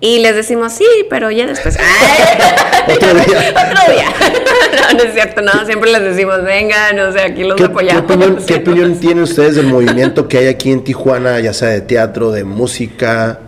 [0.00, 1.76] Y les decimos, sí, pero ya después.
[1.78, 3.50] Ay, Otro día.
[3.50, 4.06] Otro día.
[4.92, 7.64] no, no es es cierto, no, siempre les decimos, vengan, o sea, aquí los ¿Qué,
[7.64, 8.04] apoyamos.
[8.06, 11.68] ¿qué opinión, qué opinión tienen ustedes del movimiento que hay aquí en Tijuana, ya sea
[11.68, 13.38] de teatro, de música?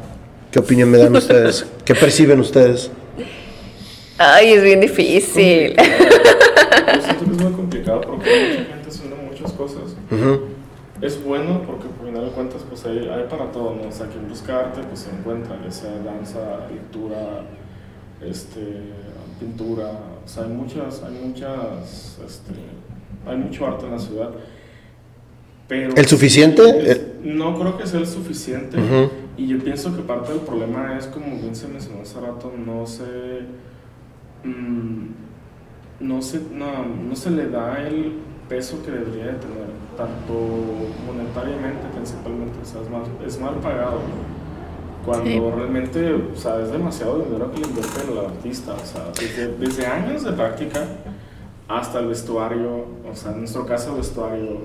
[0.50, 1.66] ¿Qué opinión me dan ustedes?
[1.84, 2.90] ¿Qué perciben ustedes?
[4.18, 5.76] Ay, es bien difícil.
[6.94, 9.96] Yo siento que es muy complicado porque mucha gente haciendo muchas cosas.
[10.10, 10.40] Ujú.
[11.02, 13.88] Es bueno porque por final de cuentas pues hay, hay para todo, ¿no?
[13.88, 17.42] O sea, quien busca arte pues se encuentra, ya sea danza, lectura,
[18.24, 18.80] este,
[19.38, 19.90] pintura,
[20.24, 22.52] o sea, hay muchas, hay muchas, este,
[23.26, 24.30] hay mucho arte en la ciudad.
[25.68, 26.62] Pero ¿El suficiente?
[26.90, 29.10] es- no creo que sea el suficiente Ujú.
[29.36, 32.86] y yo pienso que parte del problema es, como bien se mencionó hace rato, no
[32.86, 33.02] se,
[34.44, 35.06] mm,
[36.00, 36.66] no se, no,
[37.08, 38.12] no se le da el
[38.48, 39.66] peso que debería de tener,
[39.96, 40.34] tanto
[41.06, 44.00] monetariamente principalmente, o sea, es, más, es mal pagado.
[45.04, 45.40] Cuando Sí.
[45.40, 49.86] realmente, o sea, es demasiado dinero que le invierte el artista, o sea, desde, desde
[49.86, 50.84] años de práctica
[51.68, 54.58] hasta el vestuario, o sea, en nuestro caso el vestuario,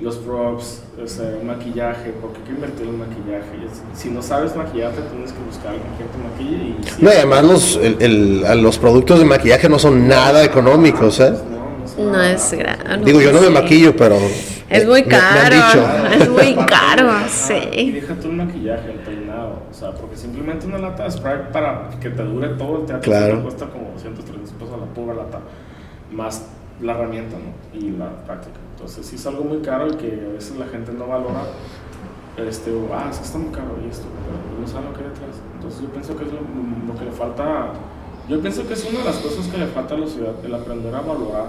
[0.00, 3.68] los props, o sea, el maquillaje, porque hay que invertir en maquillaje.
[3.94, 6.84] Si no sabes maquillarte, tienes que buscar a alguien que te maquille y...
[6.96, 10.42] si- No, y además los, el- el- a los productos de maquillaje no son nada
[10.44, 11.30] económicos, ¿eh?
[11.30, 12.54] No, no, No nada es.
[13.04, 14.16] Digo, yo no me maquillo, pero...
[14.70, 15.86] Es muy me- me han caro.
[16.18, 17.90] Es muy caro, Ajá, Y sí.
[17.92, 21.90] deja tú el maquillaje, el peinado, o sea, porque simplemente una lata de spray para
[22.00, 23.36] que te dure todo el teatro Claro.
[23.36, 25.40] te cuesta como 200, 300 pesos la pura lata,
[26.10, 26.46] más
[26.82, 27.78] la herramienta, ¿no?
[27.78, 28.56] Y la práctica.
[28.74, 31.44] Entonces sí es algo muy caro y que a veces la gente no valora,
[32.36, 35.00] este, o, ah, es que está muy caro y esto, pero no sabe lo que
[35.04, 35.36] hay detrás.
[35.56, 36.40] Entonces yo pienso que es lo,
[36.92, 37.72] lo que le falta,
[38.28, 40.54] yo pienso que es una de las cosas que le falta a la ciudad, el
[40.54, 41.46] aprender a valorar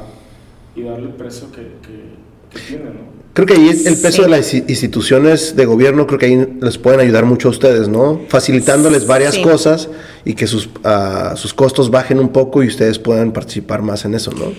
[0.76, 2.14] y darle el precio que, que,
[2.52, 3.24] que tiene, ¿no?
[3.34, 4.22] Creo que ahí el peso Sí.
[4.22, 8.22] de las instituciones de gobierno, creo que ahí les pueden ayudar mucho a ustedes, ¿no?
[8.28, 9.42] Facilitándoles varias Sí.
[9.42, 9.90] cosas
[10.24, 14.14] y que sus, ah, sus costos bajen un poco y ustedes puedan participar más en
[14.14, 14.54] eso, ¿no?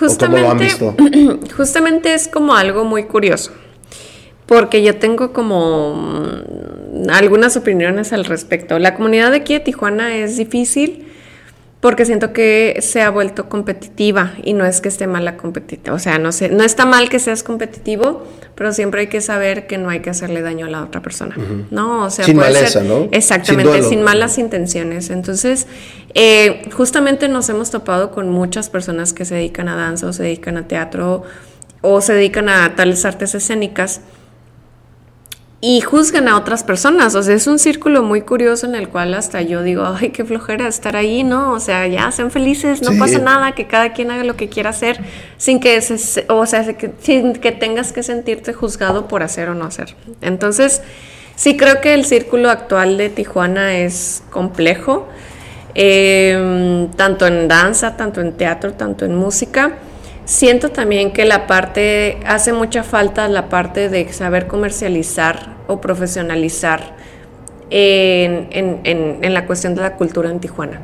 [0.00, 0.94] ¿O cómo lo han visto?
[1.56, 3.52] justamente es como algo muy curioso.
[4.46, 8.78] Porque yo tengo como mm, algunas opiniones al respecto.
[8.78, 11.06] La comunidad de aquí de Tijuana es difícil
[11.82, 15.96] porque siento que se ha vuelto competitiva y no es que esté mal la competitiva.
[15.96, 18.24] O sea, no, sé, no está mal que seas competitivo,
[18.54, 21.36] pero siempre hay que saber que no hay que hacerle daño a la otra persona.
[21.70, 22.04] ¿No?
[22.04, 23.00] O sea, Sin puede maleza, ser- ¿no?
[23.04, 23.88] Sin Exactamente, duelo.
[23.88, 25.10] sin malas intenciones.
[25.10, 25.66] Entonces,
[26.14, 30.22] eh, justamente nos hemos topado con muchas personas que se dedican a danza o se
[30.24, 31.22] dedican a teatro
[31.80, 34.00] o se dedican a tales artes escénicas
[35.64, 37.14] y juzgan a otras personas.
[37.14, 40.24] O sea, es un círculo muy curioso en el cual hasta yo digo, ay, qué
[40.24, 41.52] flojera estar ahí, ¿no?
[41.52, 42.98] O sea, ya sean felices, no Sí.
[42.98, 44.98] pasa nada, que cada quien haga lo que quiera hacer
[45.38, 46.66] sin que, se- o sea,
[47.00, 49.94] sin que tengas que sentirte juzgado por hacer o no hacer.
[50.20, 50.82] Entonces,
[51.36, 55.06] sí creo que el círculo actual de Tijuana es complejo,
[55.76, 59.74] eh, tanto en danza, tanto en teatro, tanto en música.
[60.24, 66.94] Siento también que la parte, hace mucha falta la parte de saber comercializar o profesionalizar
[67.70, 70.80] en, en- en- en la cuestión de la cultura en Tijuana.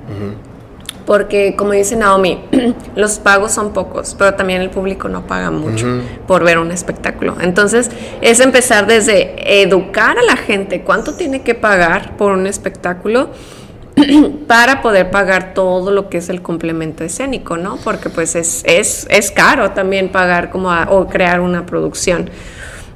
[1.07, 2.39] Porque, como dice Naomi,
[2.97, 5.87] los pagos son pocos, pero también el público no paga mucho
[6.27, 7.37] por ver un espectáculo.
[7.41, 7.91] Entonces,
[8.21, 13.31] es empezar desde educar a la gente cuánto tiene que pagar por un espectáculo
[14.47, 17.77] para poder pagar todo lo que es el complemento escénico, ¿no?
[17.85, 22.31] Porque pues es, es, es caro también pagar como a- o crear una producción.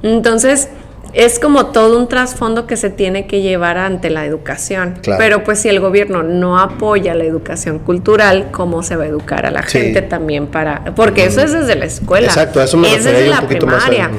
[0.01, 0.69] Entonces,
[1.13, 4.95] es como todo un trasfondo que se tiene que llevar ante la educación.
[5.03, 5.19] Claro.
[5.19, 9.45] Pero pues si el gobierno no apoya la educación cultural, ¿cómo se va a educar
[9.45, 9.77] a la Sí.
[9.79, 10.83] gente también para...?
[10.95, 12.27] Porque eso es desde la escuela.
[12.27, 14.09] Exacto, eso me es desde un la poquito más a- primaria.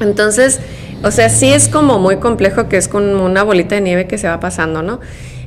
[0.00, 0.60] Entonces,
[1.02, 4.16] o sea, sí es como muy complejo que es como una bolita de nieve que
[4.18, 5.00] se va pasando, ¿no?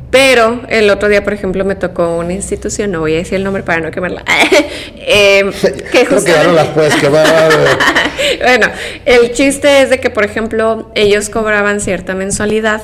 [0.10, 3.44] Pero el otro día, por ejemplo, me tocó una institución, no voy a decir el
[3.44, 4.24] nombre para no quemarla,
[4.96, 5.44] eh,
[5.92, 7.28] que Creo que ya no las justamente- puedes quemar.
[8.42, 8.68] bueno,
[9.06, 12.84] el chiste es de que, por ejemplo, ellos cobraban cierta mensualidad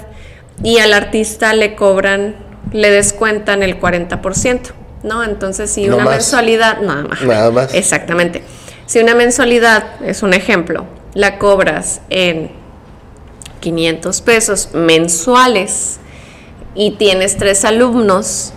[0.63, 2.35] y al artista le cobran,
[2.73, 4.59] le descuentan el 40%,
[5.03, 5.23] ¿no?
[5.23, 6.13] Entonces, si No una más.
[6.15, 7.21] mensualidad, nada más.
[7.21, 7.73] Nada más.
[7.73, 8.43] Exactamente.
[8.85, 12.51] Si una mensualidad, es un ejemplo, la cobras en
[13.61, 15.99] 500 pesos mensuales
[16.75, 18.53] y tienes tres alumnos,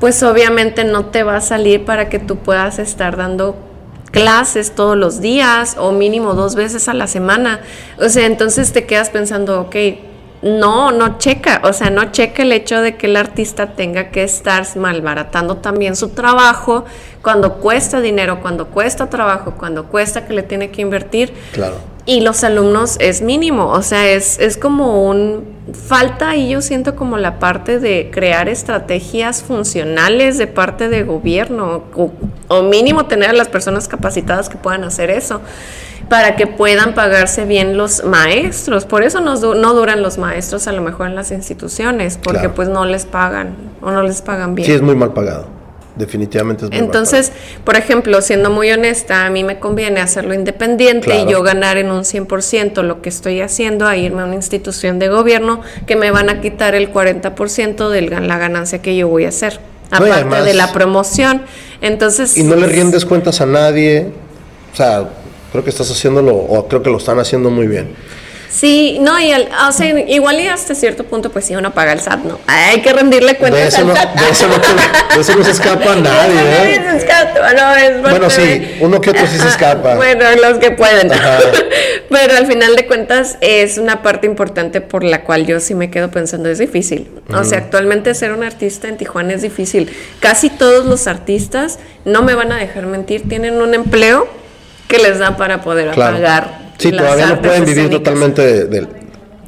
[0.00, 3.56] pues obviamente no te va a salir para que tú puedas estar dando
[4.10, 7.60] clases todos los días o mínimo dos veces a la semana.
[7.98, 9.76] O sea, entonces te quedas pensando, ok,
[10.42, 14.22] no, no checa, o sea, no checa el hecho de que el artista tenga que
[14.22, 16.86] estar malbaratando también su trabajo
[17.22, 21.34] cuando cuesta dinero, cuando cuesta trabajo, cuando cuesta que le tiene que invertir.
[21.52, 21.76] Claro.
[22.06, 26.96] Y los alumnos es mínimo, o sea, es, es como un falta y yo siento
[26.96, 32.12] como la parte de crear estrategias funcionales de parte de gobierno o,
[32.48, 35.40] o mínimo tener a las personas capacitadas que puedan hacer eso
[36.08, 38.84] para que puedan pagarse bien los maestros.
[38.84, 42.84] Por eso no duran los maestros a lo mejor en las instituciones, porque pues no
[42.84, 44.66] les pagan o no les pagan bien.
[44.66, 45.59] Sí, es muy mal pagado.
[46.00, 47.30] Definitivamente es muy Entonces,
[47.62, 51.90] por ejemplo, siendo muy honesta, a mí me conviene hacerlo independiente y yo ganar en
[51.90, 56.10] un 100% lo que estoy haciendo a irme a una institución de gobierno que me
[56.10, 59.60] van a quitar el 40% de la ganancia que yo voy a hacer,
[59.90, 61.42] aparte de la promoción.
[61.82, 62.38] Entonces...
[62.38, 64.06] Y no le rindes cuentas a nadie.
[64.72, 65.06] O sea,
[65.52, 67.94] creo que estás haciéndolo, o creo que lo están haciendo muy bien.
[68.50, 72.00] Sí, no, y o sea, igual y hasta cierto punto, pues sí, uno paga el
[72.00, 72.40] SAT, ¿no?
[72.48, 74.20] Hay que rendirle cuentas al SAT.
[74.20, 76.82] De eso, no, de eso no se escapa nadie, ¿eh?
[76.90, 79.94] Se escapa, no, es bueno, sí, uno que otro sí se escapa.
[79.94, 81.10] Bueno, los que pueden.
[82.10, 85.90] Pero al final de cuentas es una parte importante por la cual yo sí me
[85.90, 87.08] quedo pensando, es difícil.
[87.32, 89.94] O sea, actualmente ser un artista en Tijuana es difícil.
[90.18, 94.26] Casi todos los artistas, no me van a dejar mentir, tienen un empleo
[94.88, 98.88] que les da para poder pagar Sí, todavía no pueden vivir totalmente del...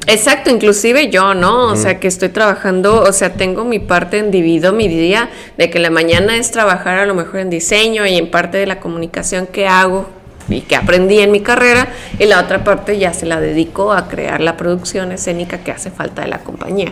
[0.05, 1.67] Exacto, inclusive yo, ¿no?
[1.71, 5.69] O sea, que estoy trabajando, o sea, tengo mi parte en divido mi día de
[5.69, 8.79] que la mañana es trabajar a lo mejor en diseño y en parte de la
[8.79, 10.09] comunicación que hago
[10.49, 11.87] y que aprendí en mi carrera
[12.19, 15.89] y la otra parte ya se la dedico a crear la producción escénica que hace
[15.89, 16.91] falta de la compañía.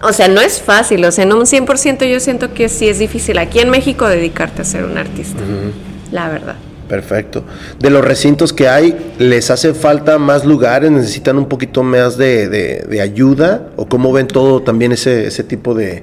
[0.00, 2.98] O sea, no es fácil, o sea, en un 100% yo siento que sí es
[2.98, 5.40] difícil aquí en México dedicarte a ser un artista,
[6.12, 6.54] la verdad.
[6.88, 7.44] Perfecto.
[7.78, 10.90] De los recintos que hay, ¿les hace falta más lugares?
[10.90, 13.68] ¿Necesitan un poquito más de, ayuda?
[13.76, 16.02] ¿O cómo ven todo también ese, ese tipo de,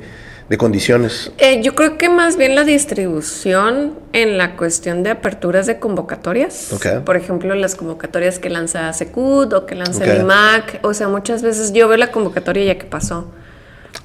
[0.57, 1.31] condiciones?
[1.39, 6.69] Eh, yo creo que más bien la distribución en la cuestión de aperturas de convocatorias.
[7.03, 10.79] Por ejemplo, las convocatorias que lanza Secut o que lanza el IMAC.
[10.83, 13.31] O sea, muchas veces yo veo la convocatoria ya que pasó.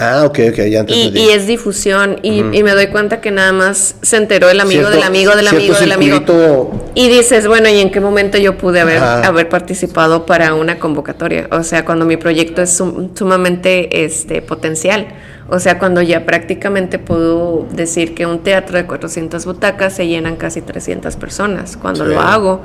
[0.02, 1.18] Ah, ok, ok, ya entendí.
[1.18, 4.88] Y, y es difusión, y, me doy cuenta que nada más se enteró el amigo
[4.88, 6.90] del amigo del amigo del amigo.
[6.94, 11.48] Y dices, bueno, ¿y en qué momento yo pude haber, haber participado para una convocatoria?
[11.50, 12.82] O sea, cuando mi proyecto es
[13.14, 15.08] sumamente este, potencial.
[15.50, 20.36] O sea, cuando ya prácticamente puedo decir que un teatro de 400 butacas se llenan
[20.36, 22.62] casi 300 personas cuando lo hago.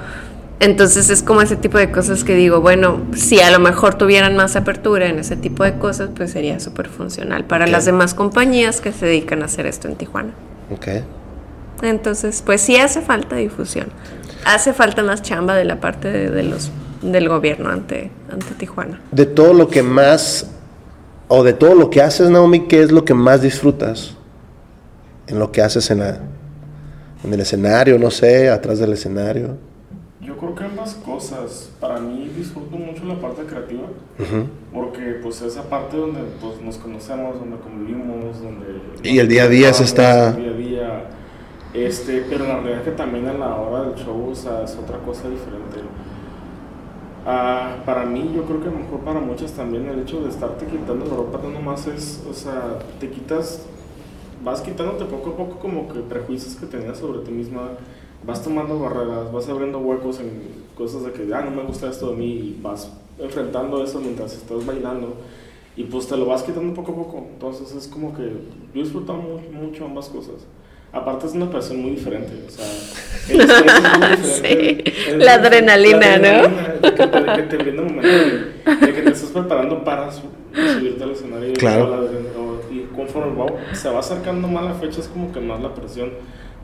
[0.60, 4.38] Entonces es como ese tipo de cosas que digo, bueno, si a lo mejor tuvieran
[4.38, 8.80] más apertura en ese tipo de cosas, pues sería súper funcional para las demás compañías
[8.80, 10.34] que se dedican a hacer esto en Tijuana.
[10.72, 10.88] Ok.
[11.82, 13.88] Entonces, pues sí hace falta difusión.
[14.46, 16.72] Hace falta más chamba de la parte de, los
[17.02, 19.02] del gobierno ante, ante Tijuana.
[19.12, 20.50] De todo lo que más,
[21.28, 24.16] o de todo lo que haces, Naomi, ¿qué es lo que más disfrutas?
[25.28, 26.20] En lo que haces en, la,
[27.24, 29.58] en el escenario, no sé, atrás del escenario.
[30.36, 31.72] Yo creo que ambas cosas.
[31.80, 33.88] Para mí disfruto mucho la parte creativa,
[34.74, 38.82] porque pues esa parte donde pues, nos conocemos, donde convivimos, donde...
[39.04, 40.34] Y el día a día se está...
[40.34, 41.04] día a día,
[41.74, 44.76] este, pero la realidad es que también a la hora del show o sea, es
[44.76, 45.80] otra cosa diferente.
[47.26, 51.06] Ah, para mí, yo creo que mejor para muchas también el hecho de estarte quitando
[51.06, 53.66] la ropa no nomás es, o sea, te quitas,
[54.44, 57.70] vas quitándote poco a poco como que prejuicios que tenías sobre ti misma
[58.26, 62.12] vas tomando barreras, vas abriendo huecos en cosas de que, ah, no me gusta esto
[62.12, 65.16] de mí, y vas enfrentando eso mientras estás bailando,
[65.78, 67.28] y pues te lo vas quitando poco a poco.
[67.34, 68.24] Entonces es como que
[68.74, 70.46] yo disfruto mucho ambas cosas.
[70.92, 72.66] Aparte es una persona muy diferente, o sea,
[73.30, 75.04] el es muy diferente.
[75.10, 76.48] sí, la, adrenalina, ¿no?
[76.80, 76.94] De
[77.36, 82.10] que, te, viene un momento de, que te estás preparando para subirte al escenario claro.
[82.72, 83.44] y, conforme
[83.74, 86.12] se va acercando más la fecha es como que más la presión,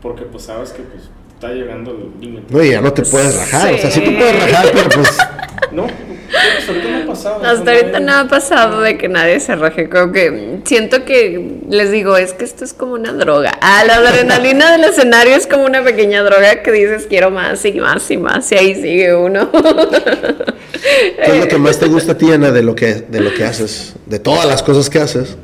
[0.02, 1.10] porque pues sabes que pues
[1.42, 2.54] está llegando el límite.
[2.54, 3.74] No, ya no te puedes rajar.
[3.74, 5.18] O sea, sí te puedes rajar, pero pues.
[5.72, 7.46] No, hasta ahorita no ha pasado.
[7.46, 9.88] Hasta ahorita no ha pasado de que nadie se raje.
[9.88, 13.58] Creo que siento que les digo, es que esto es como una droga.
[13.62, 17.80] Ah, la adrenalina del escenario es como una pequeña droga que dices quiero más y
[17.80, 19.50] más y más y ahí sigue uno.
[19.50, 23.34] ¿Qué es lo que más te gusta a ti, Ana, de lo que, de lo
[23.34, 23.94] que haces?
[24.08, 25.38] De todas las cosas que haces.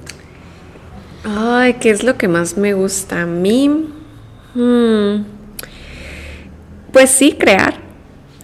[1.24, 3.94] Ay, ¿qué es lo que más me gusta a mí?
[4.56, 5.37] Hmm.
[6.98, 7.76] Pues sí, crear.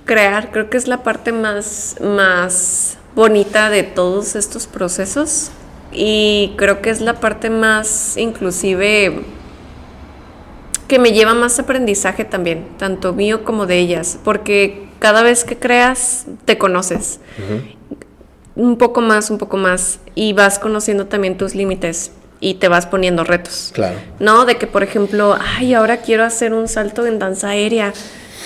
[0.06, 5.50] Crear, creo que es la parte más, más bonita de todos estos procesos
[5.92, 9.24] y creo que es la parte más inclusive
[10.88, 15.58] que me lleva más aprendizaje también, tanto mío como de ellas, porque cada vez que
[15.58, 17.22] creas te conoces
[18.56, 22.86] un poco más, un poco más y vas conociendo también tus límites y te vas
[22.86, 23.72] poniendo retos.
[23.74, 23.98] Claro.
[24.20, 24.46] ¿No?
[24.46, 27.94] De que, por ejemplo, ay, ahora quiero hacer un salto en danza aérea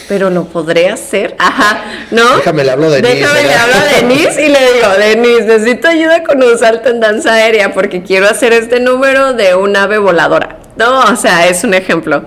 [0.08, 1.36] pero lo podré hacer.
[1.40, 2.38] Ajá, ¿no?
[2.38, 3.20] Déjame le hablo de Denise.
[3.20, 7.00] Déjame le hablo a Denise y le digo, Denise, necesito ayuda con un salto en
[7.00, 10.58] danza aérea porque quiero hacer este número de un ave voladora.
[10.78, 12.24] No, o sea, es un ejemplo.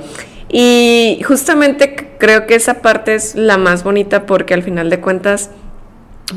[0.49, 5.51] Y justamente creo que esa parte es la más bonita porque al final de cuentas,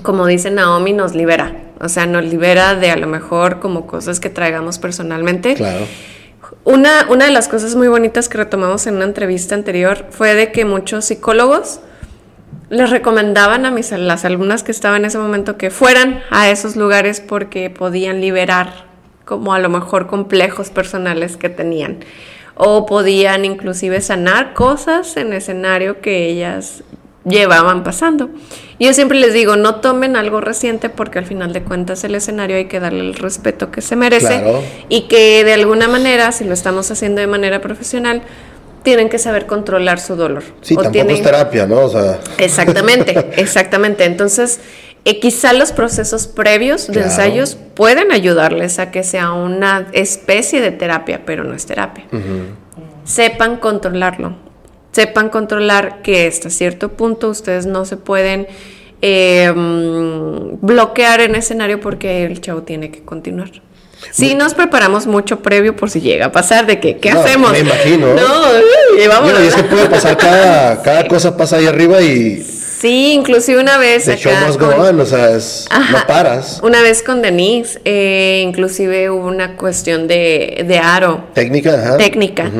[0.04, 1.56] como dice Naomi, nos libera.
[1.80, 5.56] O sea, nos libera de a lo mejor como cosas que traigamos personalmente.
[5.56, 5.86] Claro
[6.66, 10.52] una, una de las cosas muy bonitas que retomamos en una entrevista anterior fue de
[10.52, 11.82] que muchos psicólogos
[12.70, 16.76] les recomendaban a mis, las alumnas que estaban en ese momento que fueran a esos
[16.76, 18.86] lugares porque podían liberar
[19.26, 22.00] como a lo mejor complejos personales que tenían.
[22.56, 26.84] O podían inclusive sanar cosas en escenario que ellas
[27.26, 28.30] llevaban pasando.
[28.80, 32.16] Y yo siempre les digo, no tomen algo reciente porque al final de cuentas el
[32.16, 34.44] escenario hay que darle el respeto que se merece
[34.90, 38.24] y que de alguna manera, si lo estamos haciendo de manera profesional,
[38.84, 40.44] tienen que saber controlar su dolor.
[40.62, 41.90] Sí, tampoco es terapia, ¿no?
[42.38, 44.04] Exactamente, exactamente.
[44.04, 44.60] Entonces,
[45.06, 50.72] eh, quizá los procesos previos de ensayos pueden ayudarles a que sea una especie de
[50.72, 52.06] terapia, pero no es terapia.
[53.06, 54.36] Sepan controlarlo
[54.94, 58.48] sepan controlar que hasta cierto punto ustedes no se pueden
[59.02, 63.52] em, bloquear en escenario porque el show tiene que continuar.
[64.12, 67.52] Sí, nos preparamos mucho previo por si llega a pasar, de que, ¿qué hacemos?
[67.52, 68.14] Me imagino.
[68.14, 72.44] No, y es que puede pasar cada, cada cosa pasa ahí arriba y...
[72.44, 74.04] Sí, inclusive una vez...
[74.06, 75.30] The show must go on, o sea,
[75.90, 76.60] no paras.
[76.62, 81.24] Una vez con Denise, eh, inclusive hubo una cuestión de, de aro.
[81.34, 81.98] Técnica, ajá.
[81.98, 82.52] Técnica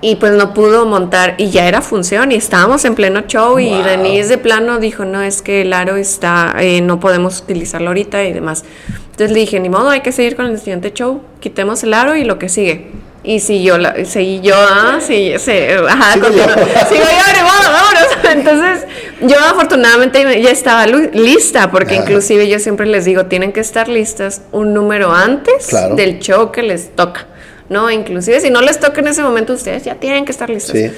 [0.00, 3.70] y pues no pudo montar y ya era función y estábamos en pleno show y
[3.82, 8.22] Denise de plano dijo no es que el aro está eh, no podemos utilizarlo ahorita
[8.24, 8.64] y demás
[9.10, 12.14] entonces le dije ni modo hay que seguir con el siguiente show quitemos el aro
[12.14, 12.86] y lo que sigue
[13.24, 16.44] y si yo la, seguí yo ah sí, ajá sigo yo,
[16.88, 17.04] sigo
[17.42, 18.08] vámonos.
[18.32, 18.86] Entonces
[19.22, 24.42] yo afortunadamente ya estaba lista porque inclusive yo siempre les digo tienen que estar listas
[24.52, 27.26] un número antes del show que les toca
[27.68, 27.90] ¿no?
[27.90, 30.76] Inclusive si no les toca en ese momento, ustedes ya tienen que estar listos.
[30.76, 30.90] Sí.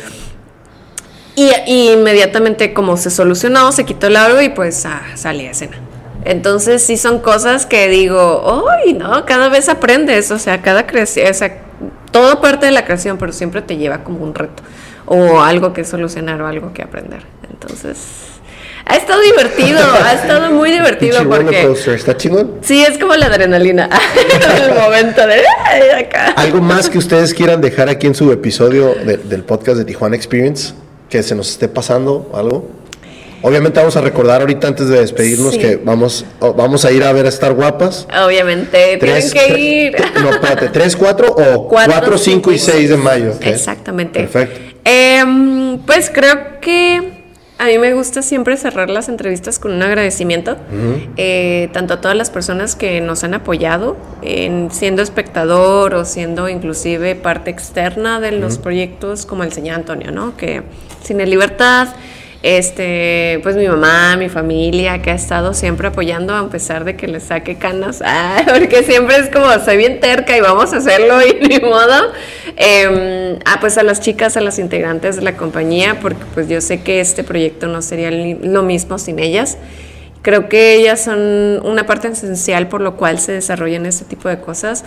[1.36, 5.78] Y, inmediatamente como se solucionó, se quitó el aro y pues ah, salí a escena.
[6.24, 9.24] Entonces sí son cosas que digo, ¡ay, no!
[9.24, 11.62] Cada vez aprendes, o sea, cada creación, o sea,
[12.10, 14.62] todo parte de la creación, pero siempre te lleva como un reto
[15.06, 17.22] o algo que solucionar o algo que aprender.
[17.50, 17.98] Entonces,
[18.90, 21.76] ha estado divertido, ha estado muy divertido porque...
[21.94, 22.56] ¿Está chingón?
[22.60, 23.88] Sí, es como la adrenalina
[24.64, 26.32] el momento de acá.
[26.36, 30.74] ¿Algo más que ustedes quieran dejar aquí en su episodio del podcast de Tijuana Experience?
[31.08, 32.68] Que se nos esté pasando algo.
[33.42, 37.26] Obviamente vamos a recordar ahorita antes de despedirnos que vamos, vamos a ir a ver
[37.26, 38.06] a Estar Guapas.
[38.24, 39.96] Obviamente, tienen que ir.
[40.20, 43.34] No, espérate, 3, 4 o 4, 5 y 6 de mayo.
[43.40, 44.20] Exactamente.
[44.20, 44.60] Perfecto.
[44.84, 47.19] Em, pues creo que
[47.60, 50.56] a mí me gusta siempre cerrar las entrevistas con un agradecimiento,
[51.18, 56.48] eh, tanto a todas las personas que nos han apoyado, en siendo espectador o siendo
[56.48, 60.38] inclusive parte externa de los proyectos, como el señor Antonio, ¿no?
[60.38, 60.62] Que
[61.02, 61.88] Cine Libertad,
[62.42, 67.06] este, pues mi mamá, mi familia, que ha estado siempre apoyando a pesar de que
[67.06, 68.02] le saque canas,
[68.46, 72.12] porque siempre es como, soy bien terca y vamos a hacerlo y ni modo.
[72.56, 76.60] Eh, ah, pues a las chicas, a las integrantes de la compañía, porque pues yo
[76.60, 79.58] sé que este proyecto no sería lo mismo sin ellas.
[80.22, 84.40] Creo que ellas son una parte esencial por lo cual se desarrollan este tipo de
[84.40, 84.84] cosas.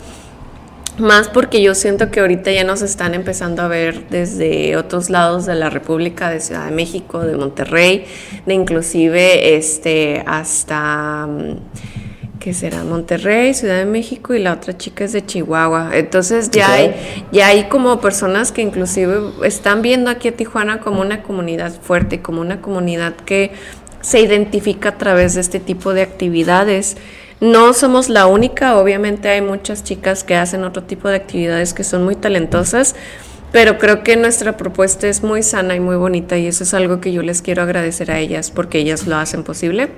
[1.00, 5.48] Más porque yo siento que ahorita ya nos están empezando a ver desde otros lados
[5.48, 8.06] de la República, de Ciudad de México, de Monterrey,
[8.46, 12.84] de inclusive este hasta mm, ¿qué será?
[12.84, 15.92] Monterrey, Ciudad de México y la otra chica es de Chihuahua.
[15.94, 16.94] Entonces ya hay,
[17.32, 22.22] ya hay como personas que inclusive están viendo aquí a Tijuana como una comunidad fuerte,
[22.22, 23.52] como una comunidad que
[24.02, 26.98] se identifica a través de este tipo de actividades.
[27.44, 31.84] No somos la única, obviamente hay muchas chicas que hacen otro tipo de actividades que
[31.84, 32.96] son muy talentosas,
[33.52, 37.02] pero creo que nuestra propuesta es muy sana y muy bonita y eso es algo
[37.02, 39.90] que yo les quiero agradecer a ellas porque ellas lo hacen posible.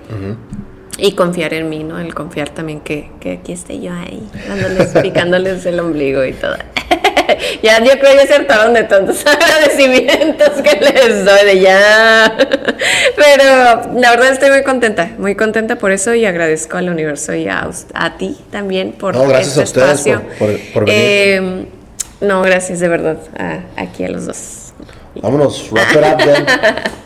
[0.97, 1.99] Y confiar en mí, ¿no?
[1.99, 6.55] El confiar también que, que aquí esté yo ahí, dándoles, picándoles el ombligo y todo.
[7.63, 12.37] ya yo creo que se de tantos agradecimientos que les doy de ya.
[13.15, 17.47] Pero la verdad estoy muy contenta, muy contenta por eso y agradezco al universo y
[17.47, 20.19] a, a ti también por no, gracias este a ustedes
[20.73, 21.01] Por, venir.
[21.01, 21.65] Eh,
[22.21, 24.73] no, gracias de verdad a, aquí a los dos.
[25.21, 27.04] Vámonos, wrap it up then.